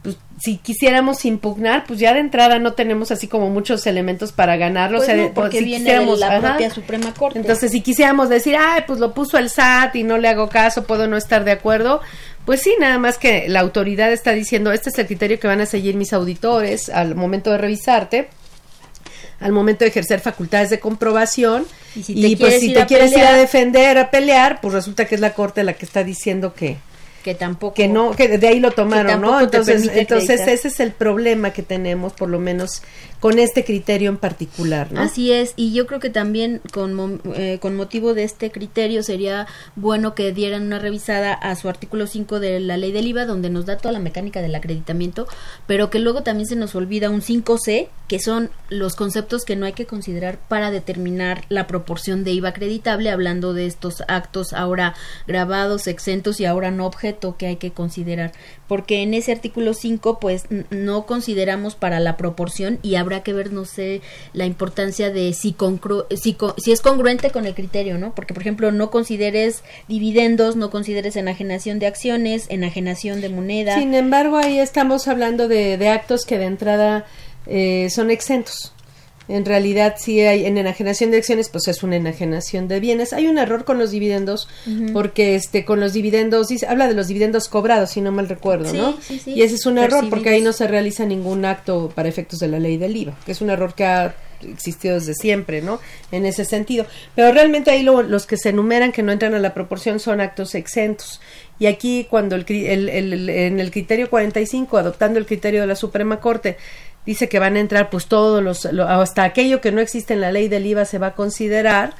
pues 0.03 0.17
si 0.39 0.57
quisiéramos 0.57 1.23
impugnar, 1.25 1.85
pues 1.87 1.97
ya 1.99 2.13
de 2.13 2.19
entrada 2.19 2.59
no 2.59 2.73
tenemos 2.73 3.09
así 3.11 3.27
como 3.27 3.49
muchos 3.49 3.87
elementos 3.87 4.33
para 4.33 4.55
ganarlo. 4.57 4.97
Pues 4.97 5.07
o 5.09 5.11
sea, 5.11 5.15
no, 5.15 5.23
de- 5.23 5.29
porque 5.29 5.59
si 5.59 5.63
viene 5.65 5.85
de 5.85 5.99
quisiéramos- 5.99 6.19
la 6.19 6.27
ajá. 6.27 6.41
propia 6.49 6.69
Suprema 6.69 7.13
Corte. 7.13 7.39
Entonces, 7.39 7.71
si 7.71 7.81
quisiéramos 7.81 8.27
decir, 8.29 8.55
ay, 8.59 8.83
pues 8.85 8.99
lo 8.99 9.13
puso 9.13 9.37
el 9.37 9.49
SAT 9.49 9.95
y 9.95 10.03
no 10.03 10.17
le 10.17 10.27
hago 10.27 10.49
caso, 10.49 10.83
puedo 10.83 11.07
no 11.07 11.15
estar 11.17 11.43
de 11.45 11.51
acuerdo, 11.53 12.01
pues 12.45 12.61
sí, 12.61 12.75
nada 12.79 12.97
más 12.99 13.17
que 13.17 13.47
la 13.47 13.59
autoridad 13.59 14.11
está 14.11 14.31
diciendo, 14.31 14.71
este 14.71 14.89
es 14.89 14.99
el 14.99 15.07
criterio 15.07 15.39
que 15.39 15.47
van 15.47 15.61
a 15.61 15.65
seguir 15.65 15.95
mis 15.95 16.13
auditores 16.13 16.89
al 16.89 17.15
momento 17.15 17.51
de 17.51 17.57
revisarte 17.57 18.29
al 19.39 19.51
momento 19.51 19.83
de 19.83 19.89
ejercer 19.89 20.21
facultades 20.21 20.69
de 20.69 20.79
comprobación. 20.79 21.65
Y 21.95 22.03
si 22.03 22.13
y, 22.13 22.35
te 22.35 22.45
pues 22.45 22.59
si 22.59 22.67
ir 22.67 22.75
te 22.75 22.81
a 22.83 22.85
quieres 22.87 23.11
ir 23.11 23.23
a 23.23 23.33
defender, 23.33 23.97
a 23.97 24.09
pelear, 24.09 24.61
pues 24.61 24.73
resulta 24.73 25.05
que 25.05 25.15
es 25.15 25.21
la 25.21 25.33
corte 25.33 25.63
la 25.63 25.73
que 25.73 25.85
está 25.85 26.03
diciendo 26.03 26.53
que 26.53 26.77
que 27.23 27.33
tampoco 27.33 27.73
que 27.73 27.87
no 27.87 28.11
que 28.11 28.37
de 28.37 28.47
ahí 28.47 28.59
lo 28.59 28.69
tomaron 28.69 29.19
no 29.19 29.41
entonces 29.41 29.89
entonces 29.91 30.29
acreditar. 30.29 30.49
ese 30.53 30.67
es 30.67 30.79
el 30.79 30.91
problema 30.91 31.53
que 31.53 31.63
tenemos 31.63 32.13
por 32.13 32.29
lo 32.29 32.37
menos 32.37 32.83
con 33.19 33.39
este 33.39 33.63
criterio 33.63 34.09
en 34.09 34.17
particular 34.17 34.91
no 34.91 35.01
Así 35.01 35.31
es, 35.31 35.53
y 35.55 35.73
yo 35.73 35.87
creo 35.87 35.99
que 35.99 36.09
también 36.09 36.61
con, 36.73 37.21
eh, 37.35 37.59
con 37.61 37.75
motivo 37.75 38.13
de 38.13 38.23
este 38.23 38.51
criterio 38.51 39.03
sería 39.03 39.47
bueno 39.75 40.15
que 40.15 40.31
dieran 40.31 40.63
una 40.63 40.79
revisada 40.79 41.33
a 41.33 41.55
su 41.55 41.69
artículo 41.69 42.07
5 42.07 42.39
de 42.39 42.59
la 42.59 42.77
ley 42.77 42.91
del 42.91 43.07
IVA, 43.07 43.25
donde 43.25 43.49
nos 43.49 43.65
da 43.65 43.77
toda 43.77 43.91
la 43.91 43.99
mecánica 43.99 44.41
del 44.41 44.55
acreditamiento, 44.55 45.27
pero 45.67 45.89
que 45.89 45.99
luego 45.99 46.23
también 46.23 46.47
se 46.47 46.55
nos 46.55 46.75
olvida 46.75 47.09
un 47.09 47.21
5C, 47.21 47.87
que 48.07 48.19
son 48.19 48.49
los 48.69 48.95
conceptos 48.95 49.45
que 49.45 49.55
no 49.55 49.65
hay 49.65 49.73
que 49.73 49.85
considerar 49.85 50.37
para 50.47 50.71
determinar 50.71 51.45
la 51.49 51.67
proporción 51.67 52.23
de 52.23 52.31
IVA 52.31 52.49
acreditable, 52.49 53.09
hablando 53.09 53.53
de 53.53 53.65
estos 53.65 54.03
actos 54.07 54.53
ahora 54.53 54.95
grabados, 55.27 55.87
exentos 55.87 56.39
y 56.39 56.45
ahora 56.45 56.71
no 56.71 56.85
objeto 56.85 57.35
que 57.37 57.47
hay 57.47 57.55
que 57.55 57.71
considerar, 57.71 58.31
porque 58.67 59.01
en 59.01 59.13
ese 59.13 59.31
artículo 59.31 59.73
5 59.73 60.19
pues 60.19 60.45
no 60.69 61.05
consideramos 61.05 61.75
para 61.75 61.99
la 61.99 62.17
proporción 62.17 62.79
y 62.81 62.95
habrá 63.05 63.23
que 63.23 63.33
ver, 63.33 63.53
no 63.53 63.65
sé, 63.65 64.01
la 64.33 64.45
importancia 64.45 65.11
de 65.11 65.33
si, 65.33 65.55
si, 66.15 66.37
si 66.57 66.71
es 66.71 66.81
congruente 66.81 67.31
con 67.31 67.45
el 67.45 67.55
criterio, 67.55 67.97
¿no? 67.97 68.13
Porque, 68.13 68.33
por 68.33 68.41
ejemplo, 68.41 68.71
no 68.71 68.91
consideres 68.91 69.63
dividendos, 69.87 70.55
no 70.55 70.69
consideres 70.69 71.15
enajenación 71.15 71.79
de 71.79 71.87
acciones, 71.87 72.45
enajenación 72.49 73.21
de 73.21 73.29
moneda. 73.29 73.75
sin 73.75 73.93
embargo 73.93 74.37
ahí 74.37 74.59
estamos 74.59 75.07
hablando 75.07 75.47
de, 75.47 75.77
de 75.77 75.89
actos 75.89 76.25
que 76.25 76.37
de 76.37 76.45
entrada 76.45 77.05
eh, 77.47 77.89
son 77.89 78.11
exentos 78.11 78.74
en 79.27 79.45
realidad 79.45 79.95
si 79.97 80.21
hay 80.21 80.45
en 80.45 80.57
enajenación 80.57 81.11
de 81.11 81.17
acciones 81.17 81.49
pues 81.49 81.67
es 81.67 81.81
una 81.83 81.95
enajenación 81.95 82.67
de 82.67 82.79
bienes. 82.79 83.13
Hay 83.13 83.27
un 83.27 83.37
error 83.37 83.65
con 83.65 83.77
los 83.79 83.91
dividendos 83.91 84.47
porque 84.93 85.35
este 85.35 85.65
con 85.65 85.79
los 85.79 85.93
dividendos 85.93 86.47
dice, 86.47 86.67
habla 86.67 86.87
de 86.87 86.93
los 86.93 87.07
dividendos 87.07 87.47
cobrados 87.49 87.91
si 87.91 88.01
no 88.01 88.11
mal 88.11 88.29
recuerdo 88.29 88.69
Sí, 88.71 88.77
no 88.77 88.97
sí, 89.01 89.19
sí. 89.19 89.31
y 89.33 89.41
ese 89.41 89.55
es 89.55 89.65
un 89.65 89.77
error 89.77 90.09
porque 90.09 90.29
ahí 90.29 90.41
no 90.41 90.53
se 90.53 90.67
realiza 90.67 91.05
ningún 91.05 91.45
acto 91.45 91.91
para 91.95 92.07
efectos 92.09 92.39
de 92.39 92.47
la 92.47 92.59
ley 92.59 92.77
del 92.77 92.95
IVA 92.95 93.17
que 93.25 93.31
es 93.31 93.41
un 93.41 93.49
error 93.49 93.73
que 93.73 93.85
ha 93.85 94.15
existido 94.47 94.95
desde 94.95 95.15
siempre 95.15 95.61
no 95.61 95.79
en 96.11 96.25
ese 96.25 96.45
sentido. 96.45 96.85
Pero 97.15 97.31
realmente 97.31 97.71
ahí 97.71 97.81
lo- 97.83 98.03
los 98.03 98.25
que 98.27 98.37
se 98.37 98.49
enumeran 98.49 98.91
que 98.91 99.01
no 99.01 99.11
entran 99.11 99.33
a 99.33 99.39
la 99.39 99.53
proporción 99.55 99.99
son 99.99 100.21
actos 100.21 100.53
exentos. 100.55 101.19
Y 101.57 101.65
aquí 101.67 102.05
cuando 102.09 102.35
el- 102.35 102.45
el- 102.47 102.89
el- 102.89 103.29
en 103.29 103.59
el 103.59 103.71
criterio 103.71 104.09
45 104.09 104.77
adoptando 104.77 105.17
el 105.19 105.25
criterio 105.25 105.61
de 105.61 105.67
la 105.67 105.75
Suprema 105.75 106.19
Corte 106.19 106.57
dice 107.05 107.29
que 107.29 107.39
van 107.39 107.55
a 107.55 107.59
entrar 107.59 107.89
pues 107.89 108.07
todos 108.07 108.41
los 108.43 108.65
lo- 108.71 108.87
hasta 108.87 109.23
aquello 109.23 109.61
que 109.61 109.71
no 109.71 109.81
existe 109.81 110.13
en 110.13 110.21
la 110.21 110.31
ley 110.31 110.47
del 110.47 110.65
IVA 110.65 110.85
se 110.85 110.97
va 110.97 111.07
a 111.07 111.13
considerar 111.15 111.93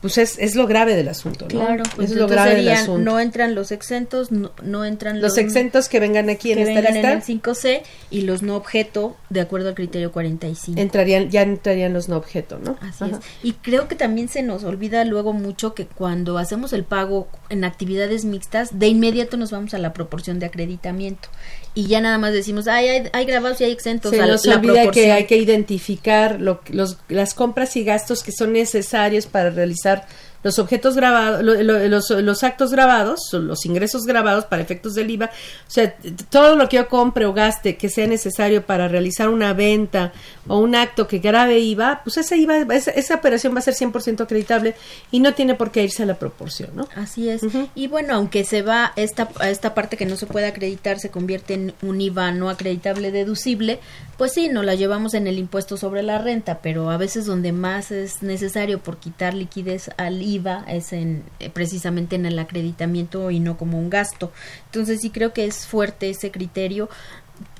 pues 0.00 0.18
es, 0.18 0.38
es 0.38 0.54
lo 0.54 0.66
grave 0.66 0.94
del 0.94 1.08
asunto 1.08 1.46
¿no? 1.52 1.60
Claro, 1.60 1.82
pues 1.96 2.10
es 2.10 2.16
lo 2.16 2.28
grave 2.28 2.56
del 2.56 2.68
asunto 2.68 2.98
no 2.98 3.20
entran 3.20 3.54
los 3.54 3.72
exentos, 3.72 4.30
no, 4.30 4.52
no 4.62 4.84
entran 4.84 5.20
los 5.20 5.38
exentos 5.38 5.88
que 5.88 6.00
vengan 6.00 6.30
aquí 6.30 6.52
en 6.52 6.60
esta 6.60 6.80
lista 6.90 7.12
en 7.12 7.18
el 7.18 7.22
5C 7.22 7.82
y 8.10 8.22
los 8.22 8.42
no 8.42 8.56
objeto 8.56 9.16
de 9.30 9.40
acuerdo 9.40 9.68
al 9.70 9.74
criterio 9.74 10.12
45. 10.12 10.80
entrarían 10.80 11.30
ya 11.30 11.42
entrarían 11.42 11.92
los 11.92 12.08
no 12.08 12.16
objeto 12.16 12.58
no 12.58 12.76
Así 12.80 13.04
Ajá. 13.04 13.18
es. 13.18 13.24
Y 13.42 13.52
creo 13.54 13.88
que 13.88 13.94
también 13.94 14.28
se 14.28 14.42
nos 14.42 14.64
olvida 14.64 15.04
luego 15.04 15.32
mucho 15.32 15.74
que 15.74 15.86
cuando 15.86 16.38
hacemos 16.38 16.72
el 16.72 16.84
pago 16.84 17.28
en 17.48 17.64
actividades 17.64 18.24
mixtas, 18.24 18.78
de 18.78 18.88
inmediato 18.88 19.36
nos 19.36 19.50
vamos 19.50 19.74
a 19.74 19.78
la 19.78 19.92
proporción 19.92 20.38
de 20.38 20.46
acreditamiento. 20.46 21.28
Y 21.74 21.86
ya 21.86 22.00
nada 22.00 22.18
más 22.18 22.32
decimos, 22.32 22.66
ay, 22.66 22.88
hay, 22.88 23.08
hay 23.12 23.24
grabados 23.24 23.60
y 23.60 23.64
hay 23.64 23.70
exentos. 23.70 24.10
se 24.10 24.20
a 24.20 24.26
nos 24.26 24.44
la 24.44 24.56
olvida 24.56 24.90
que 24.90 25.12
hay 25.12 25.26
que 25.26 25.36
identificar 25.36 26.40
lo, 26.40 26.60
los, 26.70 26.98
las 27.08 27.34
compras 27.34 27.76
y 27.76 27.84
gastos 27.84 28.22
que 28.22 28.32
son 28.32 28.52
necesarios 28.52 29.26
para 29.26 29.50
realizar 29.50 29.87
hacer 29.88 30.04
los 30.44 30.58
objetos 30.60 30.94
grabados, 30.94 31.42
lo- 31.42 31.60
lo- 31.62 31.88
los, 31.88 32.10
los 32.10 32.44
actos 32.44 32.70
grabados, 32.70 33.20
los 33.32 33.66
ingresos 33.66 34.04
grabados 34.04 34.44
para 34.44 34.62
efectos 34.62 34.94
del 34.94 35.10
IVA, 35.10 35.26
o 35.26 35.70
sea, 35.70 35.94
todo 36.30 36.54
lo 36.54 36.68
que 36.68 36.76
yo 36.76 36.88
compre 36.88 37.26
o 37.26 37.32
gaste 37.32 37.76
que 37.76 37.88
sea 37.88 38.06
necesario 38.06 38.64
para 38.64 38.86
realizar 38.86 39.28
una 39.28 39.52
venta 39.52 40.12
o 40.46 40.58
un 40.60 40.76
acto 40.76 41.08
que 41.08 41.18
grave 41.18 41.58
IVA, 41.58 42.02
pues 42.04 42.18
ese 42.18 42.36
IVA, 42.36 42.58
esa, 42.74 42.92
esa 42.92 43.16
operación 43.16 43.52
va 43.54 43.58
a 43.58 43.62
ser 43.62 43.74
100% 43.74 44.20
acreditable 44.22 44.76
y 45.10 45.18
no 45.20 45.34
tiene 45.34 45.54
por 45.56 45.72
qué 45.72 45.82
irse 45.82 46.04
a 46.04 46.06
la 46.06 46.14
proporción, 46.14 46.70
¿no? 46.74 46.88
Así 46.94 47.28
es. 47.28 47.42
Y 47.74 47.88
bueno, 47.88 48.14
aunque 48.14 48.44
se 48.44 48.62
va 48.62 48.92
esta, 48.96 49.28
a 49.40 49.50
esta 49.50 49.74
parte 49.74 49.96
que 49.96 50.06
no 50.06 50.16
se 50.16 50.26
puede 50.26 50.46
acreditar, 50.46 51.00
se 51.00 51.10
convierte 51.10 51.54
en 51.54 51.74
un 51.82 52.00
IVA 52.00 52.30
no 52.30 52.48
acreditable 52.48 53.10
deducible, 53.10 53.80
pues 54.16 54.32
sí, 54.34 54.48
nos 54.48 54.64
la 54.64 54.74
llevamos 54.76 55.14
en 55.14 55.26
el 55.26 55.38
impuesto 55.38 55.76
sobre 55.76 56.02
la 56.02 56.18
renta, 56.18 56.60
pero 56.62 56.90
a 56.90 56.96
veces 56.96 57.26
donde 57.26 57.52
más 57.52 57.90
es 57.90 58.22
necesario 58.22 58.78
por 58.78 58.98
quitar 58.98 59.34
liquidez 59.34 59.90
al 59.96 60.22
IVA 60.22 60.27
es 60.68 60.92
en 60.92 61.22
eh, 61.40 61.50
precisamente 61.50 62.16
en 62.16 62.26
el 62.26 62.38
acreditamiento 62.38 63.30
y 63.30 63.40
no 63.40 63.56
como 63.56 63.78
un 63.78 63.90
gasto. 63.90 64.32
Entonces 64.66 65.00
sí 65.00 65.10
creo 65.10 65.32
que 65.32 65.46
es 65.46 65.66
fuerte 65.66 66.10
ese 66.10 66.30
criterio. 66.30 66.88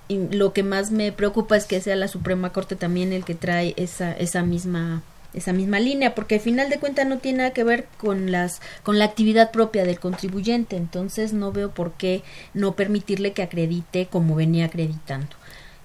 Y 0.09 0.29
lo 0.35 0.53
que 0.53 0.63
más 0.63 0.91
me 0.91 1.13
preocupa 1.13 1.57
es 1.57 1.67
que 1.67 1.81
sea 1.81 1.97
la 1.97 2.09
Suprema 2.09 2.53
Corte 2.53 2.77
también 2.77 3.13
el 3.13 3.25
que 3.25 3.35
trae 3.35 3.75
esa, 3.77 4.13
esa 4.13 4.43
misma 4.43 5.03
esa 5.35 5.53
misma 5.53 5.79
línea 5.79 6.15
porque 6.15 6.37
al 6.37 6.41
final 6.41 6.71
de 6.71 6.79
cuentas 6.79 7.07
no 7.07 7.19
tiene 7.19 7.39
nada 7.39 7.51
que 7.53 7.63
ver 7.63 7.87
con 7.99 8.33
las 8.33 8.63
con 8.83 8.99
la 8.99 9.05
actividad 9.05 9.51
propia 9.51 9.85
del 9.85 10.01
contribuyente 10.01 10.77
entonces 10.77 11.35
no 11.35 11.53
veo 11.53 11.71
por 11.71 11.93
qué 11.93 12.23
no 12.55 12.73
permitirle 12.73 13.35
que 13.35 13.43
acredite 13.43 14.07
como 14.07 14.35
venía 14.35 14.65
acreditando 14.65 15.29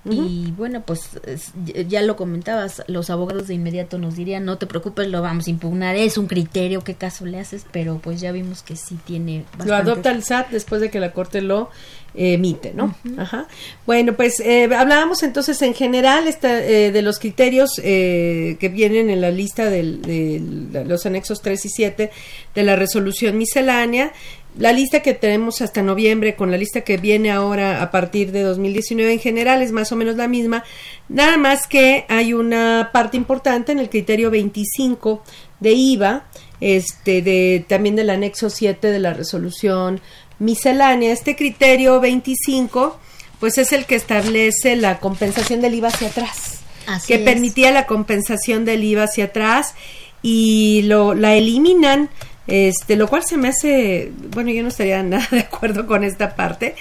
y 0.05 0.51
bueno 0.57 0.81
pues 0.85 1.11
es- 1.25 1.53
ya 1.87 2.01
lo 2.01 2.17
comentabas 2.17 2.83
los 2.87 3.09
abogados 3.09 3.47
de 3.47 3.53
inmediato 3.53 3.97
nos 3.97 4.15
dirían 4.17 4.43
no 4.43 4.57
te 4.57 4.65
preocupes 4.67 5.07
lo 5.07 5.21
vamos 5.21 5.47
a 5.47 5.49
impugnar 5.49 5.95
es 5.95 6.17
un 6.17 6.27
criterio 6.27 6.83
qué 6.83 6.95
caso 6.95 7.25
le 7.25 7.39
haces 7.39 7.65
pero 7.71 7.99
pues 8.03 8.19
ya 8.19 8.33
vimos 8.33 8.63
que 8.63 8.75
sí 8.75 8.97
tiene 9.05 9.45
Lo 9.53 9.59
bastante 9.59 9.73
adopta 9.91 10.11
el 10.11 10.23
SAT 10.23 10.49
después 10.49 10.81
de 10.81 10.89
que 10.89 10.99
la 10.99 11.13
Corte 11.13 11.41
lo 11.41 11.69
eh, 12.15 12.33
emite, 12.33 12.73
¿no? 12.75 12.93
Ajá. 13.17 13.47
Bueno, 13.87 14.13
pues 14.13 14.39
eh, 14.39 14.65
hablábamos 14.75 15.23
entonces 15.23 15.59
en 15.63 15.73
general 15.73 16.27
esta, 16.27 16.59
eh, 16.63 16.91
de 16.91 17.01
los 17.01 17.17
criterios 17.17 17.71
eh, 17.83 18.57
que 18.59 18.69
vienen 18.69 19.09
en 19.09 19.19
la 19.19 19.31
lista 19.31 19.67
del- 19.71 20.01
de 20.03 20.85
los 20.85 21.07
anexos 21.07 21.41
3 21.41 21.65
y 21.65 21.69
7 21.69 22.11
de 22.53 22.63
la 22.63 22.75
resolución 22.75 23.35
miscelánea. 23.39 24.11
La 24.57 24.71
lista 24.71 25.01
que 25.01 25.15
tenemos 25.15 25.61
hasta 25.61 25.81
noviembre 25.81 26.35
con 26.35 26.51
la 26.51 26.57
lista 26.57 26.81
que 26.81 26.97
viene 26.97 27.31
ahora 27.31 27.81
a 27.81 27.89
partir 27.89 28.31
de 28.31 28.43
2019 28.43 29.13
en 29.13 29.19
general 29.19 29.63
es 29.63 29.71
más 29.71 29.91
o 29.91 29.95
menos 29.95 30.15
la 30.15 30.27
misma, 30.27 30.63
nada 31.09 31.37
más 31.37 31.65
que 31.67 32.05
hay 32.07 32.33
una 32.33 32.91
parte 32.93 33.17
importante 33.17 33.71
en 33.71 33.79
el 33.79 33.89
criterio 33.89 34.29
25 34.29 35.23
de 35.59 35.71
IVA, 35.73 36.25
este 36.61 37.23
de 37.23 37.65
también 37.67 37.95
del 37.95 38.11
anexo 38.11 38.51
7 38.51 38.91
de 38.91 38.99
la 38.99 39.13
resolución 39.13 40.01
miscelánea. 40.37 41.11
Este 41.11 41.35
criterio 41.35 41.99
25 41.99 42.99
pues 43.39 43.57
es 43.57 43.73
el 43.73 43.85
que 43.85 43.95
establece 43.95 44.75
la 44.75 44.99
compensación 44.99 45.61
del 45.61 45.73
IVA 45.73 45.87
hacia 45.87 46.09
atrás, 46.09 46.61
Así 46.85 47.07
que 47.07 47.15
es. 47.15 47.21
permitía 47.21 47.71
la 47.71 47.87
compensación 47.87 48.65
del 48.65 48.83
IVA 48.83 49.05
hacia 49.05 49.25
atrás 49.25 49.73
y 50.21 50.83
lo 50.83 51.15
la 51.15 51.33
eliminan 51.35 52.09
este 52.47 52.95
lo 52.95 53.07
cual 53.07 53.23
se 53.23 53.37
me 53.37 53.49
hace 53.49 54.11
bueno 54.31 54.51
yo 54.51 54.61
no 54.63 54.69
estaría 54.69 55.01
nada 55.03 55.27
de 55.31 55.39
acuerdo 55.39 55.87
con 55.87 56.03
esta 56.03 56.35
parte 56.35 56.75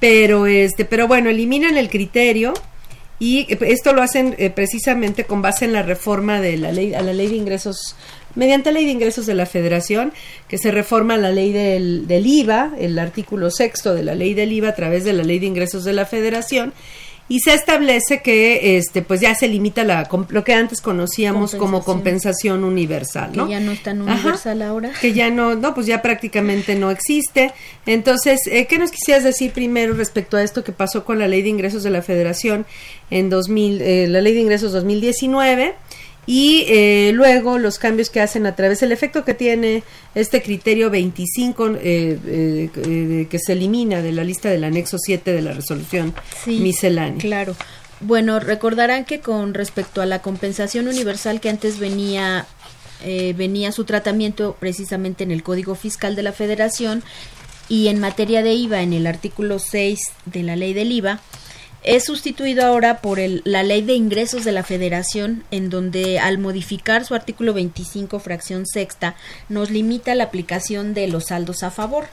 pero 0.00 0.46
este 0.46 0.84
pero 0.84 1.06
bueno 1.06 1.30
eliminan 1.30 1.76
el 1.76 1.88
criterio 1.88 2.54
y 3.18 3.46
esto 3.60 3.92
lo 3.92 4.02
hacen 4.02 4.34
eh, 4.38 4.50
precisamente 4.50 5.24
con 5.24 5.42
base 5.42 5.64
en 5.64 5.72
la 5.72 5.82
reforma 5.82 6.40
de 6.40 6.56
la 6.56 6.72
ley 6.72 6.94
a 6.94 7.02
la 7.02 7.12
ley 7.12 7.28
de 7.28 7.36
ingresos 7.36 7.94
mediante 8.34 8.72
ley 8.72 8.84
de 8.84 8.92
ingresos 8.92 9.26
de 9.26 9.34
la 9.34 9.46
Federación 9.46 10.12
que 10.48 10.58
se 10.58 10.70
reforma 10.70 11.16
la 11.16 11.30
ley 11.30 11.52
del 11.52 12.26
IVA 12.26 12.72
el 12.78 12.98
artículo 12.98 13.50
sexto 13.50 13.94
de 13.94 14.02
la 14.02 14.14
ley 14.14 14.34
del 14.34 14.52
IVA 14.52 14.70
a 14.70 14.74
través 14.74 15.04
de 15.04 15.12
la 15.12 15.22
ley 15.22 15.38
de 15.38 15.46
ingresos 15.46 15.84
de 15.84 15.92
la 15.92 16.06
Federación 16.06 16.72
y 17.32 17.40
se 17.40 17.54
establece 17.54 18.20
que 18.20 18.76
este 18.76 19.00
pues 19.00 19.20
ya 19.20 19.34
se 19.34 19.48
limita 19.48 19.84
la 19.84 20.06
lo 20.28 20.44
que 20.44 20.52
antes 20.52 20.82
conocíamos 20.82 21.54
como 21.54 21.82
compensación 21.82 22.62
universal 22.62 23.30
que 23.30 23.36
¿no? 23.38 23.48
ya 23.48 23.58
no 23.58 23.72
es 23.72 23.82
tan 23.82 24.02
Ajá. 24.02 24.12
universal 24.20 24.60
ahora 24.60 24.92
que 25.00 25.12
ya 25.12 25.30
no, 25.30 25.54
no, 25.54 25.74
pues 25.74 25.86
ya 25.86 26.02
prácticamente 26.02 26.74
no 26.74 26.90
existe. 26.90 27.52
Entonces, 27.86 28.40
eh, 28.46 28.66
¿qué 28.66 28.78
nos 28.78 28.90
quisieras 28.90 29.24
decir 29.24 29.52
primero 29.52 29.94
respecto 29.94 30.36
a 30.36 30.42
esto 30.42 30.64
que 30.64 30.72
pasó 30.72 31.04
con 31.04 31.18
la 31.18 31.28
Ley 31.28 31.42
de 31.42 31.48
Ingresos 31.48 31.82
de 31.82 31.90
la 31.90 32.02
Federación 32.02 32.66
en 33.10 33.30
2000, 33.30 33.80
eh, 33.82 34.06
la 34.08 34.20
Ley 34.20 34.34
de 34.34 34.40
Ingresos 34.40 34.72
2019? 34.72 35.74
Y 36.24 36.64
eh, 36.68 37.10
luego 37.14 37.58
los 37.58 37.78
cambios 37.78 38.08
que 38.08 38.20
hacen 38.20 38.46
a 38.46 38.54
través, 38.54 38.82
el 38.82 38.92
efecto 38.92 39.24
que 39.24 39.34
tiene 39.34 39.82
este 40.14 40.40
criterio 40.40 40.88
25 40.88 41.68
eh, 41.68 41.76
eh, 41.82 42.70
eh, 42.74 43.26
que 43.28 43.38
se 43.40 43.52
elimina 43.54 44.02
de 44.02 44.12
la 44.12 44.22
lista 44.22 44.48
del 44.48 44.62
anexo 44.62 44.98
7 44.98 45.32
de 45.32 45.42
la 45.42 45.52
resolución 45.52 46.14
Sí, 46.44 46.60
miscelánea. 46.60 47.18
Claro. 47.18 47.56
Bueno, 48.00 48.40
recordarán 48.40 49.04
que 49.04 49.20
con 49.20 49.54
respecto 49.54 50.00
a 50.00 50.06
la 50.06 50.22
compensación 50.22 50.88
universal 50.88 51.40
que 51.40 51.48
antes 51.48 51.78
venía 51.78 52.46
eh, 53.04 53.34
venía 53.36 53.72
su 53.72 53.84
tratamiento 53.84 54.56
precisamente 54.60 55.24
en 55.24 55.32
el 55.32 55.42
Código 55.42 55.74
Fiscal 55.74 56.14
de 56.14 56.22
la 56.22 56.32
Federación 56.32 57.02
y 57.68 57.88
en 57.88 57.98
materia 57.98 58.42
de 58.42 58.54
IVA 58.54 58.82
en 58.82 58.92
el 58.92 59.06
artículo 59.06 59.58
6 59.58 59.98
de 60.26 60.42
la 60.42 60.56
Ley 60.56 60.72
del 60.72 60.92
IVA 60.92 61.20
es 61.84 62.04
sustituido 62.04 62.64
ahora 62.64 63.00
por 63.00 63.18
el- 63.18 63.42
la 63.44 63.62
Ley 63.62 63.82
de 63.82 63.94
Ingresos 63.94 64.44
de 64.44 64.52
la 64.52 64.62
Federación, 64.62 65.44
en 65.50 65.68
donde 65.70 66.18
al 66.18 66.38
modificar 66.38 67.04
su 67.04 67.14
artículo 67.14 67.52
25, 67.54 68.20
fracción 68.20 68.66
sexta, 68.66 69.16
nos 69.48 69.70
limita 69.70 70.14
la 70.14 70.24
aplicación 70.24 70.94
de 70.94 71.08
los 71.08 71.26
saldos 71.26 71.62
a 71.62 71.70
favor. 71.70 72.06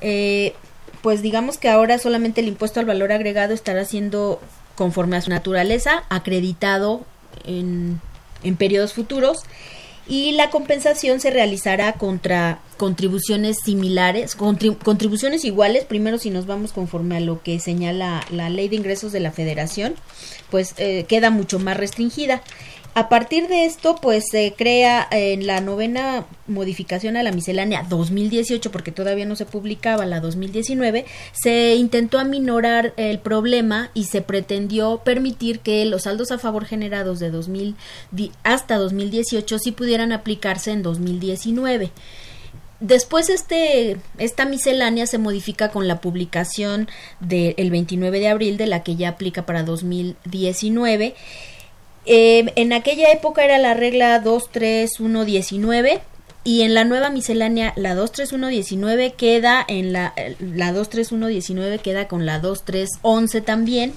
Eh, 0.00 0.54
pues 1.02 1.22
digamos 1.22 1.58
que 1.58 1.68
ahora 1.68 1.98
solamente 1.98 2.40
el 2.40 2.48
impuesto 2.48 2.80
al 2.80 2.86
valor 2.86 3.12
agregado 3.12 3.54
estará 3.54 3.84
siendo 3.84 4.40
conforme 4.74 5.16
a 5.16 5.20
su 5.20 5.30
naturaleza 5.30 6.04
acreditado 6.08 7.04
en, 7.44 8.00
en 8.42 8.56
periodos 8.56 8.94
futuros 8.94 9.38
y 10.10 10.32
la 10.32 10.50
compensación 10.50 11.20
se 11.20 11.30
realizará 11.30 11.92
contra 11.92 12.58
contribuciones 12.78 13.58
similares, 13.64 14.34
contribuciones 14.34 15.44
iguales, 15.44 15.84
primero 15.84 16.18
si 16.18 16.30
nos 16.30 16.46
vamos 16.46 16.72
conforme 16.72 17.16
a 17.16 17.20
lo 17.20 17.40
que 17.44 17.60
señala 17.60 18.26
la 18.28 18.50
ley 18.50 18.68
de 18.68 18.74
ingresos 18.74 19.12
de 19.12 19.20
la 19.20 19.30
federación, 19.30 19.94
pues 20.50 20.74
eh, 20.78 21.04
queda 21.08 21.30
mucho 21.30 21.60
más 21.60 21.76
restringida. 21.76 22.42
A 22.92 23.08
partir 23.08 23.46
de 23.46 23.66
esto, 23.66 23.94
pues 24.02 24.24
se 24.28 24.52
crea 24.56 25.06
en 25.12 25.46
la 25.46 25.60
novena 25.60 26.26
modificación 26.48 27.16
a 27.16 27.22
la 27.22 27.30
miscelánea 27.30 27.86
2018, 27.88 28.72
porque 28.72 28.90
todavía 28.90 29.26
no 29.26 29.36
se 29.36 29.46
publicaba 29.46 30.06
la 30.06 30.18
2019, 30.18 31.04
se 31.32 31.76
intentó 31.76 32.18
aminorar 32.18 32.92
el 32.96 33.20
problema 33.20 33.90
y 33.94 34.04
se 34.04 34.22
pretendió 34.22 35.02
permitir 35.04 35.60
que 35.60 35.84
los 35.84 36.02
saldos 36.02 36.32
a 36.32 36.38
favor 36.38 36.64
generados 36.64 37.20
de 37.20 37.30
2000 37.30 37.76
hasta 38.42 38.76
2018 38.76 39.58
sí 39.60 39.70
pudieran 39.70 40.10
aplicarse 40.10 40.72
en 40.72 40.82
2019. 40.82 41.92
Después 42.80 43.28
este, 43.28 43.98
esta 44.18 44.46
miscelánea 44.46 45.06
se 45.06 45.18
modifica 45.18 45.68
con 45.68 45.86
la 45.86 46.00
publicación 46.00 46.88
del 47.20 47.70
29 47.70 48.18
de 48.18 48.28
abril 48.28 48.56
de 48.56 48.66
la 48.66 48.82
que 48.82 48.96
ya 48.96 49.10
aplica 49.10 49.44
para 49.46 49.62
2019 49.62 51.14
eh, 52.06 52.52
en 52.56 52.72
aquella 52.72 53.10
época 53.12 53.44
era 53.44 53.58
la 53.58 53.74
regla 53.74 54.18
23119 54.20 56.00
y 56.42 56.62
en 56.62 56.74
la 56.74 56.84
nueva 56.84 57.10
miscelánea 57.10 57.72
la 57.76 57.94
23119 57.94 59.12
queda 59.12 59.64
en 59.66 59.92
la 59.92 60.14
la 60.38 60.72
23119 60.72 61.78
queda 61.80 62.08
con 62.08 62.24
la 62.24 62.38
2311 62.38 63.40
también 63.42 63.92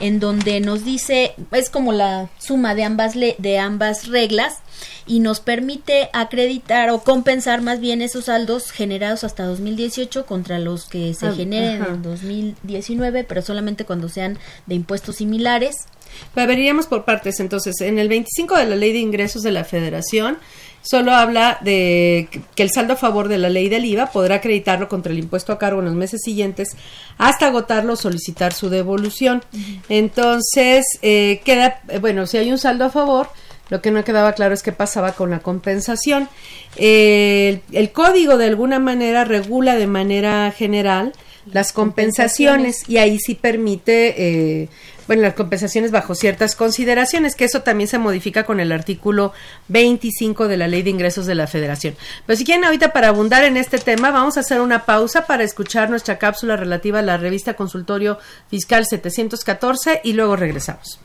en 0.00 0.20
donde 0.20 0.60
nos 0.60 0.84
dice 0.84 1.34
es 1.52 1.70
como 1.70 1.92
la 1.92 2.28
suma 2.38 2.74
de 2.74 2.84
ambas 2.84 3.14
de 3.14 3.58
ambas 3.58 4.08
reglas 4.08 4.58
y 5.06 5.20
nos 5.20 5.40
permite 5.40 6.10
acreditar 6.12 6.90
o 6.90 7.00
compensar 7.00 7.62
más 7.62 7.80
bien 7.80 8.02
esos 8.02 8.24
saldos 8.24 8.72
generados 8.72 9.24
hasta 9.24 9.44
2018 9.44 10.26
contra 10.26 10.58
los 10.58 10.86
que 10.86 11.14
se 11.14 11.28
ah, 11.28 11.32
generen 11.32 11.84
en 11.84 12.02
2019, 12.02 13.24
pero 13.24 13.42
solamente 13.42 13.84
cuando 13.84 14.08
sean 14.08 14.38
de 14.66 14.74
impuestos 14.74 15.16
similares 15.16 15.86
veríamos 16.34 16.86
por 16.86 17.04
partes. 17.04 17.40
Entonces, 17.40 17.80
en 17.80 17.98
el 17.98 18.08
25 18.08 18.56
de 18.56 18.66
la 18.66 18.76
Ley 18.76 18.92
de 18.92 18.98
Ingresos 18.98 19.42
de 19.42 19.52
la 19.52 19.64
Federación, 19.64 20.38
solo 20.82 21.12
habla 21.12 21.58
de 21.62 22.28
que 22.54 22.62
el 22.62 22.70
saldo 22.70 22.94
a 22.94 22.96
favor 22.96 23.28
de 23.28 23.38
la 23.38 23.48
ley 23.48 23.68
del 23.68 23.84
IVA 23.84 24.06
podrá 24.06 24.36
acreditarlo 24.36 24.88
contra 24.88 25.12
el 25.12 25.18
impuesto 25.18 25.52
a 25.52 25.58
cargo 25.58 25.80
en 25.80 25.86
los 25.86 25.94
meses 25.94 26.20
siguientes 26.22 26.76
hasta 27.18 27.48
agotarlo 27.48 27.94
o 27.94 27.96
solicitar 27.96 28.52
su 28.52 28.70
devolución. 28.70 29.42
Entonces, 29.88 30.84
eh, 31.02 31.40
queda, 31.44 31.80
eh, 31.88 31.98
bueno, 31.98 32.26
si 32.26 32.38
hay 32.38 32.52
un 32.52 32.58
saldo 32.58 32.84
a 32.84 32.90
favor, 32.90 33.28
lo 33.68 33.82
que 33.82 33.90
no 33.90 34.04
quedaba 34.04 34.32
claro 34.34 34.54
es 34.54 34.62
qué 34.62 34.70
pasaba 34.70 35.12
con 35.12 35.30
la 35.30 35.40
compensación. 35.40 36.28
el, 36.76 37.90
código 37.92 38.36
de 38.36 38.46
alguna 38.46 38.78
manera 38.78 39.24
regula 39.24 39.74
de 39.74 39.88
manera 39.88 40.52
general 40.52 41.12
las 41.52 41.72
compensaciones, 41.72 42.88
y 42.88 42.98
ahí 42.98 43.18
sí 43.18 43.34
permite 43.34 44.14
eh, 44.62 44.68
bueno, 45.06 45.22
las 45.22 45.34
compensaciones 45.34 45.90
bajo 45.90 46.14
ciertas 46.14 46.56
consideraciones, 46.56 47.36
que 47.36 47.44
eso 47.44 47.62
también 47.62 47.88
se 47.88 47.98
modifica 47.98 48.44
con 48.44 48.60
el 48.60 48.72
artículo 48.72 49.32
25 49.68 50.48
de 50.48 50.56
la 50.56 50.68
Ley 50.68 50.82
de 50.82 50.90
Ingresos 50.90 51.26
de 51.26 51.34
la 51.34 51.46
Federación. 51.46 51.96
Pero 52.26 52.36
si 52.36 52.44
quieren 52.44 52.64
ahorita 52.64 52.92
para 52.92 53.08
abundar 53.08 53.44
en 53.44 53.56
este 53.56 53.78
tema, 53.78 54.10
vamos 54.10 54.36
a 54.36 54.40
hacer 54.40 54.60
una 54.60 54.84
pausa 54.84 55.26
para 55.26 55.44
escuchar 55.44 55.90
nuestra 55.90 56.18
cápsula 56.18 56.56
relativa 56.56 56.98
a 56.98 57.02
la 57.02 57.16
revista 57.16 57.54
Consultorio 57.54 58.18
Fiscal 58.50 58.86
714 58.86 60.00
y 60.04 60.12
luego 60.12 60.36
regresamos. 60.36 61.00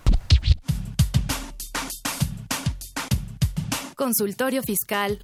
Consultorio 3.96 4.64
Fiscal 4.64 5.20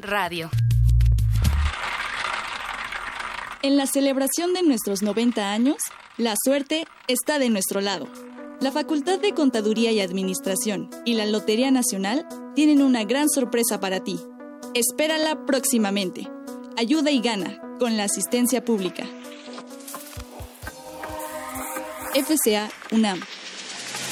Radio. 0.00 0.50
En 3.62 3.76
la 3.76 3.86
celebración 3.86 4.52
de 4.52 4.62
nuestros 4.62 5.02
90 5.02 5.52
años, 5.52 5.76
la 6.18 6.34
suerte 6.36 6.84
está 7.06 7.38
de 7.38 7.48
nuestro 7.48 7.80
lado. 7.80 8.08
La 8.60 8.72
Facultad 8.72 9.20
de 9.20 9.34
Contaduría 9.34 9.92
y 9.92 10.00
Administración 10.00 10.90
y 11.04 11.14
la 11.14 11.26
Lotería 11.26 11.70
Nacional 11.70 12.26
tienen 12.56 12.82
una 12.82 13.04
gran 13.04 13.28
sorpresa 13.28 13.78
para 13.78 14.02
ti. 14.02 14.18
Espérala 14.74 15.46
próximamente. 15.46 16.28
Ayuda 16.76 17.12
y 17.12 17.20
gana 17.20 17.62
con 17.78 17.96
la 17.96 18.04
asistencia 18.04 18.64
pública. 18.64 19.04
FCA 22.14 22.68
UNAM. 22.90 23.20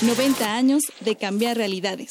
90 0.03 0.55
años 0.55 0.83
de 1.01 1.17
cambiar 1.17 1.57
realidades. 1.57 2.11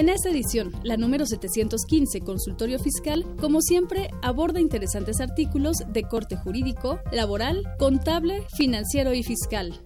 En 0.00 0.08
esta 0.08 0.30
edición, 0.30 0.72
la 0.82 0.96
número 0.96 1.26
715, 1.26 2.22
Consultorio 2.22 2.78
Fiscal, 2.78 3.26
como 3.38 3.60
siempre, 3.60 4.08
aborda 4.22 4.58
interesantes 4.58 5.20
artículos 5.20 5.76
de 5.92 6.04
corte 6.04 6.36
jurídico, 6.36 7.00
laboral, 7.12 7.64
contable, 7.78 8.42
financiero 8.56 9.12
y 9.12 9.22
fiscal. 9.22 9.78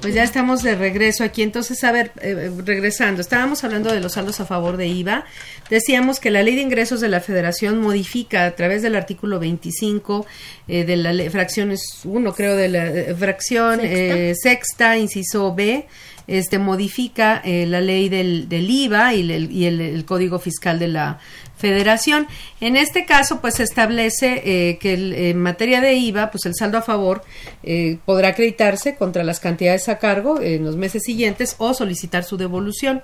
Pues 0.00 0.14
ya 0.14 0.22
estamos 0.22 0.62
de 0.62 0.74
regreso 0.74 1.24
aquí. 1.24 1.42
Entonces, 1.42 1.82
a 1.84 1.92
ver, 1.92 2.12
eh, 2.20 2.50
regresando, 2.64 3.20
estábamos 3.20 3.64
hablando 3.64 3.92
de 3.92 4.00
los 4.00 4.12
saldos 4.12 4.38
a 4.40 4.44
favor 4.44 4.76
de 4.76 4.86
IVA. 4.86 5.24
Decíamos 5.70 6.20
que 6.20 6.30
la 6.30 6.42
ley 6.42 6.56
de 6.56 6.60
ingresos 6.60 7.00
de 7.00 7.08
la 7.08 7.20
Federación 7.20 7.80
modifica 7.80 8.44
a 8.44 8.50
través 8.54 8.82
del 8.82 8.96
artículo 8.96 9.38
25 9.38 10.26
eh, 10.68 10.84
de 10.84 10.96
la 10.96 11.12
ley, 11.12 11.30
fracciones 11.30 12.00
1, 12.04 12.34
creo, 12.34 12.54
de 12.54 12.68
la 12.68 12.86
eh, 12.86 13.14
fracción 13.14 13.80
sexta. 13.80 14.34
sexta, 14.34 14.98
inciso 14.98 15.54
B, 15.54 15.86
este 16.26 16.58
modifica 16.58 17.42
la 17.44 17.80
ley 17.80 18.08
del, 18.08 18.48
del 18.48 18.70
IVA 18.70 19.14
y, 19.14 19.64
el, 19.64 20.04
código 20.04 20.38
fiscal 20.38 20.78
de 20.78 20.88
la 20.88 21.18
federación. 21.56 22.26
En 22.60 22.76
este 22.76 23.06
caso, 23.06 23.40
pues 23.40 23.60
establece 23.60 24.42
eh, 24.44 24.78
que 24.78 24.94
el, 24.94 25.12
en 25.14 25.40
materia 25.40 25.80
de 25.80 25.94
IVA, 25.94 26.30
pues 26.30 26.46
el 26.46 26.54
saldo 26.54 26.78
a 26.78 26.82
favor 26.82 27.22
eh, 27.62 27.98
podrá 28.04 28.28
acreditarse 28.28 28.96
contra 28.96 29.24
las 29.24 29.40
cantidades 29.40 29.88
a 29.88 29.98
cargo 29.98 30.40
en 30.40 30.64
los 30.64 30.76
meses 30.76 31.02
siguientes 31.04 31.54
o 31.58 31.72
solicitar 31.74 32.24
su 32.24 32.36
devolución. 32.36 33.02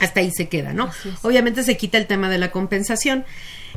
Hasta 0.00 0.20
ahí 0.20 0.30
se 0.30 0.48
queda, 0.48 0.72
¿no? 0.72 0.90
Obviamente 1.22 1.62
se 1.62 1.76
quita 1.76 1.98
el 1.98 2.06
tema 2.06 2.28
de 2.28 2.38
la 2.38 2.50
compensación. 2.50 3.24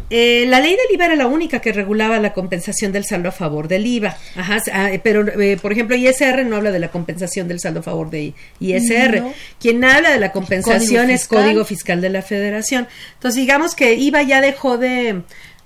Eh, 0.10 0.46
la 0.48 0.60
ley 0.60 0.72
del 0.72 0.96
IVA 0.96 1.06
era 1.06 1.16
la 1.16 1.28
única 1.28 1.60
que 1.60 1.72
regulaba 1.72 2.20
la 2.20 2.34
compensación 2.34 2.92
del 2.92 3.06
saldo 3.06 3.30
a 3.30 3.32
favor 3.32 3.68
del 3.68 3.86
IVA. 3.86 4.18
Ajá, 4.36 4.58
ah, 4.74 4.90
pero, 5.04 5.28
eh, 5.40 5.58
por 5.62 5.72
ejemplo, 5.72 5.96
ISR 5.96 6.46
no 6.46 6.56
habla 6.56 6.72
de 6.72 6.80
la 6.80 6.90
compensación 6.90 7.48
del 7.48 7.60
saldo 7.60 7.82
a 7.82 7.84
favor 7.84 8.10
de 8.10 8.34
ISR. 8.60 9.24
Quien 9.60 9.84
habla 9.84 10.12
de 10.12 10.20
la 10.20 10.32
compensación 10.32 11.10
es 11.10 11.28
Código 11.28 11.64
Fiscal 11.66 12.02
de 12.02 12.10
la 12.10 12.22
Federación. 12.22 12.88
Entonces, 13.16 13.40
digamos 13.40 13.76
que 13.76 13.96
IVA 13.96 14.24
ya 14.24 14.42
dejó 14.42 14.78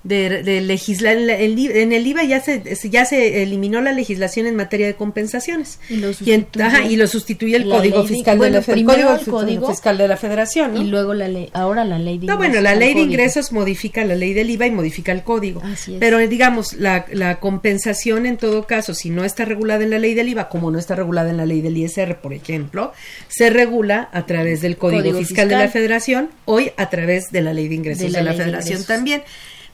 de, 0.04 0.44
de, 0.44 0.62
legislar 0.62 1.16
en 1.16 1.94
el 1.94 2.08
IVA 2.08 2.24
ya 2.24 2.42
se 2.42 2.62
ya 2.90 3.06
se 3.06 3.44
eliminó 3.44 3.82
la 3.82 3.94
legislación 3.94 4.48
en 4.48 4.56
materia 4.56 4.86
de 4.86 4.96
compensaciones. 4.96 5.80
Y 5.90 5.98
lo 5.98 6.14
sustituye, 6.14 6.88
y, 6.90 6.96
lo 6.96 7.08
sustituye 7.08 7.56
el 7.56 7.70
código 7.70 8.06
fiscal 8.06 8.40
de 8.40 8.50
la 8.50 8.62
código, 8.62 9.68
fiscal 9.68 9.98
de 9.98 10.08
la 10.08 10.18
Federación 10.18 10.76
y 10.78 10.86
luego 10.86 11.14
la 11.14 11.28
ley 11.28 11.50
ahora 11.54 11.86
la 11.86 12.00
ley 12.00 12.18
de 12.18 12.28
no 12.28 12.38
bueno 12.38 12.60
la 12.62 12.76
ley 12.76 12.94
de 12.94 13.02
ingresos 13.02 13.52
modifica 13.52 14.04
la 14.04 14.16
ley 14.16 14.34
del 14.34 14.50
IVA 14.50 14.68
y 14.68 14.72
modifica 14.72 15.12
el 15.12 15.24
código. 15.24 15.62
Pero 16.00 16.18
digamos 16.18 16.74
la, 16.74 17.06
la 17.12 17.40
compensación 17.40 18.26
en 18.26 18.38
todo 18.38 18.68
caso 18.68 18.94
si 18.94 19.10
no 19.10 19.24
está 19.24 19.46
regulada 19.46 19.84
en 19.84 19.90
la 19.90 20.00
ley 20.00 20.14
del 20.14 20.30
IVA 20.30 20.50
como 20.50 20.72
no 20.72 20.80
está 20.80 20.96
regulada 20.96 21.30
en 21.30 21.38
la 21.38 21.46
ley 21.46 21.62
del 21.62 21.78
ISR 21.78 22.18
por 22.18 22.34
ejemplo 22.34 22.94
se 23.28 23.50
regula 23.50 24.10
a 24.12 24.26
través 24.26 24.62
del 24.62 24.78
código, 24.78 25.18
fiscal, 25.18 25.50
de 25.50 25.56
la 25.56 25.70
Federación 25.70 26.30
hoy 26.46 26.72
a 26.78 26.90
través 26.90 27.32
de 27.32 27.42
la 27.42 27.54
ley 27.54 27.68
de 27.68 27.76
ingresos 27.76 28.12
de 28.12 28.24
la, 28.24 28.34
Federación 28.34 28.84
también 28.84 29.24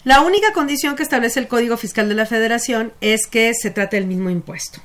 la 0.04 0.22
única 0.22 0.54
condición 0.54 0.96
que 0.96 1.04
establece 1.04 1.40
el 1.40 1.48
Código 1.48 1.78
Fiscal 1.78 2.08
de 2.10 2.16
la 2.16 2.26
Federación 2.26 2.94
es 3.02 3.28
que 3.28 3.54
se 3.54 3.70
trate 3.72 3.98
del 3.98 4.08
mismo 4.08 4.30
impuesto. 4.30 4.82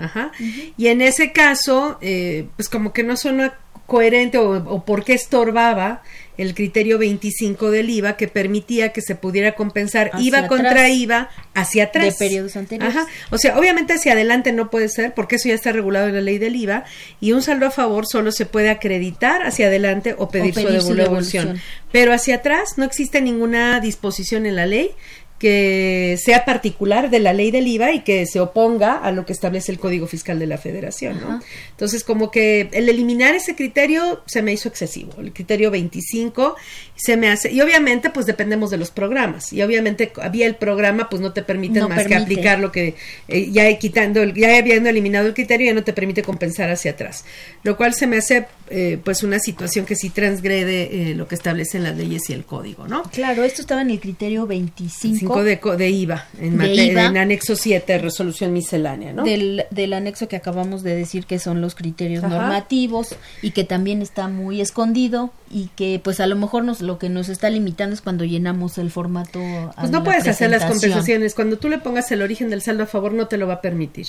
Ajá. 0.00 0.30
Y 0.76 0.86
en 0.88 1.02
ese 1.02 1.32
caso, 1.32 1.98
eh, 2.00 2.48
pues 2.56 2.68
como 2.68 2.92
que 2.92 3.02
no 3.02 3.16
suena 3.16 3.54
coherente 3.86 4.38
o, 4.38 4.52
o 4.52 4.84
por 4.84 5.04
qué 5.04 5.14
estorbaba 5.14 6.02
el 6.38 6.54
criterio 6.54 6.98
25 6.98 7.70
del 7.70 7.90
IVA 7.90 8.16
que 8.16 8.28
permitía 8.28 8.92
que 8.92 9.02
se 9.02 9.16
pudiera 9.16 9.56
compensar 9.56 10.12
IVA 10.18 10.46
contra 10.46 10.88
IVA 10.88 11.28
hacia 11.52 11.84
atrás. 11.84 12.18
De 12.18 12.26
periodos 12.26 12.56
anteriores. 12.56 12.96
Ajá. 12.96 13.06
O 13.30 13.38
sea, 13.38 13.58
obviamente 13.58 13.92
hacia 13.92 14.12
adelante 14.12 14.52
no 14.52 14.70
puede 14.70 14.88
ser 14.88 15.14
porque 15.14 15.36
eso 15.36 15.48
ya 15.48 15.54
está 15.54 15.72
regulado 15.72 16.08
en 16.08 16.14
la 16.14 16.20
ley 16.20 16.38
del 16.38 16.56
IVA 16.56 16.84
y 17.20 17.32
un 17.32 17.42
saldo 17.42 17.66
a 17.66 17.70
favor 17.70 18.06
solo 18.06 18.30
se 18.30 18.46
puede 18.46 18.70
acreditar 18.70 19.42
hacia 19.42 19.66
adelante 19.66 20.14
o 20.16 20.28
pedir, 20.30 20.54
su, 20.54 20.60
devolución. 20.60 20.96
devolución. 20.96 21.60
Pero 21.90 22.12
hacia 22.12 22.36
atrás 22.36 22.74
no 22.76 22.84
existe 22.84 23.20
ninguna 23.20 23.80
disposición 23.80 24.46
en 24.46 24.54
la 24.56 24.66
ley 24.66 24.92
que 25.38 26.18
sea 26.20 26.44
particular 26.44 27.10
de 27.10 27.20
la 27.20 27.32
ley 27.32 27.50
del 27.50 27.68
IVA 27.68 27.92
y 27.92 28.00
que 28.00 28.26
se 28.26 28.40
oponga 28.40 28.96
a 28.96 29.12
lo 29.12 29.24
que 29.24 29.32
establece 29.32 29.70
el 29.70 29.78
Código 29.78 30.08
Fiscal 30.08 30.38
de 30.38 30.46
la 30.46 30.58
Federación, 30.58 31.20
¿no? 31.20 31.40
Entonces, 31.70 32.02
como 32.02 32.30
que 32.30 32.68
el 32.72 32.88
eliminar 32.88 33.36
ese 33.36 33.54
criterio 33.54 34.22
se 34.26 34.42
me 34.42 34.52
hizo 34.52 34.68
excesivo, 34.68 35.12
el 35.18 35.32
criterio 35.32 35.70
25 35.70 36.56
se 36.96 37.16
me 37.16 37.28
hace, 37.28 37.52
y 37.52 37.60
obviamente 37.60 38.10
pues 38.10 38.26
dependemos 38.26 38.70
de 38.70 38.78
los 38.78 38.90
programas, 38.90 39.52
y 39.52 39.62
obviamente 39.62 40.12
había 40.20 40.46
el 40.46 40.56
programa 40.56 41.08
pues 41.08 41.22
no 41.22 41.32
te 41.32 41.42
permite 41.42 41.80
más 41.86 42.06
que 42.06 42.16
aplicar 42.16 42.58
lo 42.58 42.72
que 42.72 42.96
eh, 43.28 43.48
ya 43.52 43.72
quitando, 43.78 44.24
ya 44.24 44.56
habiendo 44.56 44.90
eliminado 44.90 45.28
el 45.28 45.34
criterio 45.34 45.68
ya 45.68 45.74
no 45.74 45.84
te 45.84 45.92
permite 45.92 46.22
compensar 46.22 46.68
hacia 46.70 46.92
atrás, 46.92 47.24
lo 47.62 47.76
cual 47.76 47.94
se 47.94 48.08
me 48.08 48.16
hace 48.16 48.46
eh, 48.70 48.98
pues 49.02 49.22
una 49.22 49.38
situación 49.38 49.86
que 49.86 49.94
sí 49.94 50.10
transgrede 50.10 51.10
eh, 51.10 51.14
lo 51.14 51.28
que 51.28 51.36
establecen 51.36 51.84
las 51.84 51.96
leyes 51.96 52.28
y 52.28 52.32
el 52.32 52.44
código, 52.44 52.88
¿no? 52.88 53.04
Claro, 53.04 53.44
esto 53.44 53.60
estaba 53.60 53.82
en 53.82 53.90
el 53.90 54.00
criterio 54.00 54.46
25 54.46 55.27
de, 55.36 55.60
de 55.76 55.90
IVA, 55.90 56.26
en, 56.40 56.60
en 56.60 57.16
anexo 57.16 57.56
7, 57.56 57.98
resolución 57.98 58.52
miscelánea, 58.52 59.12
¿no? 59.12 59.24
Del, 59.24 59.64
del, 59.70 59.92
anexo 59.92 60.28
que 60.28 60.36
acabamos 60.36 60.82
de 60.82 60.94
decir 60.94 61.26
que 61.26 61.38
son 61.38 61.60
los 61.60 61.74
criterios 61.74 62.22
normativos 62.22 63.16
y 63.42 63.52
que 63.52 63.64
también 63.64 64.02
está 64.02 64.28
muy 64.28 64.60
escondido 64.60 65.32
y 65.50 65.70
que 65.76 66.00
pues 66.02 66.20
a 66.20 66.26
lo 66.26 66.36
mejor 66.36 66.64
nos, 66.64 66.80
lo 66.80 66.98
que 66.98 67.08
nos 67.08 67.28
está 67.28 67.50
limitando 67.50 67.94
es 67.94 68.00
cuando 68.00 68.24
llenamos 68.24 68.78
el 68.78 68.90
formato. 68.90 69.40
Pues 69.78 69.90
no 69.90 70.04
puedes 70.04 70.26
hacer 70.26 70.50
las 70.50 70.64
compensaciones, 70.64 71.34
cuando 71.34 71.58
tú 71.58 71.68
le 71.68 71.78
pongas 71.78 72.10
el 72.12 72.22
origen 72.22 72.50
del 72.50 72.62
saldo 72.62 72.84
a 72.84 72.86
favor 72.86 73.12
no 73.12 73.28
te 73.28 73.36
lo 73.36 73.46
va 73.46 73.54
a 73.54 73.60
permitir. 73.60 74.06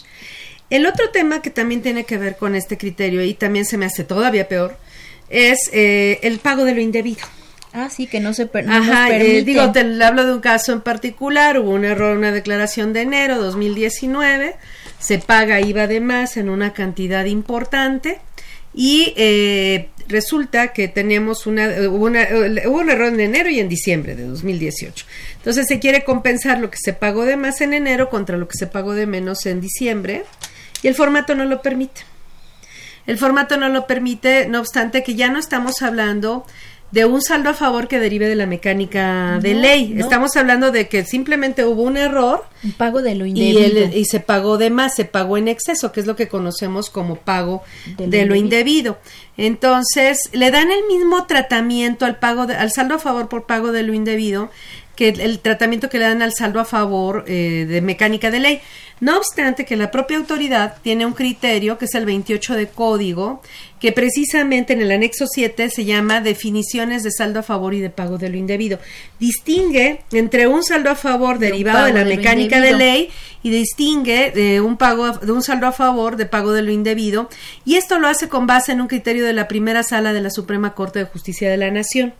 El 0.69 0.85
otro 0.85 1.09
tema 1.09 1.41
que 1.41 1.49
también 1.49 1.81
tiene 1.81 2.03
que 2.03 2.17
ver 2.17 2.37
con 2.37 2.55
este 2.55 2.77
criterio 2.77 3.23
y 3.23 3.33
también 3.33 3.65
se 3.65 3.77
me 3.77 3.85
hace 3.85 4.03
todavía 4.03 4.47
peor 4.47 4.77
es 5.29 5.69
eh, 5.73 6.19
el 6.23 6.39
pago 6.39 6.63
de 6.63 6.73
lo 6.75 6.81
indebido. 6.81 7.25
Ah, 7.73 7.89
sí, 7.89 8.07
que 8.07 8.19
no 8.19 8.33
se 8.33 8.47
per 8.47 8.69
Ajá, 8.69 9.15
eh, 9.15 9.43
digo, 9.43 9.71
te 9.71 9.81
hablo 10.03 10.25
de 10.25 10.33
un 10.33 10.41
caso 10.41 10.73
en 10.73 10.81
particular, 10.81 11.59
hubo 11.59 11.71
un 11.71 11.85
error 11.85 12.13
en 12.13 12.19
una 12.19 12.31
declaración 12.31 12.93
de 12.93 13.01
enero 13.01 13.37
2019, 13.37 14.55
se 14.99 15.19
paga 15.19 15.61
IVA 15.61 15.85
de 15.87 15.99
más 15.99 16.37
en 16.37 16.49
una 16.49 16.73
cantidad 16.73 17.25
importante 17.25 18.19
y 18.73 19.13
eh, 19.17 19.89
resulta 20.07 20.73
que 20.73 20.87
teníamos 20.87 21.45
una 21.45 21.67
una, 21.89 22.27
hubo 22.67 22.79
un 22.79 22.89
error 22.89 23.13
en 23.13 23.19
enero 23.19 23.49
y 23.49 23.59
en 23.59 23.69
diciembre 23.69 24.15
de 24.15 24.25
2018. 24.25 25.05
Entonces 25.37 25.67
se 25.67 25.79
quiere 25.79 26.03
compensar 26.03 26.59
lo 26.59 26.71
que 26.71 26.77
se 26.77 26.93
pagó 26.93 27.25
de 27.25 27.37
más 27.37 27.61
en 27.61 27.73
enero 27.73 28.09
contra 28.09 28.37
lo 28.37 28.47
que 28.47 28.57
se 28.57 28.65
pagó 28.65 28.93
de 28.93 29.05
menos 29.05 29.45
en 29.45 29.61
diciembre 29.61 30.23
y 30.81 30.87
el 30.87 30.95
formato 30.95 31.35
no 31.35 31.45
lo 31.45 31.61
permite. 31.61 32.01
El 33.05 33.17
formato 33.17 33.57
no 33.57 33.69
lo 33.69 33.87
permite, 33.87 34.47
no 34.47 34.59
obstante 34.59 35.03
que 35.03 35.15
ya 35.15 35.29
no 35.29 35.39
estamos 35.39 35.81
hablando 35.81 36.45
de 36.91 37.05
un 37.05 37.21
saldo 37.21 37.49
a 37.49 37.53
favor 37.53 37.87
que 37.87 37.99
derive 37.99 38.27
de 38.27 38.35
la 38.35 38.45
mecánica 38.45 39.39
de 39.41 39.53
ley. 39.53 39.95
Estamos 39.97 40.35
hablando 40.35 40.71
de 40.71 40.87
que 40.87 41.03
simplemente 41.05 41.63
hubo 41.65 41.83
un 41.83 41.97
error. 41.97 42.45
Un 42.63 42.71
pago 42.71 43.01
de 43.01 43.15
lo 43.15 43.25
indebido. 43.25 43.89
Y, 43.93 44.05
se 44.05 44.19
pagó 44.19 44.57
de 44.57 44.69
más, 44.69 44.95
se 44.95 45.05
pagó 45.05 45.37
en 45.37 45.47
exceso, 45.47 45.91
que 45.91 45.99
es 45.99 46.07
lo 46.07 46.15
que 46.15 46.27
conocemos 46.27 46.89
como 46.89 47.15
pago 47.15 47.63
de, 47.97 48.25
lo, 48.25 48.35
indebido. 48.35 48.97
Entonces, 49.37 50.29
le 50.33 50.49
dan 50.51 50.71
el 50.71 50.85
mismo 50.87 51.25
tratamiento 51.25 52.05
al 52.05 52.17
pago 52.17 52.41
al 52.41 52.71
saldo 52.71 52.95
a 52.95 52.99
favor 52.99 53.29
por 53.29 53.45
pago 53.45 53.71
de 53.71 53.83
lo 53.83 53.93
indebido 53.93 54.49
que 54.99 55.07
el, 55.07 55.39
tratamiento 55.39 55.87
que 55.87 55.97
le 55.97 56.03
dan 56.03 56.21
al 56.21 56.33
saldo 56.33 56.59
a 56.59 56.65
favor 56.65 57.23
eh, 57.25 57.65
de 57.69 57.79
mecánica 57.79 58.31
de 58.31 58.41
ley. 58.41 58.61
No 58.99 59.17
obstante 59.17 59.65
que 59.65 59.77
la 59.77 59.91
propia 59.91 60.17
autoridad 60.17 60.75
tiene 60.81 61.05
un 61.05 61.13
criterio, 61.13 61.77
que 61.77 61.85
es 61.85 61.95
el 61.95 62.05
28 62.05 62.55
de 62.55 62.67
código, 62.67 63.41
que 63.79 63.93
precisamente 63.93 64.73
en 64.73 64.81
el 64.81 64.91
anexo 64.91 65.25
7 65.25 65.69
se 65.69 65.85
llama 65.85 66.19
definiciones 66.19 67.03
de 67.03 67.11
saldo 67.11 67.39
a 67.39 67.43
favor 67.43 67.73
y 67.73 67.79
de 67.79 67.89
pago 67.89 68.17
de 68.17 68.29
lo 68.29 68.35
indebido. 68.35 68.79
Distingue 69.19 70.01
entre 70.11 70.47
un 70.47 70.63
saldo 70.63 70.89
a 70.89 70.95
favor 70.95 71.39
derivado 71.39 71.85
de 71.85 71.93
la 71.93 72.03
mecánica 72.03 72.59
de 72.59 72.75
ley 72.75 73.09
y 73.41 73.51
distingue 73.51 74.31
de 74.31 74.59
un 74.59 74.75
pago 74.75 75.11
de 75.11 75.31
un 75.31 75.41
saldo 75.41 75.67
a 75.67 75.71
favor 75.71 76.17
de 76.17 76.25
pago 76.25 76.51
de 76.51 76.61
lo 76.61 76.71
indebido 76.71 77.29
y 77.63 77.75
esto 77.75 77.99
lo 77.99 78.09
hace 78.09 78.27
con 78.27 78.47
base 78.47 78.73
en 78.73 78.81
un 78.81 78.87
criterio 78.87 79.25
de 79.25 79.31
la 79.31 79.47
primera 79.47 79.83
sala 79.83 80.11
de 80.11 80.21
la 80.21 80.29
Suprema 80.29 80.73
Corte 80.73 80.99
de 80.99 81.05
Justicia 81.05 81.49
de 81.49 81.55
la 81.55 81.71
Nación. 81.71 82.13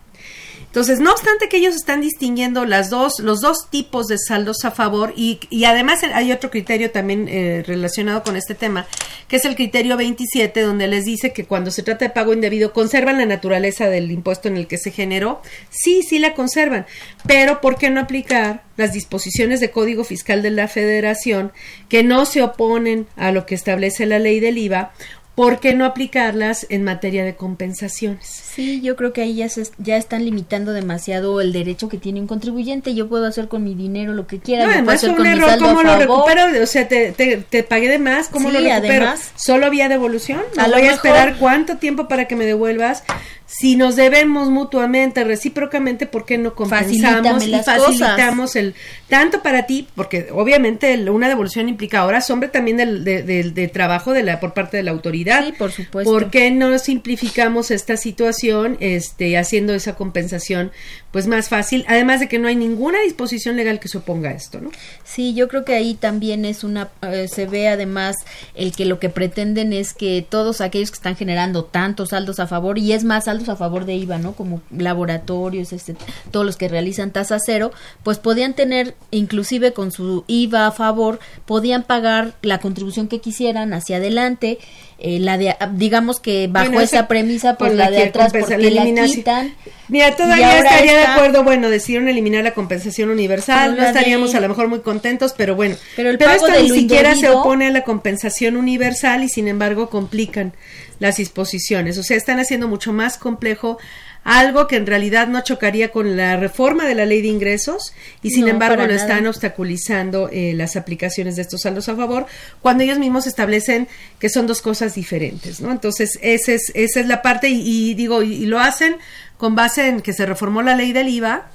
Entonces, 0.69 0.99
no 0.99 1.11
obstante 1.11 1.49
que 1.49 1.57
ellos 1.57 1.75
están 1.75 1.99
distinguiendo 1.99 2.63
las 2.63 2.91
dos, 2.91 3.19
los 3.19 3.41
dos 3.41 3.71
tipos 3.71 4.05
de 4.05 4.19
saldos 4.19 4.65
a 4.65 4.71
favor 4.71 5.13
y, 5.15 5.39
y 5.49 5.65
además 5.65 6.03
hay 6.13 6.31
otro 6.31 6.51
criterio 6.51 6.91
también 6.91 7.27
eh, 7.27 7.63
relacionado 7.65 8.21
con 8.21 8.35
este 8.35 8.53
tema, 8.53 8.85
que 9.27 9.37
es 9.37 9.45
el 9.45 9.55
criterio 9.55 9.97
27, 9.97 10.61
donde 10.61 10.87
les 10.87 11.05
dice 11.05 11.33
que 11.33 11.45
cuando 11.45 11.71
se 11.71 11.81
trata 11.81 12.05
de 12.05 12.11
pago 12.11 12.33
indebido 12.33 12.71
conservan 12.71 13.17
la 13.17 13.25
naturaleza 13.25 13.89
del 13.89 14.11
impuesto 14.11 14.47
en 14.47 14.57
el 14.57 14.67
que 14.67 14.77
se 14.77 14.91
generó. 14.91 15.41
Sí, 15.71 16.03
sí 16.03 16.19
la 16.19 16.35
conservan, 16.35 16.85
pero 17.25 17.61
¿por 17.61 17.77
qué 17.77 17.89
no 17.89 18.01
aplicar 18.01 18.61
las 18.77 18.93
disposiciones 18.93 19.59
de 19.61 19.71
Código 19.71 20.03
Fiscal 20.03 20.43
de 20.43 20.51
la 20.51 20.67
Federación 20.67 21.51
que 21.89 22.03
no 22.03 22.25
se 22.25 22.43
oponen 22.43 23.07
a 23.17 23.31
lo 23.31 23.47
que 23.47 23.55
establece 23.55 24.05
la 24.05 24.19
ley 24.19 24.39
del 24.39 24.59
IVA 24.59 24.91
¿por 25.39 25.61
qué 25.61 25.73
no 25.73 25.85
aplicarlas 25.85 26.67
en 26.67 26.83
materia 26.83 27.23
de 27.23 27.33
compensaciones? 27.33 28.25
Sí, 28.27 28.81
yo 28.81 28.97
creo 28.97 29.13
que 29.13 29.21
ahí 29.21 29.35
ya, 29.35 29.47
se, 29.47 29.63
ya 29.77 29.95
están 29.95 30.25
limitando 30.25 30.73
demasiado 30.73 31.39
el 31.39 31.53
derecho 31.53 31.87
que 31.87 31.97
tiene 31.97 32.19
un 32.19 32.27
contribuyente. 32.27 32.93
Yo 32.93 33.07
puedo 33.07 33.25
hacer 33.25 33.47
con 33.47 33.63
mi 33.63 33.73
dinero 33.73 34.13
lo 34.13 34.27
que 34.27 34.39
quiera. 34.39 34.65
No, 34.65 34.71
además 34.71 35.01
un 35.05 35.25
error, 35.25 35.57
¿cómo 35.57 35.81
lo 35.81 35.97
recupero? 35.97 36.61
O 36.61 36.65
sea, 36.65 36.89
te, 36.89 37.13
te, 37.13 37.63
pagué 37.63 37.87
de 37.87 37.99
más, 37.99 38.27
¿cómo 38.27 38.49
lo 38.49 38.59
recupero? 38.59 39.05
Además, 39.05 39.31
¿Solo 39.37 39.65
había 39.65 39.87
devolución? 39.87 40.41
¿No 40.57 40.69
voy 40.71 40.81
a 40.81 40.91
esperar 40.91 41.37
cuánto 41.37 41.77
tiempo 41.77 42.09
para 42.09 42.27
que 42.27 42.35
me 42.35 42.45
devuelvas? 42.45 43.05
Si 43.51 43.75
nos 43.75 43.95
debemos 43.95 44.49
mutuamente, 44.49 45.23
recíprocamente, 45.23 46.05
¿por 46.05 46.23
qué 46.23 46.37
no 46.37 46.53
compensamos 46.53 47.43
y 47.47 47.51
facilitamos 47.51 48.55
el 48.55 48.75
tanto 49.07 49.41
para 49.41 49.65
ti, 49.65 49.87
porque 49.95 50.27
obviamente 50.31 51.09
una 51.09 51.27
devolución 51.27 51.67
implica 51.67 52.05
horas, 52.05 52.29
hombre, 52.29 52.49
también 52.49 52.77
del, 52.77 53.03
de, 53.03 53.71
trabajo 53.73 54.13
de 54.13 54.21
la 54.21 54.39
por 54.39 54.53
parte 54.53 54.77
de 54.77 54.83
la 54.83 54.91
autoridad. 54.91 55.43
Sí, 55.45 55.53
por 55.53 55.71
supuesto. 55.71 56.11
¿Por 56.11 56.29
qué 56.29 56.51
no 56.51 56.77
simplificamos 56.77 57.71
esta 57.71 57.97
situación, 57.97 58.77
este, 58.81 59.35
haciendo 59.35 59.73
esa 59.73 59.95
compensación, 59.95 60.71
pues 61.11 61.25
más 61.25 61.49
fácil? 61.49 61.85
Además 61.87 62.19
de 62.19 62.27
que 62.27 62.37
no 62.37 62.47
hay 62.47 62.55
ninguna 62.55 62.99
disposición 63.01 63.55
legal 63.55 63.79
que 63.79 63.87
se 63.87 63.97
oponga 63.97 64.29
a 64.29 64.33
esto, 64.33 64.61
¿no? 64.61 64.69
Sí, 65.03 65.33
yo 65.33 65.47
creo 65.47 65.65
que 65.65 65.73
ahí 65.73 65.95
también 65.95 66.45
es 66.45 66.63
una, 66.63 66.89
eh, 67.01 67.27
se 67.27 67.47
ve 67.47 67.67
además 67.67 68.15
el 68.53 68.75
que 68.75 68.85
lo 68.85 68.99
que 68.99 69.09
pretenden 69.09 69.73
es 69.73 69.95
que 69.95 70.23
todos 70.27 70.61
aquellos 70.61 70.91
que 70.91 70.97
están 70.97 71.15
generando 71.15 71.65
tantos 71.65 72.09
saldos 72.09 72.39
a 72.39 72.45
favor 72.45 72.77
y 72.77 72.93
es 72.93 73.03
más 73.03 73.27
a 73.47 73.55
favor 73.55 73.85
de 73.85 73.95
IVA, 73.95 74.17
¿no? 74.17 74.33
Como 74.33 74.61
laboratorios, 74.75 75.71
este, 75.71 75.95
todos 76.31 76.45
los 76.45 76.57
que 76.57 76.67
realizan 76.67 77.11
tasa 77.11 77.37
cero, 77.39 77.71
pues 78.03 78.17
podían 78.17 78.53
tener, 78.53 78.95
inclusive 79.11 79.71
con 79.71 79.91
su 79.91 80.25
IVA 80.27 80.67
a 80.67 80.71
favor, 80.71 81.19
podían 81.45 81.83
pagar 81.83 82.33
la 82.41 82.59
contribución 82.59 83.07
que 83.07 83.21
quisieran 83.21 83.73
hacia 83.73 83.97
adelante. 83.97 84.57
Eh, 85.01 85.19
la 85.19 85.37
de, 85.37 85.55
digamos 85.75 86.19
que 86.19 86.49
bajo 86.51 86.81
esa 86.81 87.07
premisa, 87.07 87.55
pues 87.55 87.73
la 87.73 87.89
de 87.89 88.03
atrás 88.03 88.33
porque 88.37 88.69
la 88.69 89.05
quitan. 89.05 89.55
Mira, 89.87 90.15
todavía 90.15 90.59
estaría 90.59 90.97
de 90.97 91.05
acuerdo, 91.05 91.43
bueno, 91.43 91.69
decidieron 91.69 92.09
eliminar 92.09 92.43
la 92.43 92.53
compensación 92.53 93.09
universal, 93.09 93.77
no 93.77 93.83
estaríamos 93.83 94.35
a 94.35 94.41
lo 94.41 94.49
mejor 94.49 94.67
muy 94.67 94.81
contentos, 94.81 95.33
pero 95.37 95.55
bueno. 95.55 95.75
Pero, 95.95 96.09
el 96.09 96.17
pero 96.17 96.31
esto 96.31 96.51
ni 96.61 96.69
siquiera 96.69 97.15
se 97.15 97.29
opone 97.29 97.67
a 97.67 97.71
la 97.71 97.83
compensación 97.83 98.57
universal 98.57 99.23
y 99.23 99.29
sin 99.29 99.47
embargo 99.47 99.89
complican 99.89 100.53
las 100.99 101.17
disposiciones. 101.17 101.97
O 101.97 102.03
sea, 102.03 102.17
están 102.17 102.39
haciendo 102.39 102.67
mucho 102.67 102.93
más 102.93 103.17
complejo 103.17 103.77
algo 104.23 104.67
que 104.67 104.75
en 104.75 104.85
realidad 104.85 105.27
no 105.27 105.41
chocaría 105.41 105.91
con 105.91 106.17
la 106.17 106.37
reforma 106.37 106.85
de 106.85 106.95
la 106.95 107.05
ley 107.05 107.21
de 107.21 107.29
ingresos 107.29 107.93
y 108.21 108.31
sin 108.31 108.47
embargo 108.47 108.85
lo 108.85 108.93
están 108.93 109.25
obstaculizando 109.27 110.29
eh, 110.31 110.53
las 110.55 110.75
aplicaciones 110.75 111.35
de 111.35 111.43
estos 111.43 111.61
saldos 111.61 111.87
a 111.89 111.95
favor 111.95 112.25
cuando 112.61 112.83
ellos 112.83 112.99
mismos 112.99 113.27
establecen 113.27 113.87
que 114.19 114.29
son 114.29 114.45
dos 114.45 114.61
cosas 114.61 114.93
diferentes, 114.93 115.61
¿no? 115.61 115.71
Entonces, 115.71 116.19
esa 116.21 116.51
es, 116.51 116.71
esa 116.75 116.99
es 116.99 117.07
la 117.07 117.21
parte 117.21 117.49
y, 117.49 117.93
digo, 117.93 118.21
y, 118.21 118.45
lo 118.45 118.59
hacen 118.59 118.97
con 119.37 119.55
base 119.55 119.87
en 119.87 120.01
que 120.01 120.13
se 120.13 120.25
reformó 120.25 120.61
la 120.61 120.75
ley 120.75 120.91
del 120.91 121.07
IVA, 121.07 121.49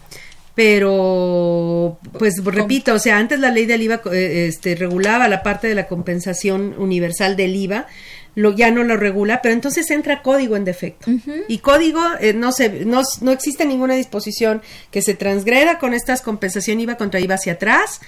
pero 0.55 1.99
pues 2.19 2.43
repito, 2.45 2.95
o 2.95 2.99
sea, 2.99 3.19
antes 3.19 3.41
la 3.41 3.51
ley 3.51 3.67
del 3.67 3.83
IVA 3.83 4.01
eh, 4.13 4.47
este, 4.49 4.75
regulaba 4.75 5.29
la 5.29 5.43
parte 5.43 5.67
de 5.67 5.75
la 5.75 5.87
compensación 5.87 6.75
universal 6.79 7.37
del 7.37 7.55
IVA 7.57 7.87
lo, 8.35 8.53
ya 8.53 8.71
no 8.71 8.85
lo 8.85 8.97
regula, 8.97 9.41
pero 9.43 9.55
entonces 9.55 9.91
entra 9.91 10.23
código 10.23 10.57
en 10.57 10.65
defecto. 10.65 11.11
Y 11.49 11.59
código, 11.59 12.01
eh, 12.21 12.35
no, 12.35 12.53
se, 12.53 12.85
no, 12.85 13.03
no 13.21 13.31
existe 13.31 13.65
ninguna 13.65 13.95
disposición 13.95 14.63
que 14.91 15.03
se 15.03 15.15
transgreda 15.15 15.79
con 15.79 15.95
estas 15.95 16.23
compensación 16.23 16.81
IVA 16.81 16.97
contra 16.97 17.21
IVA 17.21 17.35
hacia 17.35 17.55
atrás, 17.55 18.01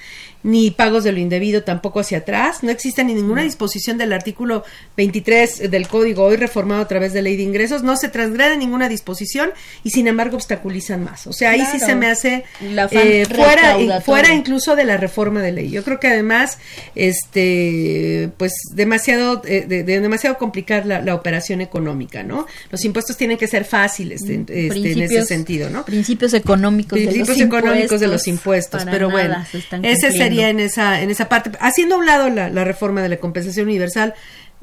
ni 0.47 0.71
pagos 0.71 1.03
de 1.03 1.11
lo 1.11 1.19
indebido 1.19 1.65
tampoco 1.65 1.99
hacia 1.99 2.19
atrás. 2.19 2.63
No 2.63 2.71
existe 2.71 3.03
ni 3.03 3.15
ninguna 3.15 3.43
disposición 3.43 3.99
del 3.99 4.13
artículo 4.13 4.63
23 4.97 5.69
del 5.73 5.89
código 5.89 6.23
hoy 6.23 6.37
reformado 6.37 6.83
a 6.83 6.89
través 6.89 7.13
de 7.13 7.21
ley 7.21 7.37
de 7.37 7.43
ingresos. 7.43 7.83
No 7.83 7.97
se 7.97 8.09
transgrede 8.09 8.57
ninguna 8.57 8.89
disposición 8.89 9.51
y 9.83 9.91
sin 9.91 10.07
embargo 10.07 10.37
obstaculizan 10.37 11.03
más. 11.03 11.27
O 11.27 11.33
sea, 11.33 11.51
ahí 11.51 11.65
sí 11.73 11.81
se 11.81 11.97
me 11.97 12.07
hace 12.07 12.45
eh, 12.61 13.27
fuera, 13.29 14.01
fuera 14.01 14.33
incluso 14.35 14.77
de 14.77 14.85
la 14.85 14.97
reforma 14.97 15.43
de 15.43 15.51
ley. 15.51 15.69
Yo 15.69 15.83
creo 15.83 15.99
que 15.99 16.07
además, 16.07 16.59
este, 16.95 18.31
pues 18.37 18.53
demasiado, 18.73 19.43
eh, 19.47 19.65
de, 19.67 19.83
de, 19.83 20.01
demasiado 20.01 20.39
complicar 20.39 20.87
la, 20.87 21.17
operación 21.17 21.61
económica, 21.61 22.23
¿no? 22.23 22.47
Los 22.71 22.85
impuestos 22.85 23.17
tienen 23.17 23.37
que 23.37 23.49
ser 23.49 23.65
fáciles 23.65 24.23
mm, 24.23 24.45
este, 24.49 24.93
en 24.93 25.03
ese 25.03 25.25
sentido, 25.25 25.71
¿no? 25.71 25.85
Principios 25.85 26.35
económicos 26.35 26.99
Principios 26.99 27.29
de 27.29 27.35
los 27.35 27.47
económicos 27.47 28.01
de 28.01 28.07
los 28.07 28.29
impuestos, 28.29 28.85
pero 28.85 29.11
bueno, 29.11 29.45
ese 29.83 30.13
sería 30.13 30.36
en 30.41 30.61
esa, 30.61 31.01
en 31.01 31.11
esa 31.11 31.29
parte. 31.29 31.53
Haciendo 31.61 31.97
a 31.97 31.99
un 31.99 32.07
lado 32.07 32.31
la, 32.31 32.49
la 32.51 32.65
reforma 32.65 33.03
de 33.03 33.09
la 33.09 33.17
compensación 33.19 33.67
universal, 33.67 34.15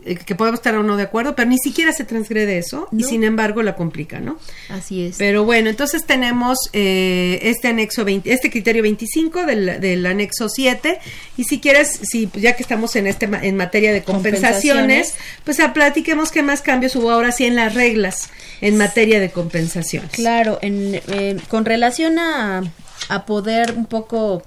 eh, 0.06 0.16
que 0.16 0.36
podemos 0.36 0.60
estar 0.60 0.76
o 0.76 0.84
no 0.84 0.98
de 0.98 1.04
acuerdo, 1.04 1.34
pero 1.36 1.50
ni 1.50 1.58
siquiera 1.58 1.94
se 1.94 2.04
transgrede 2.04 2.58
eso 2.58 2.90
y 2.92 3.04
sin 3.04 3.24
embargo 3.24 3.64
la 3.64 3.76
complica, 3.76 4.20
¿no? 4.20 4.38
Así 4.70 5.06
es. 5.06 5.16
Pero 5.18 5.46
bueno, 5.46 5.70
entonces 5.70 6.06
tenemos 6.06 6.58
eh, 6.74 7.40
este 7.44 7.70
anexo 7.70 8.04
20, 8.04 8.32
este 8.32 8.50
criterio 8.50 8.84
25 8.84 9.46
del, 9.46 9.80
del, 9.80 10.06
anexo 10.06 10.50
7 10.50 11.00
y 11.38 11.46
si 11.46 11.62
quieres, 11.62 12.02
si 12.04 12.30
ya 12.34 12.56
que 12.58 12.64
estamos 12.64 12.98
en 12.98 13.08
este 13.08 13.30
en 13.32 13.56
materia 13.56 13.94
de 13.94 14.04
compensaciones, 14.04 15.16
pues 15.46 15.62
a 15.62 15.72
platiquemos 15.72 16.32
qué 16.32 16.44
más 16.44 16.62
cambios 16.62 16.96
hubo 16.98 17.10
ahora 17.10 17.32
sí 17.32 17.46
en 17.46 17.56
las 17.56 17.74
reglas 17.74 18.30
en 18.60 18.78
materia 18.78 19.22
de 19.22 19.30
compensaciones. 19.30 20.12
Claro, 20.12 20.60
en, 20.62 21.02
eh, 21.08 21.38
con 21.48 21.64
relación 21.64 22.20
a, 22.20 22.62
a 23.08 23.26
poder 23.26 23.74
un 23.78 23.86
poco 23.86 24.44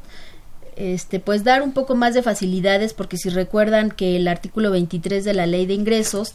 este, 0.77 1.21
pues 1.21 1.45
dar 1.45 1.63
un 1.63 1.73
poco 1.73 1.95
más 1.95 2.15
de 2.15 2.23
facilidades, 2.23 2.95
porque 2.95 3.17
si 3.17 3.29
recuerdan 3.29 3.91
que 3.91 4.17
el 4.17 4.29
artículo 4.29 4.71
23 4.71 5.25
de 5.25 5.35
la 5.35 5.47
ley 5.47 5.67
de 5.67 5.75
ingresos, 5.75 6.35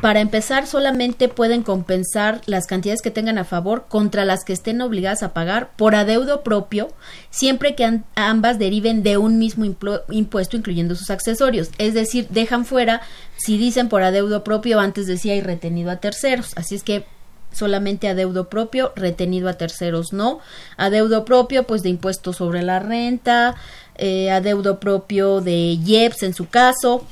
para 0.00 0.20
empezar 0.20 0.66
solamente 0.66 1.28
pueden 1.28 1.62
compensar 1.62 2.40
las 2.46 2.66
cantidades 2.66 3.02
que 3.02 3.10
tengan 3.10 3.36
a 3.36 3.44
favor 3.44 3.84
contra 3.88 4.24
las 4.24 4.42
que 4.42 4.54
estén 4.54 4.80
obligadas 4.80 5.22
a 5.22 5.34
pagar 5.34 5.72
por 5.76 5.94
adeudo 5.94 6.42
propio, 6.42 6.88
siempre 7.30 7.74
que 7.74 8.00
ambas 8.14 8.58
deriven 8.58 9.02
de 9.02 9.18
un 9.18 9.38
mismo 9.38 9.66
impuesto, 9.66 10.56
incluyendo 10.56 10.94
sus 10.94 11.10
accesorios. 11.10 11.70
Es 11.76 11.92
decir, 11.92 12.26
dejan 12.30 12.64
fuera, 12.64 13.02
si 13.36 13.58
dicen 13.58 13.90
por 13.90 14.02
adeudo 14.02 14.44
propio, 14.44 14.80
antes 14.80 15.06
decía 15.06 15.36
y 15.36 15.42
retenido 15.42 15.90
a 15.90 15.96
terceros. 15.96 16.52
Así 16.56 16.74
es 16.74 16.82
que 16.82 17.04
solamente 17.52 18.08
adeudo 18.08 18.48
propio, 18.48 18.92
retenido 18.96 19.48
a 19.48 19.54
terceros 19.54 20.12
no. 20.12 20.40
Adeudo 20.76 21.24
propio, 21.24 21.66
pues 21.66 21.82
de 21.82 21.90
impuestos 21.90 22.36
sobre 22.36 22.62
la 22.62 22.78
renta, 22.78 23.54
eh, 23.96 24.30
adeudo 24.30 24.80
propio 24.80 25.40
de 25.40 25.78
IEPS 25.84 26.22
en 26.24 26.34
su 26.34 26.48
caso. 26.48 27.06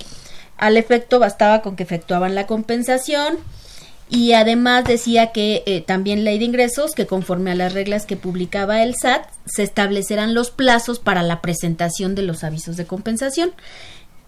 Al 0.56 0.76
efecto 0.76 1.18
bastaba 1.18 1.62
con 1.62 1.76
que 1.76 1.82
efectuaban 1.82 2.34
la 2.34 2.46
compensación 2.46 3.38
y 4.10 4.32
además 4.32 4.84
decía 4.84 5.30
que 5.30 5.62
eh, 5.66 5.80
también 5.80 6.24
ley 6.24 6.38
de 6.38 6.44
ingresos 6.44 6.92
que 6.92 7.06
conforme 7.06 7.52
a 7.52 7.54
las 7.54 7.72
reglas 7.72 8.06
que 8.06 8.16
publicaba 8.16 8.82
el 8.82 8.96
SAT 8.96 9.24
se 9.46 9.62
establecerán 9.62 10.34
los 10.34 10.50
plazos 10.50 10.98
para 10.98 11.22
la 11.22 11.40
presentación 11.40 12.16
de 12.16 12.22
los 12.22 12.42
avisos 12.42 12.76
de 12.76 12.86
compensación 12.86 13.52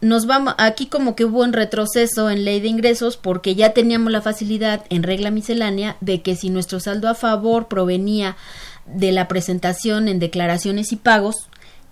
nos 0.02 0.26
vamos 0.26 0.54
aquí 0.58 0.86
como 0.86 1.14
que 1.14 1.24
hubo 1.24 1.42
un 1.42 1.52
retroceso 1.52 2.28
en 2.28 2.44
ley 2.44 2.60
de 2.60 2.68
ingresos 2.68 3.16
porque 3.16 3.54
ya 3.54 3.72
teníamos 3.72 4.12
la 4.12 4.20
facilidad 4.20 4.84
en 4.90 5.04
regla 5.04 5.30
miscelánea 5.30 5.96
de 6.00 6.22
que 6.22 6.34
si 6.34 6.50
nuestro 6.50 6.80
saldo 6.80 7.08
a 7.08 7.14
favor 7.14 7.68
provenía 7.68 8.36
de 8.84 9.12
la 9.12 9.28
presentación 9.28 10.08
en 10.08 10.18
declaraciones 10.18 10.92
y 10.92 10.96
pagos 10.96 11.48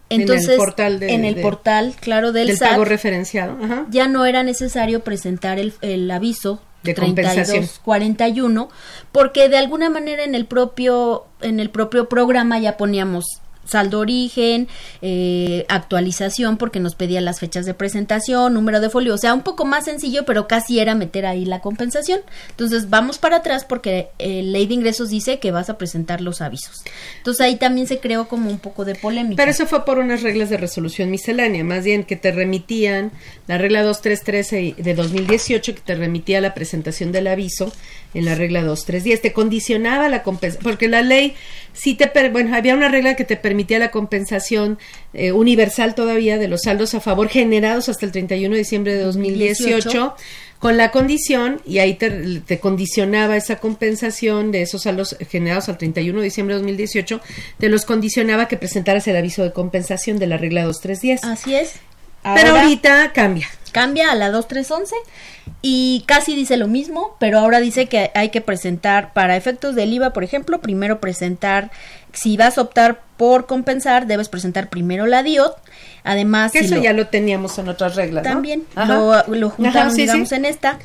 entonces 0.09 0.49
en 0.49 0.53
el 0.53 0.59
portal, 0.59 1.03
en 1.05 1.25
el 1.25 1.41
portal 1.41 1.95
claro 2.01 2.33
del, 2.33 2.57
SAT, 2.57 2.71
pago 2.71 2.85
referenciado 2.85 3.57
ya 3.91 4.09
no 4.09 4.27
era 4.27 4.43
necesario 4.43 5.05
presentar 5.05 5.61
el, 5.61 5.73
el 5.81 6.11
aviso 6.11 6.61
de 6.83 6.95
3241 6.95 8.71
porque 9.13 9.49
de 9.49 9.57
alguna 9.57 9.89
manera 9.89 10.25
en 10.25 10.35
el 10.35 10.47
propio 10.47 11.27
en 11.43 11.61
el 11.61 11.71
propio 11.71 12.09
programa 12.09 12.59
ya 12.59 12.77
poníamos 12.77 13.25
saldo 13.65 14.01
origen, 14.01 14.69
eh, 15.03 15.65
actualización 15.69 16.57
porque 16.57 16.81
nos 16.81 16.95
pedía 16.95 17.21
las 17.21 17.41
fechas 17.41 17.67
de 17.67 17.75
presentación, 17.75 18.55
número 18.55 18.81
de 18.81 18.91
folio, 18.91 19.15
o 19.15 19.19
sea, 19.19 19.35
un 19.35 19.43
poco 19.43 19.65
más 19.65 19.85
sencillo, 19.85 20.25
pero 20.25 20.49
casi 20.49 20.81
era 20.81 20.95
meter 20.95 21.27
ahí 21.27 21.45
la 21.45 21.61
compensación. 21.61 22.21
Entonces 22.51 22.91
vamos 22.91 23.19
para 23.19 23.37
atrás 23.37 23.65
porque 23.65 24.09
eh, 24.19 24.43
ley 24.43 24.67
de 24.67 24.75
ingresos 24.75 25.11
dice 25.11 25.39
que 25.39 25.51
vas 25.51 25.71
a 25.71 25.79
presentar 25.79 26.21
los 26.21 26.41
avisos. 26.41 26.83
Entonces 27.19 27.45
ahí 27.45 27.57
también 27.57 27.87
se 27.87 28.01
creó 28.01 28.29
como 28.29 28.51
un 28.51 28.59
poco 28.59 28.85
de 28.85 28.95
polémica. 28.95 29.37
Pero 29.37 29.51
eso 29.51 29.67
fue 29.67 29.85
por 29.85 29.99
unas 29.99 30.23
reglas 30.23 30.51
de 30.51 30.57
resolución 30.57 31.11
miscelánea, 31.11 31.65
más 31.65 31.85
bien 31.85 32.05
que 32.05 32.17
te 32.17 32.33
remitían 32.33 33.13
la 33.47 33.59
regla 33.59 33.83
2313 33.83 34.75
de 34.77 34.95
2018 34.95 35.75
que 35.75 35.81
te 35.81 35.95
remitía 35.95 36.41
la 36.41 36.55
presentación 36.55 37.13
del 37.13 37.27
aviso 37.27 37.73
en 38.15 38.25
la 38.25 38.35
regla 38.35 38.63
2310, 38.63 39.23
te 39.23 39.33
condicionaba 39.33 40.09
la 40.09 40.23
compensación, 40.23 40.65
porque 40.65 40.89
la 40.89 41.03
ley 41.03 41.35
sí 41.73 41.95
te, 41.95 42.29
bueno, 42.31 42.55
había 42.55 42.75
una 42.75 42.89
regla 42.89 43.15
que 43.15 43.25
te 43.25 43.37
permitía 43.37 43.79
la 43.79 43.91
compensación 43.91 44.79
eh, 45.13 45.33
universal 45.33 45.95
todavía 45.95 46.39
de 46.39 46.49
los 46.49 46.63
saldos 46.63 46.95
a 46.95 47.01
favor 47.01 47.29
generados 47.29 47.89
hasta 47.89 48.07
el 48.07 48.13
31 48.13 48.53
de 48.55 48.59
diciembre 48.59 48.95
de 48.95 49.03
2018, 49.03 50.15
con 50.59 50.77
la 50.77 50.91
condición, 50.91 51.63
y 51.65 51.79
ahí 51.79 51.95
te, 51.95 52.41
te, 52.41 52.61
condicionaba 52.61 53.37
esa 53.37 53.57
compensación 53.57 54.53
de 54.53 54.63
esos 54.63 54.83
saldos 54.83 55.17
generados 55.31 55.69
al 55.71 55.79
31 55.79 56.19
de 56.19 56.25
diciembre 56.25 56.55
de 56.55 56.61
2018, 56.61 57.21
te 57.59 57.69
los 57.69 57.87
condicionaba 57.87 58.47
que 58.47 58.59
presentaras 58.59 59.09
el 59.09 59.17
aviso 59.17 59.43
de 59.43 59.53
compensación 59.53 60.19
de 60.19 60.27
la 60.27 60.37
regla 60.37 60.65
2310. 60.65 61.25
Así 61.25 61.55
es. 61.55 61.75
Pero 62.23 62.57
ahorita 62.57 63.13
cambia. 63.15 63.49
Cambia 63.73 64.11
a 64.11 64.15
la 64.15 64.31
2311 64.31 64.95
y 65.63 66.05
casi 66.07 66.35
dice 66.37 66.57
lo 66.57 66.69
mismo, 66.69 67.17
pero 67.19 67.39
ahora 67.39 67.61
dice 67.61 67.87
que 67.87 68.11
hay 68.15 68.31
que 68.31 68.41
presentar 68.41 69.13
para 69.13 69.37
efectos 69.37 69.75
del 69.75 69.93
IVA, 69.93 70.13
por 70.13 70.25
ejemplo, 70.25 70.61
primero 70.61 71.01
presentar, 71.01 71.71
si 72.13 72.37
vas 72.37 72.57
a 72.57 72.63
optar 72.63 73.03
por 73.17 73.47
compensar, 73.47 74.07
debes 74.07 74.29
presentar 74.29 74.71
primero 74.71 75.07
la 75.07 75.23
DIOT. 75.23 75.55
Además, 76.03 76.55
eso 76.55 76.81
ya 76.81 76.95
lo 76.95 77.09
teníamos 77.09 77.59
en 77.59 77.69
otras 77.69 77.95
reglas. 77.97 78.25
También 78.25 78.65
lo, 78.75 79.23
lo, 79.29 79.51
juntamos, 79.51 79.95
digamos, 79.95 80.33
en 80.33 80.47
esta. 80.47 80.79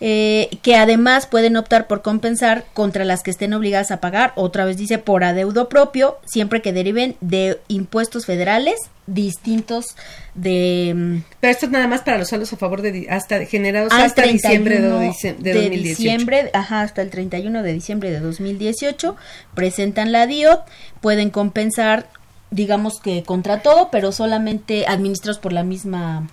Eh, 0.00 0.58
que 0.62 0.76
además 0.76 1.26
pueden 1.26 1.56
optar 1.56 1.88
por 1.88 2.02
compensar 2.02 2.64
contra 2.72 3.04
las 3.04 3.24
que 3.24 3.32
estén 3.32 3.52
obligadas 3.52 3.90
a 3.90 4.00
pagar, 4.00 4.32
otra 4.36 4.64
vez 4.64 4.76
dice 4.76 4.98
por 4.98 5.24
adeudo 5.24 5.68
propio, 5.68 6.18
siempre 6.24 6.62
que 6.62 6.72
deriven 6.72 7.16
de 7.20 7.58
impuestos 7.66 8.24
federales 8.24 8.76
distintos 9.08 9.96
de... 10.34 10.92
Mm, 10.94 11.16
Pero 11.40 11.50
esto 11.50 11.66
es 11.66 11.72
nada 11.72 11.88
más 11.88 12.02
para 12.02 12.18
los 12.18 12.28
saldos 12.28 12.52
a 12.52 12.56
favor 12.56 12.80
de 12.82 13.08
hasta 13.10 13.44
generados 13.46 13.92
hasta 13.92 14.22
diciembre 14.22 14.80
de, 14.80 15.34
de, 15.38 15.52
de 15.52 15.70
diciembre, 15.70 16.50
ajá, 16.52 16.82
hasta 16.82 17.02
el 17.02 17.10
31 17.10 17.64
de 17.64 17.72
diciembre 17.72 18.12
de 18.12 18.20
2018, 18.20 19.16
presentan 19.54 20.12
la 20.12 20.28
DIOT, 20.28 20.60
pueden 21.00 21.30
compensar 21.30 22.06
digamos 22.50 23.00
que 23.00 23.22
contra 23.24 23.60
todo, 23.60 23.90
pero 23.90 24.12
solamente 24.12 24.86
administrados 24.86 25.38
por 25.38 25.52
la 25.52 25.64
misma 25.64 26.28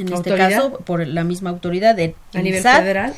en 0.00 0.12
este 0.12 0.36
caso 0.36 0.78
por 0.84 1.06
la 1.06 1.24
misma 1.24 1.50
autoridad 1.50 1.94
de 1.94 2.14
a 2.34 2.42
nivel 2.42 2.62
federal 2.62 3.14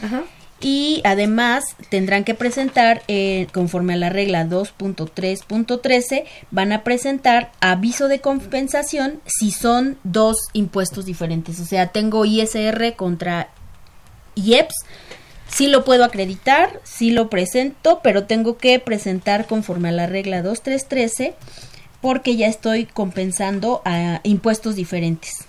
y 0.62 1.02
además 1.04 1.64
tendrán 1.90 2.22
que 2.24 2.34
presentar 2.34 3.02
eh, 3.08 3.48
conforme 3.52 3.94
a 3.94 3.96
la 3.96 4.10
regla 4.10 4.46
2.3.13 4.46 6.24
van 6.50 6.72
a 6.72 6.84
presentar 6.84 7.50
aviso 7.60 8.06
de 8.08 8.20
compensación 8.20 9.20
si 9.26 9.50
son 9.50 9.98
dos 10.04 10.36
impuestos 10.52 11.04
diferentes. 11.04 11.58
O 11.58 11.64
sea 11.64 11.88
tengo 11.88 12.24
ISR 12.24 12.94
contra 12.96 13.48
IEPS 14.36 14.74
sí 15.48 15.66
lo 15.66 15.84
puedo 15.84 16.04
acreditar 16.04 16.80
sí 16.84 17.10
lo 17.10 17.28
presento 17.28 18.00
pero 18.02 18.24
tengo 18.24 18.56
que 18.56 18.78
presentar 18.78 19.46
conforme 19.46 19.88
a 19.88 19.92
la 19.92 20.06
regla 20.06 20.42
2313 20.42 21.34
porque 22.00 22.36
ya 22.36 22.46
estoy 22.46 22.86
compensando 22.86 23.82
a 23.84 24.20
impuestos 24.22 24.76
diferentes 24.76 25.44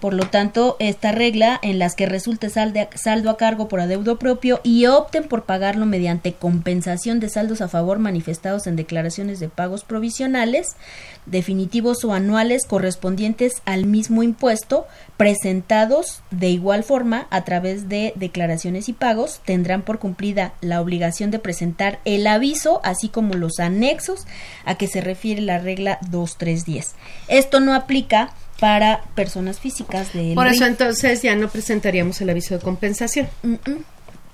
por 0.00 0.14
lo 0.14 0.28
tanto, 0.28 0.76
esta 0.78 1.12
regla 1.12 1.58
en 1.62 1.78
las 1.78 1.94
que 1.94 2.06
resulte 2.06 2.50
saldo 2.50 3.30
a 3.30 3.36
cargo 3.36 3.68
por 3.68 3.80
adeudo 3.80 4.18
propio 4.18 4.60
y 4.62 4.86
opten 4.86 5.24
por 5.24 5.44
pagarlo 5.44 5.86
mediante 5.86 6.32
compensación 6.32 7.18
de 7.20 7.28
saldos 7.28 7.60
a 7.60 7.68
favor 7.68 7.98
manifestados 7.98 8.66
en 8.66 8.76
declaraciones 8.76 9.40
de 9.40 9.48
pagos 9.48 9.84
provisionales, 9.84 10.76
definitivos 11.24 12.04
o 12.04 12.12
anuales 12.12 12.66
correspondientes 12.66 13.62
al 13.64 13.86
mismo 13.86 14.22
impuesto, 14.22 14.86
presentados 15.16 16.22
de 16.30 16.50
igual 16.50 16.84
forma 16.84 17.26
a 17.30 17.44
través 17.44 17.88
de 17.88 18.12
declaraciones 18.16 18.88
y 18.88 18.92
pagos, 18.92 19.40
tendrán 19.44 19.82
por 19.82 19.98
cumplida 19.98 20.52
la 20.60 20.80
obligación 20.80 21.30
de 21.30 21.38
presentar 21.38 22.00
el 22.04 22.26
aviso, 22.26 22.80
así 22.84 23.08
como 23.08 23.34
los 23.34 23.58
anexos 23.58 24.26
a 24.64 24.76
que 24.76 24.88
se 24.88 25.00
refiere 25.00 25.40
la 25.40 25.58
regla 25.58 25.98
2310. 26.10 26.94
Esto 27.28 27.60
no 27.60 27.74
aplica 27.74 28.30
para 28.58 29.02
personas 29.14 29.60
físicas 29.60 30.12
de 30.12 30.32
Por 30.34 30.46
eso 30.46 30.64
entonces 30.64 31.22
ya 31.22 31.36
no 31.36 31.48
presentaríamos 31.48 32.20
el 32.20 32.30
aviso 32.30 32.54
de 32.56 32.60
compensación. 32.60 33.28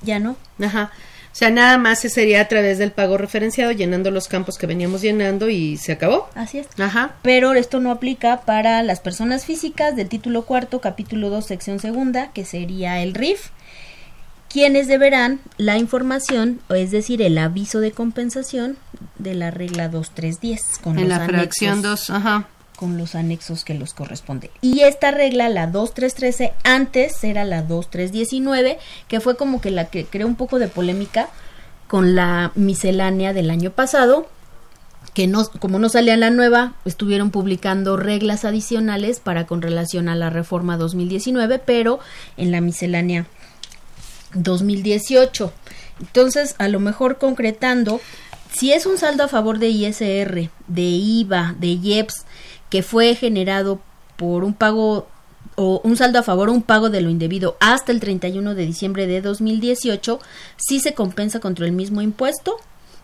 ya 0.02 0.18
no. 0.18 0.36
Ajá. 0.60 0.92
O 1.32 1.34
sea, 1.34 1.48
nada 1.48 1.78
más 1.78 2.00
sería 2.00 2.42
a 2.42 2.48
través 2.48 2.76
del 2.76 2.92
pago 2.92 3.16
referenciado, 3.16 3.72
llenando 3.72 4.10
los 4.10 4.28
campos 4.28 4.58
que 4.58 4.66
veníamos 4.66 5.00
llenando 5.00 5.48
y 5.48 5.78
se 5.78 5.92
acabó. 5.92 6.28
Así 6.34 6.58
es. 6.58 6.68
Ajá. 6.78 7.14
Pero 7.22 7.54
esto 7.54 7.80
no 7.80 7.90
aplica 7.90 8.42
para 8.42 8.82
las 8.82 9.00
personas 9.00 9.46
físicas 9.46 9.96
del 9.96 10.10
título 10.10 10.44
cuarto, 10.44 10.82
capítulo 10.82 11.30
2, 11.30 11.46
sección 11.46 11.80
segunda, 11.80 12.32
que 12.32 12.44
sería 12.44 13.02
el 13.02 13.14
RIF, 13.14 13.48
quienes 14.50 14.88
deberán 14.88 15.40
la 15.56 15.78
información, 15.78 16.60
es 16.68 16.90
decir, 16.90 17.22
el 17.22 17.38
aviso 17.38 17.80
de 17.80 17.92
compensación 17.92 18.76
de 19.18 19.32
la 19.34 19.50
regla 19.50 19.88
2310. 19.88 20.80
Con 20.82 20.98
en 20.98 21.08
la 21.08 21.24
fracción 21.24 21.80
2, 21.80 22.10
ajá 22.10 22.46
con 22.82 22.98
los 22.98 23.14
anexos 23.14 23.64
que 23.64 23.74
los 23.74 23.94
corresponde. 23.94 24.50
Y 24.60 24.80
esta 24.80 25.12
regla, 25.12 25.48
la 25.48 25.68
2313, 25.68 26.52
antes 26.64 27.22
era 27.22 27.44
la 27.44 27.62
2319, 27.62 28.76
que 29.06 29.20
fue 29.20 29.36
como 29.36 29.60
que 29.60 29.70
la 29.70 29.84
que 29.84 30.04
creó 30.04 30.26
un 30.26 30.34
poco 30.34 30.58
de 30.58 30.66
polémica 30.66 31.28
con 31.86 32.16
la 32.16 32.50
miscelánea 32.56 33.32
del 33.34 33.50
año 33.50 33.70
pasado, 33.70 34.26
que 35.14 35.28
no, 35.28 35.48
como 35.60 35.78
no 35.78 35.90
salía 35.90 36.16
la 36.16 36.30
nueva, 36.30 36.74
estuvieron 36.84 37.30
publicando 37.30 37.96
reglas 37.96 38.44
adicionales 38.44 39.20
para 39.20 39.46
con 39.46 39.62
relación 39.62 40.08
a 40.08 40.16
la 40.16 40.28
reforma 40.28 40.76
2019, 40.76 41.60
pero 41.60 42.00
en 42.36 42.50
la 42.50 42.60
miscelánea 42.60 43.26
2018. 44.34 45.52
Entonces, 46.00 46.56
a 46.58 46.66
lo 46.66 46.80
mejor 46.80 47.18
concretando, 47.18 48.00
si 48.52 48.72
es 48.72 48.86
un 48.86 48.98
saldo 48.98 49.22
a 49.22 49.28
favor 49.28 49.60
de 49.60 49.68
ISR, 49.68 50.50
de 50.66 50.82
IVA, 50.82 51.54
de 51.60 51.68
IEPS, 51.68 52.24
que 52.72 52.82
fue 52.82 53.14
generado 53.14 53.82
por 54.16 54.44
un 54.44 54.54
pago 54.54 55.06
o 55.56 55.82
un 55.84 55.98
saldo 55.98 56.18
a 56.18 56.22
favor 56.22 56.48
o 56.48 56.52
un 56.54 56.62
pago 56.62 56.88
de 56.88 57.02
lo 57.02 57.10
indebido 57.10 57.58
hasta 57.60 57.92
el 57.92 58.00
31 58.00 58.54
de 58.54 58.64
diciembre 58.64 59.06
de 59.06 59.20
2018, 59.20 60.18
sí 60.56 60.80
se 60.80 60.94
compensa 60.94 61.38
contra 61.38 61.66
el 61.66 61.72
mismo 61.72 62.00
impuesto, 62.00 62.56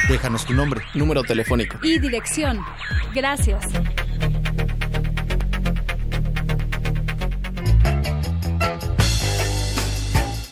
Déjanos 0.08 0.46
tu 0.46 0.54
nombre. 0.54 0.82
Número 0.94 1.24
telefónico. 1.24 1.80
Y 1.82 1.98
dirección. 1.98 2.64
Gracias. 3.12 3.64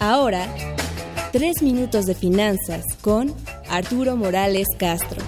Ahora, 0.01 0.49
tres 1.37 1.61
minutos 1.61 2.07
de 2.07 2.14
finanzas 2.14 2.82
con 3.03 3.30
Arturo 3.68 4.16
Morales 4.16 4.66
Castro. 4.78 5.22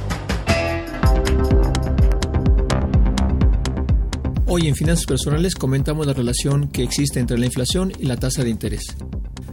Hoy 4.47 4.69
en 4.69 4.75
Finanzas 4.75 5.05
Personales 5.05 5.55
comentamos 5.55 6.07
la 6.07 6.15
relación 6.15 6.69
que 6.69 6.83
existe 6.83 7.21
entre 7.21 7.37
la 7.37 7.45
inflación 7.45 7.93
y 7.99 8.07
la 8.07 8.17
tasa 8.17 8.43
de 8.43 8.49
interés. 8.49 8.97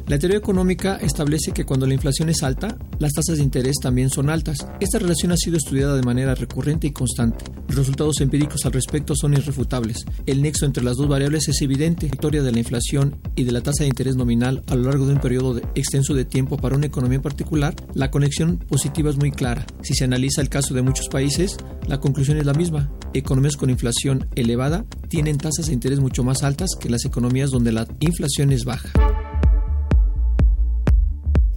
La 0.07 0.19
teoría 0.19 0.37
económica 0.37 0.97
establece 0.97 1.51
que 1.51 1.65
cuando 1.65 1.87
la 1.87 1.95
inflación 1.95 2.29
es 2.29 2.43
alta, 2.43 2.77
las 2.99 3.13
tasas 3.13 3.37
de 3.37 3.43
interés 3.43 3.77
también 3.81 4.11
son 4.11 4.29
altas. 4.29 4.59
Esta 4.79 4.99
relación 4.99 5.31
ha 5.31 5.37
sido 5.37 5.57
estudiada 5.57 5.95
de 5.95 6.03
manera 6.03 6.35
recurrente 6.35 6.85
y 6.85 6.91
constante. 6.91 7.45
Los 7.69 7.77
resultados 7.77 8.21
empíricos 8.21 8.63
al 8.65 8.73
respecto 8.73 9.15
son 9.15 9.33
irrefutables. 9.33 10.05
El 10.27 10.43
nexo 10.43 10.67
entre 10.67 10.83
las 10.83 10.97
dos 10.97 11.07
variables 11.07 11.47
es 11.47 11.59
evidente. 11.63 12.05
La 12.05 12.13
historia 12.13 12.43
de 12.43 12.51
la 12.51 12.59
inflación 12.59 13.17
y 13.35 13.45
de 13.45 13.51
la 13.51 13.61
tasa 13.61 13.83
de 13.83 13.89
interés 13.89 14.15
nominal 14.15 14.61
a 14.67 14.75
lo 14.75 14.83
largo 14.83 15.07
de 15.07 15.13
un 15.13 15.21
periodo 15.21 15.57
extenso 15.73 16.13
de 16.13 16.23
tiempo 16.23 16.57
para 16.57 16.75
una 16.75 16.85
economía 16.85 17.15
en 17.15 17.23
particular, 17.23 17.73
la 17.95 18.11
conexión 18.11 18.57
positiva 18.57 19.09
es 19.09 19.17
muy 19.17 19.31
clara. 19.31 19.65
Si 19.81 19.95
se 19.95 20.03
analiza 20.03 20.39
el 20.39 20.49
caso 20.49 20.75
de 20.75 20.83
muchos 20.83 21.09
países, 21.09 21.57
la 21.87 21.99
conclusión 21.99 22.37
es 22.37 22.45
la 22.45 22.53
misma. 22.53 22.91
Economías 23.15 23.57
con 23.57 23.71
inflación 23.71 24.27
elevada 24.35 24.85
tienen 25.09 25.39
tasas 25.39 25.65
de 25.65 25.73
interés 25.73 25.99
mucho 25.99 26.23
más 26.23 26.43
altas 26.43 26.69
que 26.79 26.91
las 26.91 27.05
economías 27.05 27.49
donde 27.49 27.71
la 27.71 27.87
inflación 28.01 28.51
es 28.51 28.65
baja. 28.65 28.91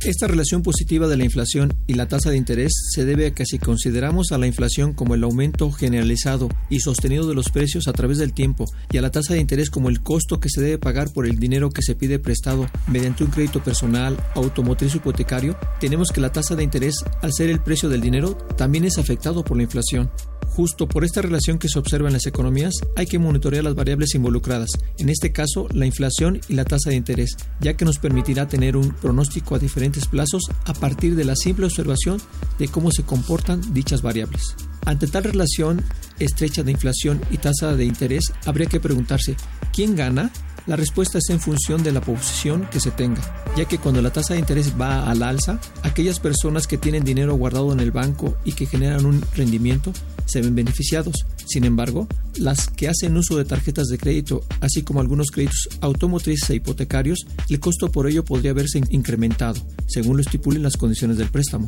Esta 0.04 0.28
relación 0.28 0.62
positiva 0.62 1.08
de 1.08 1.16
la 1.16 1.24
inflación 1.24 1.74
y 1.88 1.94
la 1.94 2.06
tasa 2.06 2.30
de 2.30 2.36
interés 2.36 2.72
se 2.94 3.04
debe 3.04 3.26
a 3.26 3.34
que 3.34 3.44
si 3.44 3.58
consideramos 3.58 4.30
a 4.30 4.38
la 4.38 4.46
inflación 4.46 4.92
como 4.92 5.16
el 5.16 5.24
aumento 5.24 5.72
generalizado 5.72 6.48
y 6.70 6.78
sostenido 6.78 7.26
de 7.26 7.34
los 7.34 7.50
precios 7.50 7.88
a 7.88 7.92
través 7.92 8.18
del 8.18 8.32
tiempo 8.32 8.64
y 8.92 8.98
a 8.98 9.02
la 9.02 9.10
tasa 9.10 9.34
de 9.34 9.40
interés 9.40 9.70
como 9.70 9.88
el 9.88 10.00
costo 10.00 10.38
que 10.38 10.50
se 10.50 10.60
debe 10.60 10.78
pagar 10.78 11.12
por 11.12 11.26
el 11.26 11.40
dinero 11.40 11.70
que 11.70 11.82
se 11.82 11.96
pide 11.96 12.20
prestado 12.20 12.70
mediante 12.86 13.24
un 13.24 13.30
crédito 13.30 13.60
personal, 13.62 14.16
automotriz 14.36 14.94
o 14.94 14.98
hipotecario, 14.98 15.58
tenemos 15.80 16.12
que 16.12 16.20
la 16.20 16.30
tasa 16.30 16.54
de 16.54 16.62
interés, 16.62 17.04
al 17.20 17.32
ser 17.32 17.50
el 17.50 17.60
precio 17.60 17.88
del 17.88 18.00
dinero, 18.00 18.34
también 18.56 18.84
es 18.84 18.98
afectado 18.98 19.42
por 19.42 19.56
la 19.56 19.64
inflación. 19.64 20.10
Justo 20.58 20.88
por 20.88 21.04
esta 21.04 21.22
relación 21.22 21.58
que 21.58 21.68
se 21.68 21.78
observa 21.78 22.08
en 22.08 22.14
las 22.14 22.26
economías, 22.26 22.74
hay 22.96 23.06
que 23.06 23.18
monitorear 23.18 23.62
las 23.62 23.74
variables 23.74 24.14
involucradas, 24.14 24.70
en 24.98 25.08
este 25.08 25.30
caso 25.30 25.68
la 25.72 25.86
inflación 25.86 26.40
y 26.48 26.54
la 26.54 26.64
tasa 26.64 26.90
de 26.90 26.96
interés, 26.96 27.36
ya 27.60 27.74
que 27.74 27.84
nos 27.84 27.98
permitirá 27.98 28.48
tener 28.48 28.76
un 28.76 28.90
pronóstico 28.90 29.54
a 29.54 29.58
plazos 30.10 30.44
a 30.66 30.74
partir 30.74 31.16
de 31.16 31.24
la 31.24 31.36
simple 31.36 31.66
observación 31.66 32.20
de 32.58 32.68
cómo 32.68 32.90
se 32.90 33.02
comportan 33.02 33.60
dichas 33.72 34.02
variables. 34.02 34.54
Ante 34.84 35.06
tal 35.06 35.24
relación 35.24 35.84
estrecha 36.18 36.62
de 36.62 36.72
inflación 36.72 37.20
y 37.30 37.38
tasa 37.38 37.74
de 37.74 37.84
interés, 37.84 38.32
habría 38.46 38.66
que 38.66 38.80
preguntarse, 38.80 39.36
¿quién 39.72 39.96
gana? 39.96 40.30
La 40.68 40.76
respuesta 40.76 41.16
es 41.16 41.30
en 41.30 41.40
función 41.40 41.82
de 41.82 41.92
la 41.92 42.02
posición 42.02 42.68
que 42.70 42.78
se 42.78 42.90
tenga, 42.90 43.22
ya 43.56 43.64
que 43.64 43.78
cuando 43.78 44.02
la 44.02 44.12
tasa 44.12 44.34
de 44.34 44.40
interés 44.40 44.78
va 44.78 45.10
al 45.10 45.22
alza, 45.22 45.58
aquellas 45.82 46.20
personas 46.20 46.66
que 46.66 46.76
tienen 46.76 47.04
dinero 47.04 47.34
guardado 47.36 47.72
en 47.72 47.80
el 47.80 47.90
banco 47.90 48.36
y 48.44 48.52
que 48.52 48.66
generan 48.66 49.06
un 49.06 49.24
rendimiento 49.34 49.94
se 50.26 50.42
ven 50.42 50.54
beneficiados. 50.54 51.24
Sin 51.46 51.64
embargo, 51.64 52.06
las 52.38 52.68
que 52.68 52.86
hacen 52.86 53.16
uso 53.16 53.38
de 53.38 53.46
tarjetas 53.46 53.86
de 53.86 53.96
crédito, 53.96 54.44
así 54.60 54.82
como 54.82 55.00
algunos 55.00 55.30
créditos 55.30 55.70
automotrices 55.80 56.50
e 56.50 56.56
hipotecarios, 56.56 57.26
el 57.48 57.60
costo 57.60 57.90
por 57.90 58.06
ello 58.06 58.22
podría 58.22 58.52
verse 58.52 58.82
incrementado, 58.90 59.62
según 59.86 60.18
lo 60.18 60.22
estipulen 60.22 60.62
las 60.62 60.76
condiciones 60.76 61.16
del 61.16 61.30
préstamo. 61.30 61.66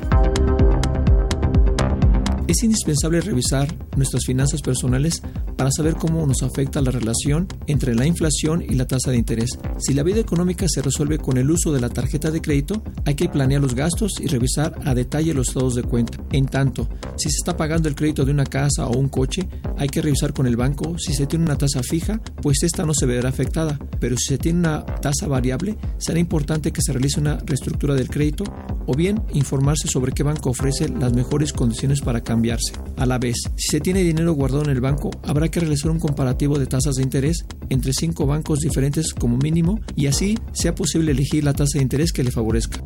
Es 2.51 2.65
indispensable 2.65 3.21
revisar 3.21 3.73
nuestras 3.97 4.25
finanzas 4.27 4.61
personales 4.61 5.23
para 5.57 5.71
saber 5.71 5.95
cómo 5.95 6.27
nos 6.27 6.43
afecta 6.43 6.81
la 6.81 6.91
relación 6.91 7.47
entre 7.69 7.95
la 7.95 8.07
inflación 8.07 8.61
y 8.69 8.75
la 8.75 8.89
tasa 8.89 9.13
de 9.13 9.19
interés. 9.19 9.51
Si 9.79 9.95
la 9.95 10.03
vida 10.03 10.19
económica 10.19 10.67
se 10.69 10.83
resuelve 10.83 11.19
con 11.19 11.39
el 11.39 11.49
uso 11.49 11.73
de 11.73 11.81
la 11.81 11.91
tarjeta 11.91 12.33
de 12.33 12.43
crédito, 12.43 12.83
hay 13.05 13.15
que 13.15 13.29
planear 13.29 13.63
los 13.63 13.77
gastos 13.77 14.15
y 14.19 14.27
revisar 14.27 14.77
a 14.85 14.97
detalle 14.97 15.33
los 15.33 15.47
estados 15.47 15.77
de 15.77 15.85
cuenta. 15.85 16.19
En 16.33 16.47
tanto, 16.47 16.89
si 17.17 17.31
se 17.31 17.37
está 17.37 17.57
pagando 17.57 17.89
el 17.89 17.95
crédito 17.95 18.25
de 18.25 18.33
una 18.33 18.47
casa 18.47 18.89
o 18.89 18.99
un 18.99 19.11
coche, 19.11 19.49
hay 19.79 19.89
que 19.89 20.03
revisar 20.03 20.33
con 20.33 20.49
el 20.49 20.57
banco 20.57 20.99
si 20.99 21.15
se 21.15 21.29
tiene 21.29 21.45
una 21.45 21.57
tasa 21.57 21.85
fija, 21.85 22.21
pues 22.43 22.65
esta 22.65 22.85
no 22.85 22.95
se 22.95 23.07
verá 23.07 23.29
afectada, 23.29 23.79
pero 24.01 24.17
si 24.17 24.25
se 24.25 24.39
tiene 24.39 24.59
una 24.59 24.85
tasa 24.85 25.29
variable, 25.29 25.79
será 25.99 26.19
importante 26.19 26.73
que 26.73 26.83
se 26.83 26.93
realice 26.93 27.21
una 27.21 27.39
reestructura 27.47 27.95
del 27.95 28.11
crédito 28.11 28.43
o 28.91 28.95
bien 28.97 29.23
informarse 29.33 29.87
sobre 29.87 30.11
qué 30.11 30.25
banco 30.25 30.51
ofrece 30.51 30.89
las 30.89 31.13
mejores 31.13 31.53
condiciones 31.53 32.01
para 32.01 32.23
cambiar 32.23 32.59
a 32.97 33.07
la 33.07 33.19
vez, 33.19 33.37
si 33.57 33.69
se 33.69 33.81
tiene 33.81 34.03
dinero 34.03 34.33
guardado 34.33 34.65
en 34.65 34.71
el 34.71 34.81
banco, 34.81 35.13
habrá 35.23 35.49
que 35.49 35.61
realizar 35.61 35.93
un 35.93 36.01
comparativo 36.01 36.59
de 36.59 36.67
tasas 36.67 36.97
de 36.97 37.05
interés 37.05 37.45
entre 37.69 37.93
cinco 37.93 38.27
bancos 38.27 38.59
diferentes 38.59 39.15
como 39.15 39.37
mínimo 39.37 39.81
y 39.95 40.09
así 40.09 40.37
sea 40.53 40.75
posible 40.75 41.13
elegir 41.13 41.45
la 41.45 41.53
tasa 41.53 41.79
de 41.79 41.83
interés 41.83 42.11
que 42.11 42.25
le 42.25 42.33
favorezca. 42.33 42.83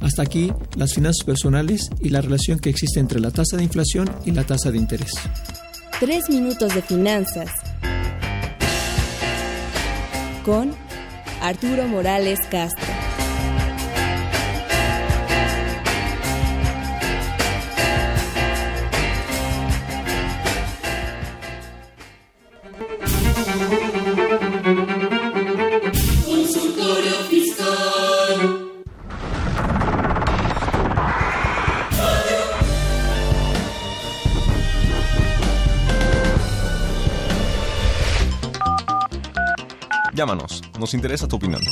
Hasta 0.00 0.22
aquí 0.22 0.52
las 0.76 0.94
finanzas 0.94 1.24
personales 1.24 1.90
y 2.00 2.08
la 2.08 2.22
relación 2.22 2.58
que 2.58 2.70
existe 2.70 2.98
entre 2.98 3.20
la 3.20 3.30
tasa 3.30 3.56
de 3.56 3.62
inflación 3.62 4.10
y 4.24 4.32
la 4.32 4.42
tasa 4.42 4.72
de 4.72 4.78
interés. 4.78 5.12
Tres 6.00 6.28
minutos 6.28 6.74
de 6.74 6.82
finanzas 6.82 7.50
con 10.44 10.74
Arturo 11.40 11.86
Morales 11.86 12.40
Castro. 12.50 12.95
Llámanos, 40.26 40.60
nos 40.80 40.92
interesa 40.92 41.28
tu 41.28 41.36
opinión. 41.36 41.62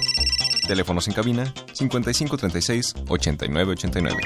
Teléfonos 0.69 1.09
en 1.09 1.15
cabina 1.15 1.53
5536 1.73 2.95
8989. 3.09 4.17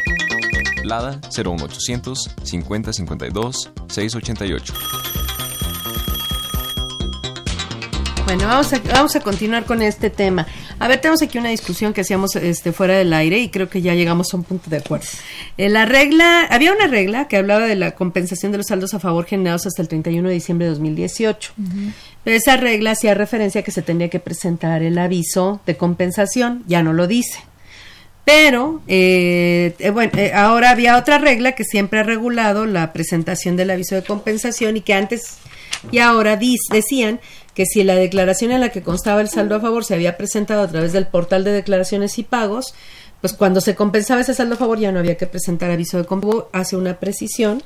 Lada 0.84 1.18
01800 1.34 2.36
5052 2.42 3.72
688. 3.88 4.74
Bueno, 8.26 8.46
vamos 8.46 8.70
a, 8.74 8.78
vamos 8.92 9.16
a 9.16 9.20
continuar 9.20 9.64
con 9.64 9.80
este 9.80 10.10
tema. 10.10 10.46
A 10.78 10.86
ver, 10.86 11.00
tenemos 11.00 11.22
aquí 11.22 11.38
una 11.38 11.48
discusión 11.48 11.94
que 11.94 12.02
hacíamos 12.02 12.36
este, 12.36 12.72
fuera 12.72 12.98
del 12.98 13.14
aire 13.14 13.38
y 13.38 13.48
creo 13.48 13.70
que 13.70 13.80
ya 13.80 13.94
llegamos 13.94 14.34
a 14.34 14.36
un 14.36 14.44
punto 14.44 14.68
de 14.68 14.76
acuerdo. 14.76 15.06
Eh, 15.56 15.70
la 15.70 15.86
regla, 15.86 16.42
había 16.50 16.74
una 16.74 16.86
regla 16.86 17.26
que 17.28 17.38
hablaba 17.38 17.64
de 17.64 17.76
la 17.76 17.92
compensación 17.92 18.52
de 18.52 18.58
los 18.58 18.66
saldos 18.66 18.92
a 18.92 19.00
favor 19.00 19.24
generados 19.24 19.66
hasta 19.66 19.80
el 19.80 19.88
31 19.88 20.28
de 20.28 20.34
diciembre 20.34 20.66
de 20.66 20.72
2018. 20.72 21.52
Pero 21.56 21.72
esa 22.24 22.56
regla 22.56 22.92
hacía 22.92 23.14
referencia 23.14 23.60
a 23.60 23.64
que 23.64 23.70
se 23.70 23.82
tenía 23.82 24.08
que 24.08 24.20
presentar 24.20 24.82
el 24.82 24.98
aviso 24.98 25.60
de 25.66 25.76
compensación, 25.76 26.64
ya 26.66 26.82
no 26.82 26.92
lo 26.92 27.06
dice. 27.06 27.38
Pero, 28.24 28.82
eh, 28.86 29.74
eh, 29.78 29.90
bueno, 29.90 30.12
ahora 30.34 30.70
había 30.70 30.98
otra 30.98 31.16
regla 31.16 31.52
que 31.52 31.64
siempre 31.64 32.00
ha 32.00 32.02
regulado 32.02 32.66
la 32.66 32.92
presentación 32.92 33.56
del 33.56 33.70
aviso 33.70 33.94
de 33.94 34.02
compensación 34.02 34.76
y 34.76 34.82
que 34.82 34.92
antes 34.92 35.38
y 35.90 35.98
ahora 35.98 36.38
decían 36.70 37.20
que 37.54 37.66
si 37.66 37.82
la 37.84 37.94
declaración 37.96 38.52
en 38.52 38.60
la 38.60 38.68
que 38.68 38.82
constaba 38.82 39.20
el 39.20 39.28
saldo 39.28 39.56
a 39.56 39.60
favor 39.60 39.84
se 39.84 39.94
había 39.94 40.16
presentado 40.16 40.62
a 40.62 40.68
través 40.68 40.92
del 40.92 41.06
portal 41.06 41.44
de 41.44 41.52
declaraciones 41.52 42.18
y 42.18 42.22
pagos, 42.22 42.74
pues 43.20 43.32
cuando 43.32 43.60
se 43.60 43.74
compensaba 43.74 44.20
ese 44.20 44.34
saldo 44.34 44.54
a 44.54 44.58
favor 44.58 44.78
ya 44.78 44.92
no 44.92 44.98
había 44.98 45.16
que 45.16 45.26
presentar 45.26 45.70
aviso 45.70 45.98
de 45.98 46.04
compensación, 46.04 46.50
hace 46.52 46.76
una 46.76 46.98
precisión 47.00 47.62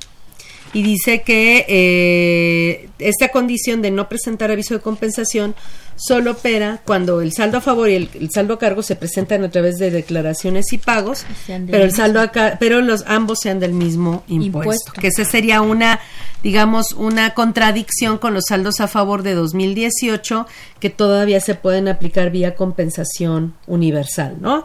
y 0.73 0.81
dice 0.81 1.21
que 1.21 1.65
eh, 1.67 2.89
esta 2.99 3.29
condición 3.29 3.81
de 3.81 3.91
no 3.91 4.09
presentar 4.09 4.51
aviso 4.51 4.73
de 4.73 4.81
compensación 4.81 5.55
solo 5.95 6.31
opera 6.31 6.81
cuando 6.85 7.21
el 7.21 7.31
saldo 7.33 7.59
a 7.59 7.61
favor 7.61 7.89
y 7.89 7.95
el, 7.95 8.29
saldo 8.31 8.55
a 8.55 8.59
cargo 8.59 8.81
se 8.81 8.95
presentan 8.95 9.43
a 9.43 9.51
través 9.51 9.75
de 9.77 9.91
declaraciones 9.91 10.73
y 10.73 10.79
pagos, 10.79 11.25
pero 11.47 11.83
el 11.83 11.91
saldo 11.91 12.19
a 12.19 12.31
pero 12.59 12.81
los 12.81 13.03
ambos 13.05 13.39
sean 13.41 13.59
del 13.59 13.73
mismo 13.73 14.23
impuesto, 14.27 14.91
que 14.93 15.07
esa 15.07 15.25
sería 15.25 15.61
una 15.61 15.99
digamos 16.41 16.93
una 16.93 17.33
contradicción 17.33 18.17
con 18.17 18.33
los 18.33 18.45
saldos 18.49 18.79
a 18.79 18.87
favor 18.87 19.23
de 19.23 19.33
2018 19.35 20.47
que 20.79 20.89
todavía 20.89 21.39
se 21.39 21.55
pueden 21.55 21.87
aplicar 21.87 22.31
vía 22.31 22.55
compensación 22.55 23.53
universal, 23.67 24.37
¿no? 24.41 24.63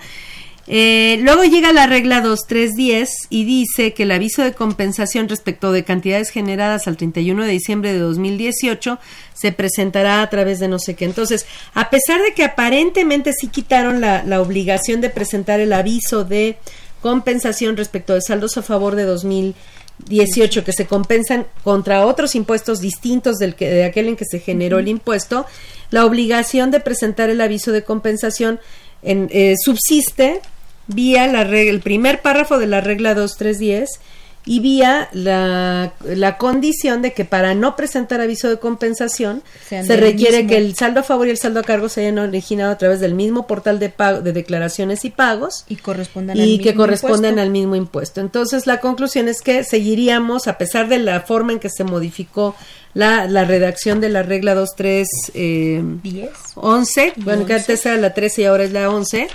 Eh, 0.70 1.18
luego 1.22 1.44
llega 1.44 1.72
la 1.72 1.86
regla 1.86 2.20
2310 2.20 3.08
y 3.30 3.44
dice 3.44 3.94
que 3.94 4.02
el 4.02 4.10
aviso 4.10 4.42
de 4.42 4.52
compensación 4.52 5.26
respecto 5.26 5.72
de 5.72 5.82
cantidades 5.82 6.28
generadas 6.28 6.86
al 6.86 6.98
31 6.98 7.44
de 7.44 7.50
diciembre 7.50 7.94
de 7.94 8.00
2018 8.00 8.98
se 9.32 9.52
presentará 9.52 10.20
a 10.20 10.28
través 10.28 10.60
de 10.60 10.68
no 10.68 10.78
sé 10.78 10.94
qué. 10.94 11.06
Entonces, 11.06 11.46
a 11.72 11.88
pesar 11.88 12.20
de 12.20 12.34
que 12.34 12.44
aparentemente 12.44 13.32
sí 13.32 13.48
quitaron 13.48 14.02
la, 14.02 14.22
la 14.24 14.42
obligación 14.42 15.00
de 15.00 15.08
presentar 15.08 15.58
el 15.60 15.72
aviso 15.72 16.24
de 16.24 16.58
compensación 17.00 17.78
respecto 17.78 18.12
de 18.12 18.20
saldos 18.20 18.58
a 18.58 18.62
favor 18.62 18.94
de 18.94 19.04
2018 19.04 20.64
que 20.64 20.72
se 20.74 20.86
compensan 20.86 21.46
contra 21.64 22.04
otros 22.04 22.34
impuestos 22.34 22.80
distintos 22.80 23.36
del 23.38 23.54
que, 23.54 23.70
de 23.70 23.84
aquel 23.84 24.08
en 24.08 24.16
que 24.16 24.26
se 24.26 24.38
generó 24.38 24.80
el 24.80 24.88
impuesto, 24.88 25.46
la 25.90 26.04
obligación 26.04 26.70
de 26.70 26.80
presentar 26.80 27.30
el 27.30 27.40
aviso 27.40 27.72
de 27.72 27.84
compensación 27.84 28.60
en, 29.02 29.30
eh, 29.32 29.54
subsiste 29.64 30.42
vía 30.89 31.26
la 31.26 31.43
el 31.43 31.80
primer 31.80 32.20
párrafo 32.20 32.59
de 32.59 32.66
la 32.66 32.80
regla 32.80 33.14
2310 33.14 34.01
y 34.49 34.61
vía 34.61 35.11
la, 35.12 35.93
la, 36.05 36.39
condición 36.39 37.03
de 37.03 37.12
que 37.12 37.26
para 37.26 37.55
no 37.55 37.76
presentar 37.76 38.22
aviso 38.22 38.49
de 38.49 38.59
compensación 38.59 39.43
se 39.68 39.97
requiere 39.99 40.47
que 40.47 40.57
el 40.57 40.74
saldo 40.74 41.01
a 41.01 41.03
favor 41.03 41.26
y 41.26 41.30
el 41.30 41.36
saldo 41.36 41.61
a 41.61 41.62
cargo 41.62 41.91
se 41.91 42.01
hayan 42.01 42.18
originado 42.18 42.72
a 42.72 42.78
través 42.78 42.99
del 43.01 43.14
mismo 43.14 43.47
portal 43.47 43.78
de, 43.78 43.91
pago, 43.91 44.22
de 44.22 44.32
declaraciones 44.32 45.05
y 45.05 45.11
pagos 45.11 45.66
y 45.68 45.76
correspondan 45.76 46.39
y 46.39 46.41
al 46.41 46.59
que 46.61 46.70
mismo 46.70 46.82
correspondan 46.82 47.32
impuesto. 47.32 47.43
al 47.43 47.51
mismo 47.51 47.76
impuesto. 47.76 48.20
Entonces 48.22 48.66
la 48.66 48.80
conclusión 48.80 49.28
es 49.28 49.43
que 49.43 49.64
seguiríamos, 49.64 50.49
a 50.49 50.57
pesar 50.57 50.89
de 50.89 50.99
la 50.99 51.20
forma 51.20 51.53
en 51.53 51.59
que 51.59 51.68
se 51.68 51.84
modificó 51.84 52.57
la, 52.95 53.26
la 53.26 53.45
redacción 53.45 54.01
de 54.01 54.09
la 54.09 54.22
regla 54.22 54.55
23 54.55 55.09
eh, 55.34 55.82
10 56.03 56.30
11, 56.55 57.12
bueno, 57.18 57.45
que 57.45 57.53
antes 57.53 57.84
era 57.84 57.99
la 57.99 58.14
13 58.14 58.43
y 58.43 58.45
ahora 58.47 58.64
es 58.64 58.72
la 58.72 58.89
11, 58.89 59.28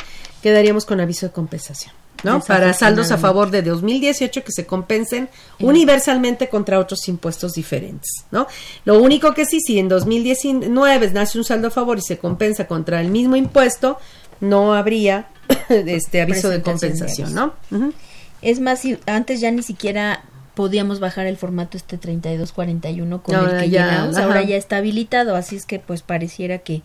quedaríamos 0.44 0.86
con 0.86 1.00
aviso 1.00 1.26
de 1.26 1.32
compensación. 1.32 1.94
¿no? 2.24 2.41
Para 2.41 2.74
saldos 2.74 3.12
a 3.12 3.18
favor 3.18 3.52
de 3.52 3.62
2018 3.64 4.44
que 4.44 4.52
se 4.54 4.66
compensen 4.66 5.28
universalmente 5.60 6.48
contra 6.48 6.80
otros 6.80 7.08
impuestos 7.10 7.54
diferentes, 7.54 8.26
¿no? 8.32 8.48
Lo 8.86 9.02
único 9.02 9.34
que 9.34 9.46
sí, 9.46 9.60
si 9.60 9.78
en 9.78 9.89
2019 9.89 11.12
nace 11.12 11.38
un 11.38 11.44
saldo 11.44 11.68
a 11.68 11.72
favor 11.72 11.98
y 11.98 12.02
se 12.02 12.18
compensa 12.18 12.66
contra 12.66 13.02
el 13.02 13.10
mismo 13.10 13.36
impuesto, 13.36 13.98
no 14.39 14.74
habría 14.74 15.28
este 15.70 16.22
aviso 16.22 16.48
de 16.48 16.62
compensación, 16.62 17.34
¿no? 17.34 17.56
Uh 17.72 17.76
-huh. 17.76 17.94
Es 18.41 18.62
más, 18.62 18.80
si 18.80 18.98
antes 19.06 19.41
ya 19.41 19.52
ni 19.52 19.64
siquiera 19.64 20.24
podíamos 20.54 21.00
bajar 21.00 21.26
el 21.26 21.38
formato 21.38 21.78
este 21.78 21.98
3241 21.98 23.24
con 23.24 23.36
el 23.36 23.60
que 23.60 23.70
ya, 23.70 23.86
llegamos, 23.86 24.16
ajá. 24.16 24.26
ahora 24.26 24.44
ya 24.44 24.56
está 24.56 24.78
habilitado, 24.78 25.36
así 25.36 25.56
es 25.56 25.66
que 25.66 25.80
pues 25.80 26.04
pareciera 26.04 26.60
que 26.60 26.84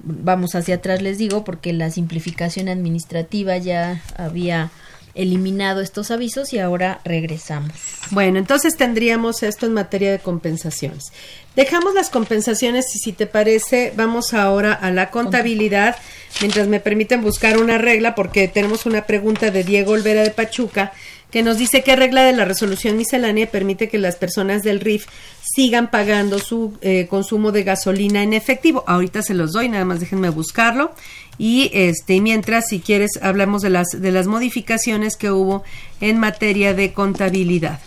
vamos 0.00 0.54
hacia 0.54 0.76
atrás 0.76 1.02
les 1.02 1.18
digo 1.18 1.44
porque 1.44 1.72
la 1.72 1.90
simplificación 1.90 2.68
administrativa 2.68 3.56
ya 3.56 4.02
había 4.16 4.70
eliminado 5.14 5.80
estos 5.80 6.12
avisos 6.12 6.52
y 6.52 6.60
ahora 6.60 7.00
regresamos. 7.04 7.72
Bueno, 8.10 8.38
entonces 8.38 8.76
tendríamos 8.76 9.42
esto 9.42 9.66
en 9.66 9.72
materia 9.72 10.12
de 10.12 10.20
compensaciones. 10.20 11.12
Dejamos 11.56 11.94
las 11.94 12.08
compensaciones 12.08 12.94
y 12.94 13.00
si 13.00 13.12
te 13.12 13.26
parece, 13.26 13.92
vamos 13.96 14.32
ahora 14.32 14.72
a 14.72 14.92
la 14.92 15.10
contabilidad, 15.10 15.96
mientras 16.40 16.68
me 16.68 16.78
permiten 16.78 17.20
buscar 17.20 17.58
una 17.58 17.78
regla, 17.78 18.14
porque 18.14 18.46
tenemos 18.46 18.86
una 18.86 19.06
pregunta 19.06 19.50
de 19.50 19.64
Diego 19.64 19.92
Olvera 19.92 20.22
de 20.22 20.30
Pachuca, 20.30 20.92
que 21.30 21.42
nos 21.42 21.58
dice 21.58 21.82
qué 21.82 21.94
regla 21.94 22.22
de 22.22 22.32
la 22.32 22.44
resolución 22.44 22.96
miscelánea 22.96 23.50
permite 23.50 23.88
que 23.88 23.98
las 23.98 24.16
personas 24.16 24.62
del 24.62 24.80
RIF 24.80 25.06
sigan 25.42 25.90
pagando 25.90 26.38
su 26.38 26.78
eh, 26.80 27.06
consumo 27.08 27.52
de 27.52 27.64
gasolina 27.64 28.22
en 28.22 28.32
efectivo. 28.32 28.82
Ahorita 28.86 29.22
se 29.22 29.34
los 29.34 29.52
doy, 29.52 29.68
nada 29.68 29.84
más 29.84 30.00
déjenme 30.00 30.30
buscarlo. 30.30 30.92
Y 31.36 31.70
este, 31.74 32.20
mientras, 32.20 32.68
si 32.68 32.80
quieres, 32.80 33.10
hablamos 33.20 33.62
de 33.62 33.70
las, 33.70 33.88
de 33.88 34.10
las 34.10 34.26
modificaciones 34.26 35.16
que 35.16 35.30
hubo 35.30 35.62
en 36.00 36.18
materia 36.18 36.74
de 36.74 36.92
contabilidad. 36.92 37.80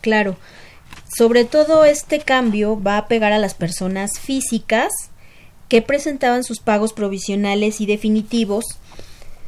Claro. 0.00 0.36
Sobre 1.16 1.44
todo 1.44 1.84
este 1.84 2.20
cambio 2.20 2.80
va 2.80 2.98
a 2.98 3.08
pegar 3.08 3.32
a 3.32 3.38
las 3.38 3.54
personas 3.54 4.18
físicas 4.20 4.90
que 5.68 5.82
presentaban 5.82 6.44
sus 6.44 6.60
pagos 6.60 6.92
provisionales 6.92 7.80
y 7.80 7.86
definitivos 7.86 8.64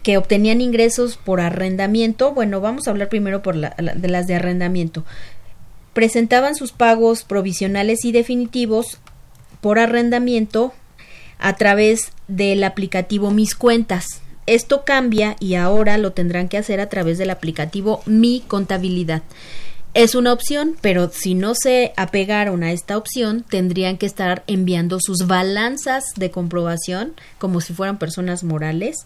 que 0.03 0.17
obtenían 0.17 0.61
ingresos 0.61 1.17
por 1.17 1.41
arrendamiento. 1.41 2.33
Bueno, 2.33 2.61
vamos 2.61 2.87
a 2.87 2.91
hablar 2.91 3.09
primero 3.09 3.43
por 3.43 3.57
la, 3.57 3.75
de 3.77 4.09
las 4.09 4.27
de 4.27 4.37
arrendamiento. 4.37 5.05
Presentaban 5.93 6.55
sus 6.55 6.73
pagos 6.73 7.25
provisionales 7.25 8.05
y 8.05 8.13
definitivos 8.13 8.99
por 9.61 9.79
arrendamiento 9.79 10.73
a 11.39 11.57
través 11.57 12.13
del 12.29 12.65
aplicativo 12.65 13.31
Mis 13.31 13.55
Cuentas. 13.55 14.23
Esto 14.47 14.85
cambia 14.85 15.37
y 15.39 15.55
ahora 15.55 15.99
lo 15.99 16.13
tendrán 16.13 16.49
que 16.49 16.59
hacer 16.59 16.81
a 16.81 16.89
través 16.89 17.19
del 17.19 17.31
aplicativo 17.31 18.03
Mi 18.07 18.43
Contabilidad. 18.47 19.23
Es 19.93 20.15
una 20.15 20.33
opción, 20.33 20.77
pero 20.81 21.11
si 21.13 21.35
no 21.35 21.55
se 21.55 21.93
apegaron 21.97 22.63
a 22.63 22.71
esta 22.71 22.97
opción, 22.97 23.45
tendrían 23.49 23.99
que 23.99 24.07
estar 24.07 24.45
enviando 24.47 24.99
sus 25.01 25.27
balanzas 25.27 26.05
de 26.15 26.31
comprobación 26.31 27.15
como 27.39 27.61
si 27.61 27.73
fueran 27.73 27.99
personas 27.99 28.45
morales, 28.45 28.99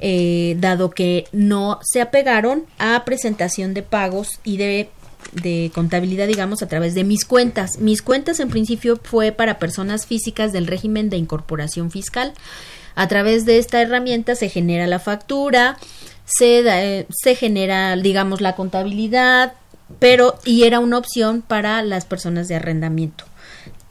eh, 0.00 0.56
dado 0.58 0.90
que 0.90 1.24
no 1.32 1.78
se 1.82 2.02
apegaron 2.02 2.66
a 2.78 3.02
presentación 3.06 3.72
de 3.72 3.82
pagos 3.82 4.40
y 4.44 4.58
de 4.58 4.90
de 5.32 5.70
contabilidad, 5.74 6.26
digamos, 6.26 6.62
a 6.62 6.68
través 6.68 6.94
de 6.94 7.04
mis 7.04 7.24
cuentas. 7.24 7.78
Mis 7.78 8.02
cuentas 8.02 8.40
en 8.40 8.48
principio 8.48 8.98
fue 9.02 9.32
para 9.32 9.58
personas 9.58 10.06
físicas 10.06 10.52
del 10.52 10.66
régimen 10.66 11.10
de 11.10 11.18
incorporación 11.18 11.90
fiscal. 11.90 12.32
A 12.94 13.06
través 13.06 13.44
de 13.44 13.58
esta 13.58 13.80
herramienta 13.80 14.34
se 14.34 14.48
genera 14.48 14.86
la 14.86 14.98
factura, 14.98 15.78
se, 16.24 16.62
da, 16.62 16.82
eh, 16.82 17.06
se 17.10 17.34
genera, 17.34 17.96
digamos, 17.96 18.40
la 18.40 18.56
contabilidad, 18.56 19.52
pero 19.98 20.38
y 20.44 20.64
era 20.64 20.78
una 20.78 20.98
opción 20.98 21.42
para 21.42 21.82
las 21.82 22.04
personas 22.04 22.48
de 22.48 22.56
arrendamiento. 22.56 23.24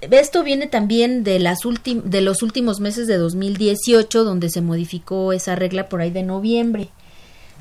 Esto 0.02 0.44
viene 0.44 0.68
también 0.68 1.24
de, 1.24 1.40
las 1.40 1.60
de 1.86 2.22
los 2.22 2.42
últimos 2.42 2.80
meses 2.80 3.06
de 3.08 3.18
2018, 3.18 4.24
donde 4.24 4.50
se 4.50 4.62
modificó 4.62 5.34
esa 5.34 5.56
regla 5.56 5.90
por 5.90 6.00
ahí 6.02 6.10
de 6.10 6.24
noviembre. 6.24 6.90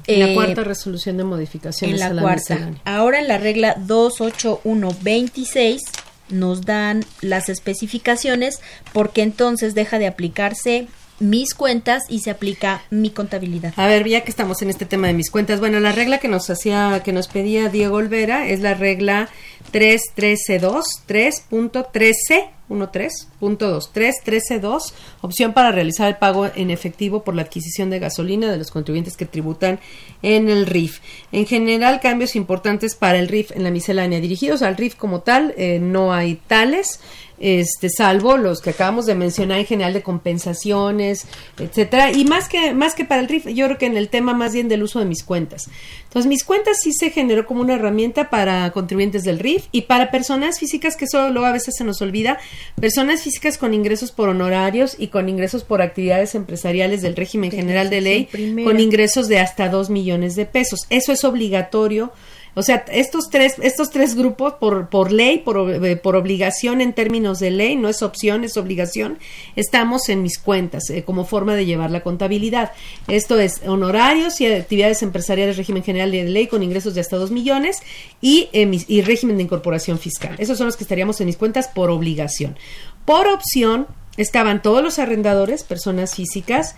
En 0.06 0.20
la 0.20 0.30
eh, 0.30 0.34
cuarta 0.34 0.62
resolución 0.62 1.16
de 1.16 1.24
modificación. 1.24 1.90
En 1.90 1.98
la, 1.98 2.10
la 2.10 2.22
cuarta. 2.22 2.54
Miscelánea. 2.54 2.80
Ahora 2.84 3.18
en 3.18 3.26
la 3.26 3.38
regla 3.38 3.74
28126 3.86 5.82
nos 6.30 6.62
dan 6.62 7.04
las 7.20 7.48
especificaciones 7.48 8.60
porque 8.92 9.22
entonces 9.22 9.74
deja 9.74 9.98
de 9.98 10.06
aplicarse 10.06 10.86
mis 11.20 11.54
cuentas 11.54 12.04
y 12.08 12.20
se 12.20 12.30
aplica 12.30 12.82
mi 12.90 13.10
contabilidad. 13.10 13.72
A 13.76 13.86
ver, 13.86 14.06
ya 14.08 14.22
que 14.22 14.30
estamos 14.30 14.62
en 14.62 14.70
este 14.70 14.86
tema 14.86 15.06
de 15.06 15.14
mis 15.14 15.30
cuentas, 15.30 15.60
bueno, 15.60 15.80
la 15.80 15.92
regla 15.92 16.18
que 16.18 16.28
nos 16.28 16.48
hacía, 16.50 17.02
que 17.04 17.12
nos 17.12 17.28
pedía 17.28 17.68
Diego 17.68 17.96
Olvera 17.96 18.48
es 18.48 18.60
la 18.60 18.74
regla 18.74 19.28
3.13.2, 19.72 20.82
3.13 21.06 22.58
13.2, 22.68 23.90
3.13.2, 23.92 24.92
opción 25.22 25.52
para 25.52 25.72
realizar 25.72 26.08
el 26.08 26.16
pago 26.16 26.48
en 26.54 26.70
efectivo 26.70 27.24
por 27.24 27.34
la 27.34 27.42
adquisición 27.42 27.90
de 27.90 27.98
gasolina 27.98 28.50
de 28.50 28.58
los 28.58 28.70
contribuyentes 28.70 29.16
que 29.16 29.26
tributan 29.26 29.80
en 30.22 30.48
el 30.48 30.66
RIF. 30.66 31.00
En 31.32 31.46
general, 31.46 32.00
cambios 32.00 32.36
importantes 32.36 32.94
para 32.94 33.18
el 33.18 33.28
RIF 33.28 33.52
en 33.52 33.64
la 33.64 33.70
miscelánea. 33.70 34.20
Dirigidos 34.20 34.62
al 34.62 34.76
RIF 34.76 34.96
como 34.96 35.20
tal, 35.20 35.54
eh, 35.56 35.78
no 35.80 36.12
hay 36.12 36.36
tales, 36.46 37.00
este, 37.40 37.88
salvo 37.90 38.36
los 38.36 38.60
que 38.60 38.70
acabamos 38.70 39.06
de 39.06 39.14
mencionar 39.14 39.58
en 39.58 39.66
general 39.66 39.92
de 39.92 40.02
compensaciones, 40.02 41.26
etcétera. 41.58 42.12
Y 42.12 42.24
más 42.24 42.48
que, 42.48 42.74
más 42.74 42.94
que 42.94 43.04
para 43.04 43.20
el 43.20 43.28
RIF, 43.28 43.46
yo 43.48 43.66
creo 43.66 43.78
que 43.78 43.86
en 43.86 43.96
el 43.96 44.08
tema 44.08 44.34
más 44.34 44.52
bien 44.52 44.68
del 44.68 44.82
uso 44.82 44.98
de 44.98 45.04
mis 45.04 45.22
cuentas. 45.22 45.68
Entonces, 46.04 46.28
mis 46.28 46.44
cuentas 46.44 46.78
sí 46.82 46.92
se 46.92 47.10
generó 47.10 47.46
como 47.46 47.60
una 47.60 47.74
herramienta 47.74 48.30
para 48.30 48.70
contribuyentes 48.72 49.24
del 49.24 49.38
RIF 49.38 49.66
y 49.72 49.82
para 49.82 50.10
personas 50.10 50.58
físicas, 50.58 50.96
que 50.96 51.04
eso 51.04 51.30
luego 51.30 51.46
a 51.46 51.52
veces 51.52 51.74
se 51.76 51.84
nos 51.84 52.00
olvida, 52.00 52.38
personas 52.80 53.22
físicas 53.22 53.58
con 53.58 53.74
ingresos 53.74 54.10
por 54.10 54.28
honorarios 54.28 54.96
y 54.98 55.08
con 55.08 55.28
ingresos 55.28 55.64
por 55.64 55.82
actividades 55.82 56.34
empresariales 56.34 57.02
del 57.02 57.16
régimen 57.16 57.50
general 57.50 57.90
de 57.90 58.00
ley, 58.00 58.28
con 58.64 58.80
ingresos 58.80 59.28
de 59.28 59.38
hasta 59.38 59.68
dos 59.68 59.90
millones 59.90 60.34
de 60.34 60.46
pesos. 60.46 60.86
Eso 60.90 61.12
es 61.12 61.24
obligatorio. 61.24 62.12
O 62.58 62.62
sea, 62.62 62.84
estos 62.90 63.30
tres, 63.30 63.54
estos 63.62 63.90
tres 63.90 64.16
grupos 64.16 64.54
por, 64.54 64.88
por 64.88 65.12
ley, 65.12 65.38
por, 65.38 65.70
eh, 65.70 65.94
por 65.94 66.16
obligación 66.16 66.80
en 66.80 66.92
términos 66.92 67.38
de 67.38 67.52
ley, 67.52 67.76
no 67.76 67.88
es 67.88 68.02
opción, 68.02 68.42
es 68.42 68.56
obligación, 68.56 69.20
estamos 69.54 70.08
en 70.08 70.24
mis 70.24 70.40
cuentas 70.40 70.90
eh, 70.90 71.04
como 71.04 71.24
forma 71.24 71.54
de 71.54 71.66
llevar 71.66 71.92
la 71.92 72.00
contabilidad. 72.00 72.72
Esto 73.06 73.38
es 73.38 73.62
honorarios 73.64 74.40
y 74.40 74.46
actividades 74.46 75.04
empresariales 75.04 75.56
régimen 75.56 75.84
general 75.84 76.10
de 76.10 76.24
ley 76.24 76.48
con 76.48 76.64
ingresos 76.64 76.96
de 76.96 77.00
hasta 77.00 77.16
dos 77.16 77.30
millones 77.30 77.80
y, 78.20 78.48
eh, 78.52 78.68
y 78.88 79.02
régimen 79.02 79.36
de 79.36 79.44
incorporación 79.44 80.00
fiscal. 80.00 80.34
Esos 80.38 80.58
son 80.58 80.66
los 80.66 80.76
que 80.76 80.82
estaríamos 80.82 81.20
en 81.20 81.26
mis 81.26 81.36
cuentas 81.36 81.68
por 81.68 81.90
obligación. 81.90 82.56
Por 83.04 83.28
opción 83.28 83.86
estaban 84.16 84.62
todos 84.62 84.82
los 84.82 84.98
arrendadores, 84.98 85.62
personas 85.62 86.16
físicas, 86.16 86.74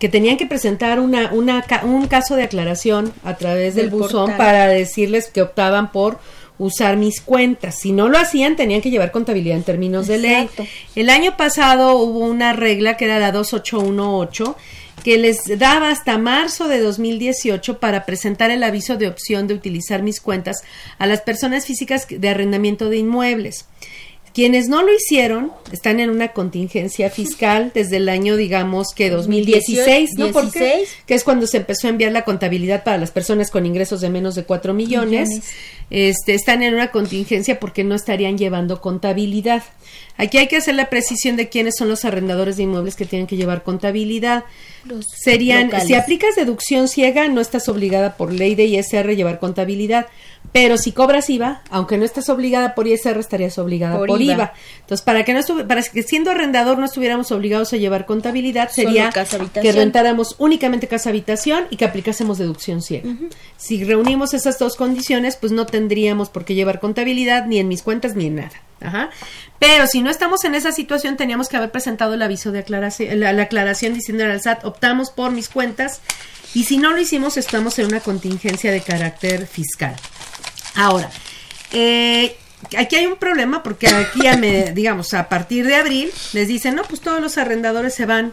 que 0.00 0.08
tenían 0.08 0.38
que 0.38 0.46
presentar 0.46 0.98
una, 0.98 1.30
una, 1.32 1.64
un 1.84 2.08
caso 2.08 2.34
de 2.34 2.42
aclaración 2.42 3.12
a 3.22 3.36
través 3.36 3.74
del, 3.76 3.90
del 3.90 4.00
buzón 4.00 4.30
portal. 4.30 4.36
para 4.38 4.66
decirles 4.66 5.30
que 5.30 5.42
optaban 5.42 5.92
por 5.92 6.18
usar 6.58 6.96
mis 6.96 7.20
cuentas. 7.20 7.78
Si 7.78 7.92
no 7.92 8.08
lo 8.08 8.18
hacían, 8.18 8.56
tenían 8.56 8.80
que 8.80 8.90
llevar 8.90 9.12
contabilidad 9.12 9.58
en 9.58 9.62
términos 9.62 10.08
Exacto. 10.08 10.62
de 10.62 10.68
ley. 10.68 10.70
El 10.96 11.10
año 11.10 11.36
pasado 11.36 11.96
hubo 11.96 12.20
una 12.20 12.54
regla 12.54 12.96
que 12.96 13.04
era 13.04 13.18
la 13.18 13.30
2818 13.30 14.56
que 15.04 15.18
les 15.18 15.58
daba 15.58 15.90
hasta 15.90 16.18
marzo 16.18 16.68
de 16.68 16.80
2018 16.80 17.78
para 17.78 18.04
presentar 18.04 18.50
el 18.50 18.62
aviso 18.62 18.96
de 18.96 19.08
opción 19.08 19.46
de 19.46 19.54
utilizar 19.54 20.02
mis 20.02 20.20
cuentas 20.20 20.62
a 20.98 21.06
las 21.06 21.22
personas 21.22 21.66
físicas 21.66 22.06
de 22.08 22.28
arrendamiento 22.28 22.90
de 22.90 22.98
inmuebles. 22.98 23.66
Quienes 24.32 24.68
no 24.68 24.82
lo 24.82 24.94
hicieron 24.94 25.50
están 25.72 25.98
en 25.98 26.08
una 26.08 26.28
contingencia 26.28 27.10
fiscal 27.10 27.72
desde 27.74 27.96
el 27.96 28.08
año, 28.08 28.36
digamos 28.36 28.88
que 28.94 29.10
2016, 29.10 30.10
¿no? 30.16 30.30
¿Por 30.30 30.52
qué? 30.52 30.84
Que 31.06 31.14
es 31.14 31.24
cuando 31.24 31.46
se 31.46 31.58
empezó 31.58 31.88
a 31.88 31.90
enviar 31.90 32.12
la 32.12 32.24
contabilidad 32.24 32.84
para 32.84 32.98
las 32.98 33.10
personas 33.10 33.50
con 33.50 33.66
ingresos 33.66 34.00
de 34.00 34.08
menos 34.08 34.36
de 34.36 34.44
4 34.44 34.72
millones. 34.72 35.28
millones. 35.28 35.50
Este, 35.90 36.34
están 36.34 36.62
en 36.62 36.74
una 36.74 36.92
contingencia 36.92 37.58
porque 37.58 37.82
no 37.82 37.96
estarían 37.96 38.38
llevando 38.38 38.80
contabilidad. 38.80 39.64
Aquí 40.16 40.38
hay 40.38 40.46
que 40.46 40.58
hacer 40.58 40.76
la 40.76 40.88
precisión 40.88 41.36
de 41.36 41.48
quiénes 41.48 41.74
son 41.76 41.88
los 41.88 42.04
arrendadores 42.04 42.56
de 42.56 42.62
inmuebles 42.62 42.94
que 42.94 43.06
tienen 43.06 43.26
que 43.26 43.36
llevar 43.36 43.64
contabilidad. 43.64 44.44
Los 44.84 45.06
Serían, 45.24 45.64
locales. 45.64 45.88
si 45.88 45.94
aplicas 45.94 46.36
deducción 46.36 46.86
ciega, 46.88 47.26
no 47.28 47.40
estás 47.40 47.68
obligada 47.68 48.16
por 48.16 48.32
ley 48.32 48.54
de 48.54 48.66
ISR 48.66 49.10
a 49.10 49.14
llevar 49.14 49.40
contabilidad. 49.40 50.06
Pero 50.52 50.78
si 50.78 50.90
cobras 50.90 51.30
IVA, 51.30 51.62
aunque 51.70 51.96
no 51.96 52.04
estés 52.04 52.28
obligada 52.28 52.74
por 52.74 52.88
ISR, 52.88 53.18
estarías 53.20 53.56
obligada 53.58 53.96
por, 53.96 54.08
por 54.08 54.20
IVA. 54.20 54.34
IVA. 54.34 54.52
Entonces, 54.80 55.04
para 55.04 55.24
que 55.24 55.32
no 55.32 55.40
para 55.68 55.82
que 55.82 56.02
siendo 56.02 56.32
arrendador 56.32 56.76
no 56.78 56.86
estuviéramos 56.86 57.30
obligados 57.30 57.72
a 57.72 57.76
llevar 57.76 58.04
contabilidad, 58.04 58.68
sería 58.70 59.10
que 59.10 59.72
rentáramos 59.72 60.34
únicamente 60.38 60.88
casa 60.88 61.10
habitación 61.10 61.66
y 61.70 61.76
que 61.76 61.84
aplicásemos 61.84 62.38
deducción 62.38 62.82
ciega. 62.82 63.08
Uh 63.08 63.12
-huh. 63.12 63.30
Si 63.56 63.84
reunimos 63.84 64.34
esas 64.34 64.58
dos 64.58 64.74
condiciones, 64.76 65.36
pues 65.36 65.52
no 65.52 65.66
tendríamos 65.66 66.30
por 66.30 66.44
qué 66.44 66.54
llevar 66.54 66.80
contabilidad 66.80 67.46
ni 67.46 67.58
en 67.58 67.68
mis 67.68 67.82
cuentas 67.82 68.16
ni 68.16 68.26
en 68.26 68.36
nada. 68.36 68.62
Ajá. 68.80 69.10
Pero 69.60 69.86
si 69.86 70.00
no 70.00 70.10
estamos 70.10 70.42
en 70.44 70.54
esa 70.54 70.72
situación, 70.72 71.16
teníamos 71.16 71.48
que 71.48 71.58
haber 71.58 71.70
presentado 71.70 72.14
el 72.14 72.22
aviso 72.22 72.50
de 72.50 72.60
aclaración, 72.60 73.20
la, 73.20 73.32
la 73.32 73.42
aclaración 73.42 73.94
diciendo 73.94 74.24
al 74.24 74.40
SAT, 74.40 74.64
optamos 74.64 75.10
por 75.10 75.30
mis 75.30 75.48
cuentas 75.48 76.00
y 76.54 76.64
si 76.64 76.78
no 76.78 76.90
lo 76.90 76.98
hicimos, 76.98 77.36
estamos 77.36 77.78
en 77.78 77.86
una 77.86 78.00
contingencia 78.00 78.72
de 78.72 78.80
carácter 78.80 79.46
fiscal. 79.46 79.94
Ahora, 80.74 81.10
eh, 81.72 82.36
aquí 82.76 82.96
hay 82.96 83.06
un 83.06 83.16
problema 83.16 83.62
porque 83.62 83.88
aquí, 83.88 84.22
ya 84.22 84.36
me, 84.36 84.72
digamos, 84.74 85.14
a 85.14 85.28
partir 85.28 85.66
de 85.66 85.76
abril 85.76 86.10
les 86.32 86.48
dicen, 86.48 86.74
no, 86.74 86.82
pues 86.84 87.00
todos 87.00 87.20
los 87.20 87.38
arrendadores 87.38 87.94
se 87.94 88.06
van 88.06 88.32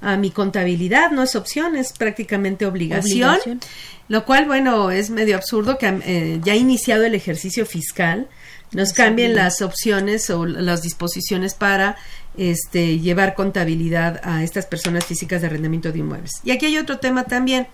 a 0.00 0.16
mi 0.16 0.30
contabilidad, 0.30 1.10
no 1.10 1.22
es 1.24 1.34
opción, 1.34 1.76
es 1.76 1.92
prácticamente 1.92 2.66
obligación, 2.66 3.30
obligación. 3.30 3.60
lo 4.08 4.24
cual, 4.24 4.46
bueno, 4.46 4.90
es 4.90 5.10
medio 5.10 5.36
absurdo 5.36 5.76
que 5.76 5.86
eh, 6.04 6.40
ya 6.44 6.52
ha 6.52 6.56
iniciado 6.56 7.04
el 7.04 7.14
ejercicio 7.14 7.66
fiscal, 7.66 8.28
nos 8.70 8.92
cambien 8.92 9.34
las 9.34 9.62
opciones 9.62 10.28
o 10.30 10.44
las 10.44 10.82
disposiciones 10.82 11.54
para 11.54 11.96
este, 12.36 12.98
llevar 12.98 13.34
contabilidad 13.34 14.20
a 14.22 14.42
estas 14.44 14.66
personas 14.66 15.06
físicas 15.06 15.40
de 15.40 15.46
arrendamiento 15.46 15.90
de 15.90 15.98
inmuebles. 16.00 16.32
Y 16.44 16.50
aquí 16.50 16.66
hay 16.66 16.76
otro 16.76 16.98
tema 16.98 17.24
también. 17.24 17.66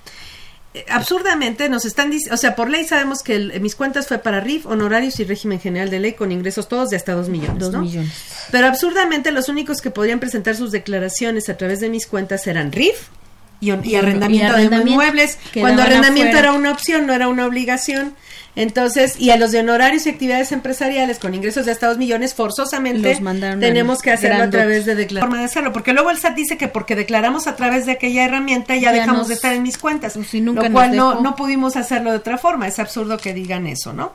Absurdamente 0.91 1.69
nos 1.69 1.85
están 1.85 2.11
diciendo, 2.11 2.35
o 2.35 2.39
sea, 2.39 2.57
por 2.57 2.69
ley 2.69 2.85
sabemos 2.85 3.23
que 3.23 3.37
el, 3.37 3.61
mis 3.61 3.77
cuentas 3.77 4.09
fue 4.09 4.19
para 4.19 4.41
RIF, 4.41 4.67
honorarios 4.67 5.21
y 5.21 5.25
régimen 5.25 5.61
general 5.61 5.89
de 5.89 6.01
ley 6.01 6.15
con 6.15 6.33
ingresos 6.33 6.69
todos 6.69 6.91
de 6.91 6.97
hasta 6.97 7.13
dos 7.13 7.29
millones. 7.29 7.61
Dos 7.61 7.73
¿no? 7.73 7.81
millones. 7.83 8.13
Pero 8.51 8.67
absurdamente 8.67 9.31
los 9.31 9.49
únicos 9.49 9.81
que 9.81 9.91
podrían 9.91 10.19
presentar 10.19 10.57
sus 10.57 10.73
declaraciones 10.73 11.49
a 11.49 11.57
través 11.57 11.81
de 11.81 11.89
mis 11.89 12.07
cuentas 12.07 12.47
eran 12.49 12.73
RIF, 12.73 13.09
y, 13.61 13.69
y, 13.69 13.71
arrendamiento, 13.71 13.95
y 13.95 13.97
arrendamiento 13.97 14.77
de 14.85 14.91
inmuebles, 14.91 15.39
cuando 15.59 15.83
arrendamiento 15.83 16.37
era 16.37 16.53
una 16.53 16.73
opción, 16.73 17.07
no 17.07 17.15
era 17.15 17.29
una 17.29 17.47
obligación. 17.47 18.15
Entonces, 18.57 19.17
y 19.19 19.31
a 19.31 19.37
los 19.37 19.51
de 19.51 19.61
honorarios 19.61 20.07
y 20.07 20.11
actividades 20.11 20.53
empresariales 20.53 21.19
con 21.19 21.35
ingresos 21.35 21.67
de 21.67 21.73
hasta 21.73 21.89
dos 21.89 21.99
millones, 21.99 22.35
forzosamente 22.35 23.21
tenemos 23.59 24.01
que 24.01 24.13
hacerlo 24.13 24.45
a 24.45 24.51
través 24.51 24.87
de 24.87 24.95
declaración. 24.95 25.31
Forma 25.31 25.39
de 25.39 25.45
hacerlo, 25.47 25.73
porque 25.73 25.93
luego 25.93 26.11
el 26.11 26.19
SAT 26.19 26.37
dice 26.37 26.57
que 26.57 26.69
porque 26.69 26.95
declaramos 26.95 27.47
a 27.49 27.57
través 27.57 27.87
de 27.87 27.93
aquella 27.93 28.25
herramienta 28.25 28.77
ya, 28.77 28.83
ya 28.83 28.93
dejamos 28.93 29.19
nos, 29.19 29.29
de 29.29 29.35
estar 29.35 29.53
en 29.55 29.63
mis 29.63 29.77
cuentas, 29.77 30.15
pues 30.15 30.29
si 30.29 30.41
nunca 30.41 30.69
lo 30.69 30.73
cual 30.73 30.95
no, 30.95 31.21
no 31.21 31.35
pudimos 31.35 31.77
hacerlo 31.77 32.13
de 32.13 32.19
otra 32.19 32.39
forma. 32.39 32.69
Es 32.69 32.79
absurdo 32.79 33.19
que 33.19 33.35
digan 33.35 33.67
eso, 33.67 33.93
¿no? 33.93 34.13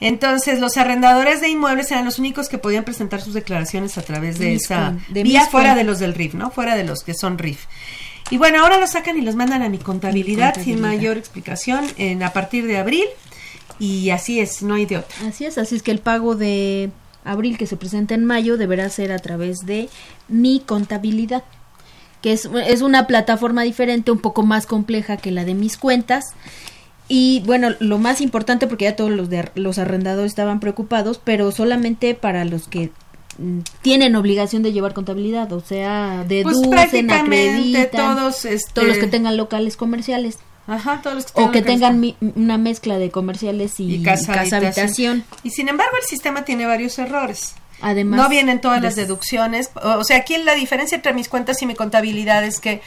Entonces, 0.00 0.60
los 0.60 0.76
arrendadores 0.76 1.40
de 1.40 1.48
inmuebles 1.48 1.90
eran 1.90 2.04
los 2.04 2.18
únicos 2.18 2.48
que 2.48 2.58
podían 2.58 2.84
presentar 2.84 3.20
sus 3.20 3.34
declaraciones 3.34 3.98
a 3.98 4.02
través 4.02 4.38
de 4.38 4.54
esa 4.54 4.94
de 5.08 5.22
vía 5.22 5.46
fuera 5.46 5.74
de 5.74 5.84
los 5.84 5.98
del 5.98 6.14
RIF, 6.14 6.34
¿no? 6.34 6.50
Fuera 6.50 6.76
de 6.76 6.84
los 6.84 7.02
que 7.02 7.14
son 7.14 7.38
RIF. 7.38 7.66
Y 8.30 8.38
bueno, 8.38 8.62
ahora 8.62 8.78
los 8.78 8.90
sacan 8.90 9.18
y 9.18 9.22
los 9.22 9.34
mandan 9.34 9.62
a 9.62 9.68
mi 9.68 9.78
contabilidad, 9.78 10.56
mi 10.56 10.64
contabilidad. 10.64 10.64
sin 10.64 10.80
mayor 10.80 11.16
explicación 11.18 11.84
en, 11.98 12.22
a 12.22 12.32
partir 12.32 12.66
de 12.66 12.78
abril. 12.78 13.04
Y 13.80 14.10
así 14.10 14.38
es, 14.38 14.62
no 14.62 14.74
hay 14.74 14.86
de 14.86 14.98
otra. 14.98 15.26
Así 15.26 15.46
es, 15.46 15.58
así 15.58 15.74
es 15.74 15.82
que 15.82 15.90
el 15.90 15.98
pago 15.98 16.36
de 16.36 16.90
abril 17.24 17.58
que 17.58 17.66
se 17.66 17.76
presenta 17.76 18.14
en 18.14 18.24
mayo 18.24 18.56
deberá 18.56 18.88
ser 18.90 19.10
a 19.10 19.18
través 19.18 19.60
de 19.60 19.88
mi 20.28 20.60
contabilidad, 20.60 21.42
que 22.22 22.32
es, 22.32 22.48
es 22.66 22.82
una 22.82 23.06
plataforma 23.06 23.62
diferente, 23.62 24.10
un 24.10 24.18
poco 24.18 24.42
más 24.42 24.66
compleja 24.66 25.16
que 25.16 25.30
la 25.30 25.44
de 25.44 25.54
mis 25.54 25.78
cuentas. 25.78 26.26
Y 27.08 27.42
bueno, 27.46 27.70
lo 27.80 27.98
más 27.98 28.20
importante, 28.20 28.66
porque 28.66 28.84
ya 28.84 28.94
todos 28.94 29.10
los, 29.10 29.30
de, 29.30 29.50
los 29.54 29.78
arrendadores 29.78 30.30
estaban 30.30 30.60
preocupados, 30.60 31.20
pero 31.22 31.50
solamente 31.50 32.14
para 32.14 32.44
los 32.44 32.68
que 32.68 32.92
tienen 33.82 34.16
obligación 34.16 34.62
de 34.62 34.72
llevar 34.72 34.92
contabilidad, 34.92 35.52
o 35.52 35.60
sea, 35.60 36.24
deducen, 36.28 36.70
pues 36.70 36.94
acreditan, 37.10 38.16
todos, 38.16 38.44
este... 38.44 38.72
todos 38.74 38.88
los 38.88 38.98
que 38.98 39.06
tengan 39.06 39.36
locales 39.36 39.76
comerciales. 39.76 40.38
Ajá, 40.66 41.00
todos 41.02 41.16
los 41.16 41.26
que 41.32 41.42
o 41.42 41.50
que 41.50 41.62
tengan 41.62 41.98
mi, 42.00 42.16
una 42.20 42.58
mezcla 42.58 42.98
de 42.98 43.10
comerciales 43.10 43.80
y, 43.80 43.96
y 43.96 44.02
casa, 44.02 44.32
casa 44.32 44.56
habitación. 44.58 45.22
habitación. 45.22 45.24
Y 45.42 45.50
sin 45.50 45.68
embargo, 45.68 45.96
el 46.00 46.06
sistema 46.06 46.44
tiene 46.44 46.66
varios 46.66 46.98
errores. 46.98 47.54
Además, 47.82 48.20
no 48.20 48.28
vienen 48.28 48.60
todas 48.60 48.82
las 48.82 48.96
deducciones. 48.96 49.70
O 49.74 50.04
sea, 50.04 50.18
aquí 50.18 50.36
la 50.38 50.54
diferencia 50.54 50.96
entre 50.96 51.12
mis 51.12 51.28
cuentas 51.28 51.62
y 51.62 51.66
mi 51.66 51.74
contabilidad 51.74 52.44
es 52.44 52.60
que 52.60 52.82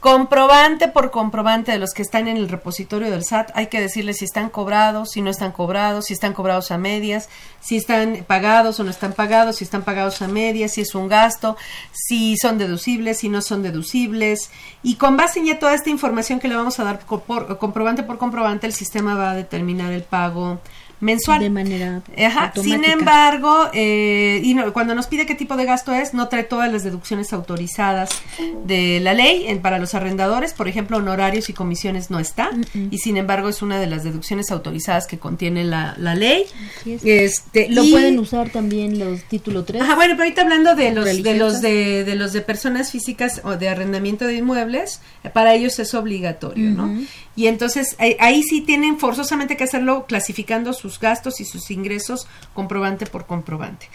comprobante 0.00 0.88
por 0.88 1.10
comprobante 1.10 1.72
de 1.72 1.78
los 1.78 1.92
que 1.92 2.02
están 2.02 2.28
en 2.28 2.36
el 2.36 2.48
repositorio 2.48 3.10
del 3.10 3.24
SAT, 3.24 3.50
hay 3.54 3.66
que 3.66 3.80
decirles 3.80 4.18
si 4.18 4.24
están 4.24 4.48
cobrados, 4.48 5.10
si 5.10 5.22
no 5.22 5.30
están 5.30 5.52
cobrados, 5.52 6.06
si 6.06 6.12
están 6.12 6.34
cobrados 6.34 6.70
a 6.70 6.78
medias, 6.78 7.28
si 7.60 7.76
están 7.76 8.24
pagados 8.26 8.78
o 8.78 8.84
no 8.84 8.90
están 8.90 9.12
pagados, 9.12 9.56
si 9.56 9.64
están 9.64 9.82
pagados 9.82 10.22
a 10.22 10.28
medias, 10.28 10.72
si 10.72 10.82
es 10.82 10.94
un 10.94 11.08
gasto, 11.08 11.56
si 11.92 12.36
son 12.36 12.58
deducibles, 12.58 13.18
si 13.18 13.28
no 13.28 13.42
son 13.42 13.62
deducibles. 13.62 14.50
Y 14.82 14.94
con 14.96 15.16
base 15.16 15.40
en 15.40 15.46
ya 15.46 15.58
toda 15.58 15.74
esta 15.74 15.90
información 15.90 16.38
que 16.38 16.48
le 16.48 16.54
vamos 16.54 16.78
a 16.78 16.84
dar 16.84 17.00
por, 17.00 17.58
comprobante 17.58 18.04
por 18.04 18.18
comprobante, 18.18 18.66
el 18.66 18.72
sistema 18.72 19.14
va 19.14 19.32
a 19.32 19.34
determinar 19.34 19.92
el 19.92 20.02
pago 20.02 20.60
mensual. 21.00 21.40
De 21.40 21.50
manera 21.50 22.02
Ajá. 22.16 22.46
automática. 22.46 22.62
Sin 22.62 22.84
embargo, 22.84 23.68
eh, 23.72 24.40
y 24.42 24.54
no, 24.54 24.72
cuando 24.72 24.94
nos 24.94 25.06
pide 25.06 25.26
qué 25.26 25.34
tipo 25.34 25.56
de 25.56 25.64
gasto 25.64 25.92
es, 25.94 26.14
no 26.14 26.28
trae 26.28 26.44
todas 26.44 26.72
las 26.72 26.84
deducciones 26.84 27.32
autorizadas 27.32 28.10
de 28.64 29.00
la 29.00 29.14
ley 29.14 29.46
en, 29.46 29.60
para 29.60 29.78
los 29.78 29.94
arrendadores. 29.94 30.52
Por 30.54 30.68
ejemplo, 30.68 30.96
honorarios 30.98 31.48
y 31.48 31.52
comisiones 31.52 32.10
no 32.10 32.18
está. 32.18 32.50
Y 32.90 32.98
sin 32.98 33.16
embargo, 33.16 33.48
es 33.48 33.62
una 33.62 33.78
de 33.78 33.86
las 33.86 34.04
deducciones 34.04 34.50
autorizadas 34.50 35.06
que 35.06 35.18
contiene 35.18 35.64
la, 35.64 35.94
la 35.98 36.14
ley. 36.14 36.44
Es. 36.86 37.04
Este, 37.04 37.68
Lo 37.70 37.84
y, 37.84 37.90
pueden 37.90 38.18
usar 38.18 38.50
también 38.50 38.98
los 38.98 39.22
título 39.24 39.64
3. 39.64 39.82
Ajá, 39.82 39.94
bueno, 39.94 40.14
pero 40.14 40.24
ahorita 40.24 40.42
hablando 40.42 40.74
de 40.74 40.92
los, 40.92 41.22
de 41.22 41.34
los 41.34 41.60
de, 41.60 42.04
de, 42.04 42.14
los 42.16 42.32
de 42.32 42.40
personas 42.40 42.90
físicas 42.90 43.40
o 43.44 43.56
de 43.56 43.68
arrendamiento 43.68 44.26
de 44.26 44.34
inmuebles, 44.36 45.00
para 45.32 45.54
ellos 45.54 45.78
es 45.78 45.94
obligatorio, 45.94 46.70
Uh 46.70 46.72
-huh. 46.72 46.76
¿no? 46.76 47.06
Y 47.38 47.46
entonces 47.46 47.94
ahí, 48.00 48.16
ahí 48.18 48.42
sí 48.42 48.62
tienen 48.62 48.98
forzosamente 48.98 49.56
que 49.56 49.62
hacerlo 49.62 50.06
clasificando 50.08 50.72
sus 50.72 50.98
gastos 50.98 51.40
y 51.40 51.44
sus 51.44 51.70
ingresos 51.70 52.26
comprobante 52.52 53.06
por 53.06 53.26
comprobante. 53.26 53.88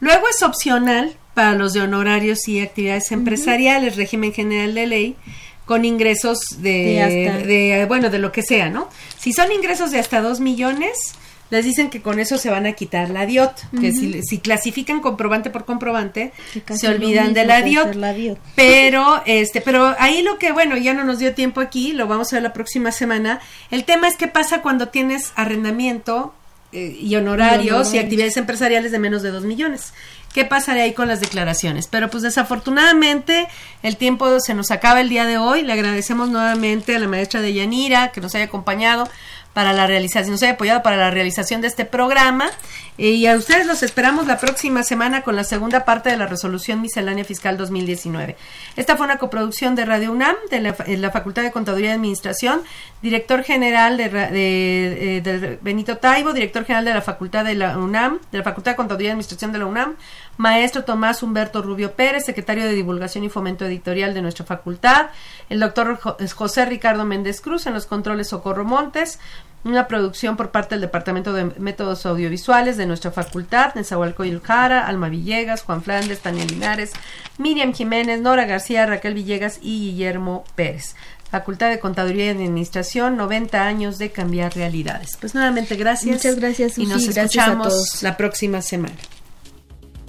Luego 0.00 0.28
es 0.28 0.42
opcional 0.42 1.16
para 1.32 1.54
los 1.54 1.72
de 1.72 1.80
honorarios 1.80 2.46
y 2.46 2.60
actividades 2.60 3.10
empresariales, 3.10 3.94
uh 3.94 3.96
-huh. 3.96 4.00
régimen 4.00 4.34
general 4.34 4.74
de 4.74 4.86
ley, 4.86 5.16
con 5.64 5.86
ingresos 5.86 6.40
de, 6.58 7.42
de, 7.46 7.46
de, 7.46 7.86
bueno, 7.86 8.10
de 8.10 8.18
lo 8.18 8.32
que 8.32 8.42
sea, 8.42 8.68
¿no? 8.68 8.90
Si 9.18 9.32
son 9.32 9.50
ingresos 9.50 9.92
de 9.92 9.98
hasta 9.98 10.20
dos 10.20 10.40
millones, 10.40 11.14
les 11.50 11.64
dicen 11.64 11.90
que 11.90 12.00
con 12.00 12.18
eso 12.18 12.38
se 12.38 12.48
van 12.48 12.66
a 12.66 12.72
quitar 12.72 13.10
la 13.10 13.26
DIOT, 13.26 13.50
uh 13.50 13.76
-huh. 13.76 13.80
que 13.80 13.92
si, 13.92 14.22
si, 14.22 14.38
clasifican 14.38 15.00
comprobante 15.00 15.50
por 15.50 15.64
comprobante, 15.64 16.32
se 16.74 16.88
olvidan 16.88 17.34
de 17.34 17.44
la 17.44 17.62
DIOT. 17.62 17.94
la 17.94 18.12
DIOT. 18.12 18.38
Pero, 18.54 19.22
este, 19.26 19.60
pero 19.60 19.94
ahí 19.98 20.22
lo 20.22 20.38
que, 20.38 20.52
bueno, 20.52 20.76
ya 20.76 20.94
no 20.94 21.04
nos 21.04 21.18
dio 21.18 21.34
tiempo 21.34 21.60
aquí, 21.60 21.92
lo 21.92 22.06
vamos 22.06 22.32
a 22.32 22.36
ver 22.36 22.42
la 22.44 22.52
próxima 22.52 22.92
semana. 22.92 23.40
El 23.70 23.84
tema 23.84 24.08
es 24.08 24.16
qué 24.16 24.28
pasa 24.28 24.62
cuando 24.62 24.88
tienes 24.88 25.32
arrendamiento 25.34 26.32
eh, 26.72 26.96
y, 27.00 27.16
honorarios, 27.16 27.64
y 27.64 27.68
honorarios 27.70 27.94
y 27.94 27.98
actividades 27.98 28.36
empresariales 28.36 28.92
de 28.92 28.98
menos 29.00 29.22
de 29.22 29.30
dos 29.30 29.44
millones. 29.44 29.92
¿Qué 30.32 30.44
pasaría 30.44 30.84
ahí 30.84 30.92
con 30.92 31.08
las 31.08 31.20
declaraciones? 31.20 31.88
Pero 31.88 32.08
pues 32.08 32.22
desafortunadamente 32.22 33.48
el 33.82 33.96
tiempo 33.96 34.38
se 34.38 34.54
nos 34.54 34.70
acaba 34.70 35.00
el 35.00 35.08
día 35.08 35.26
de 35.26 35.38
hoy. 35.38 35.62
Le 35.62 35.72
agradecemos 35.72 36.28
nuevamente 36.28 36.94
a 36.94 37.00
la 37.00 37.08
maestra 37.08 37.40
de 37.40 37.52
Yanira 37.52 38.12
que 38.12 38.20
nos 38.20 38.36
haya 38.36 38.44
acompañado 38.44 39.08
para 39.52 39.72
la 39.72 39.86
realización, 39.86 40.32
nos 40.32 40.42
haya 40.42 40.52
apoyado 40.52 40.82
para 40.82 40.96
la 40.96 41.10
realización 41.10 41.60
de 41.60 41.68
este 41.68 41.84
programa. 41.84 42.50
Eh, 42.98 43.10
y 43.10 43.26
a 43.26 43.36
ustedes 43.36 43.66
los 43.66 43.82
esperamos 43.82 44.26
la 44.26 44.38
próxima 44.38 44.82
semana 44.82 45.22
con 45.22 45.34
la 45.34 45.42
segunda 45.42 45.84
parte 45.84 46.10
de 46.10 46.16
la 46.16 46.26
resolución 46.26 46.82
miscelánea 46.82 47.24
fiscal 47.24 47.56
2019. 47.56 48.36
Esta 48.76 48.96
fue 48.96 49.06
una 49.06 49.16
coproducción 49.16 49.74
de 49.74 49.86
Radio 49.86 50.12
UNAM, 50.12 50.36
de 50.50 50.60
la, 50.60 51.10
Facultad 51.10 51.42
de 51.42 51.50
Contaduría 51.50 51.90
y 51.90 51.92
Administración, 51.94 52.60
director 53.02 53.42
general 53.42 53.96
de, 53.96 54.08
de, 54.10 55.20
de, 55.22 55.58
Benito 55.62 55.96
Taibo, 55.96 56.32
director 56.32 56.64
general 56.64 56.84
de 56.84 56.94
la 56.94 57.02
Facultad 57.02 57.44
de 57.44 57.54
la 57.54 57.78
UNAM, 57.78 58.20
de 58.30 58.38
la 58.38 58.44
Facultad 58.44 58.72
de 58.72 58.76
Contaduría 58.76 59.08
y 59.08 59.12
Administración 59.12 59.52
de 59.52 59.58
la 59.58 59.66
UNAM, 59.66 59.96
maestro 60.40 60.84
Tomás 60.84 61.22
Humberto 61.22 61.60
Rubio 61.60 61.92
Pérez, 61.92 62.24
secretario 62.24 62.64
de 62.64 62.72
Divulgación 62.72 63.24
y 63.24 63.28
Fomento 63.28 63.66
Editorial 63.66 64.14
de 64.14 64.22
nuestra 64.22 64.46
facultad, 64.46 65.10
el 65.50 65.60
doctor 65.60 66.00
José 66.00 66.64
Ricardo 66.64 67.04
Méndez 67.04 67.42
Cruz 67.42 67.66
en 67.66 67.74
los 67.74 67.84
controles 67.84 68.28
Socorro 68.28 68.64
Montes, 68.64 69.18
una 69.64 69.86
producción 69.86 70.38
por 70.38 70.50
parte 70.50 70.74
del 70.74 70.80
Departamento 70.80 71.34
de 71.34 71.44
Métodos 71.44 72.06
Audiovisuales 72.06 72.78
de 72.78 72.86
nuestra 72.86 73.10
facultad, 73.10 73.74
Nezahualcóyotl 73.74 74.42
Jara, 74.42 74.86
Alma 74.86 75.10
Villegas, 75.10 75.62
Juan 75.62 75.82
Flandes, 75.82 76.20
Tania 76.20 76.46
Linares, 76.46 76.92
Miriam 77.36 77.74
Jiménez, 77.74 78.22
Nora 78.22 78.46
García, 78.46 78.86
Raquel 78.86 79.12
Villegas 79.12 79.58
y 79.60 79.90
Guillermo 79.90 80.44
Pérez. 80.54 80.96
Facultad 81.30 81.68
de 81.68 81.78
Contaduría 81.80 82.24
y 82.24 82.28
Administración, 82.30 83.18
90 83.18 83.62
años 83.62 83.98
de 83.98 84.10
cambiar 84.10 84.54
realidades. 84.56 85.18
Pues 85.20 85.34
nuevamente 85.34 85.76
gracias. 85.76 86.16
Muchas 86.16 86.36
gracias. 86.36 86.78
y 86.78 86.86
nos 86.86 87.06
escuchamos 87.06 88.02
la 88.02 88.16
próxima 88.16 88.62
semana. 88.62 88.96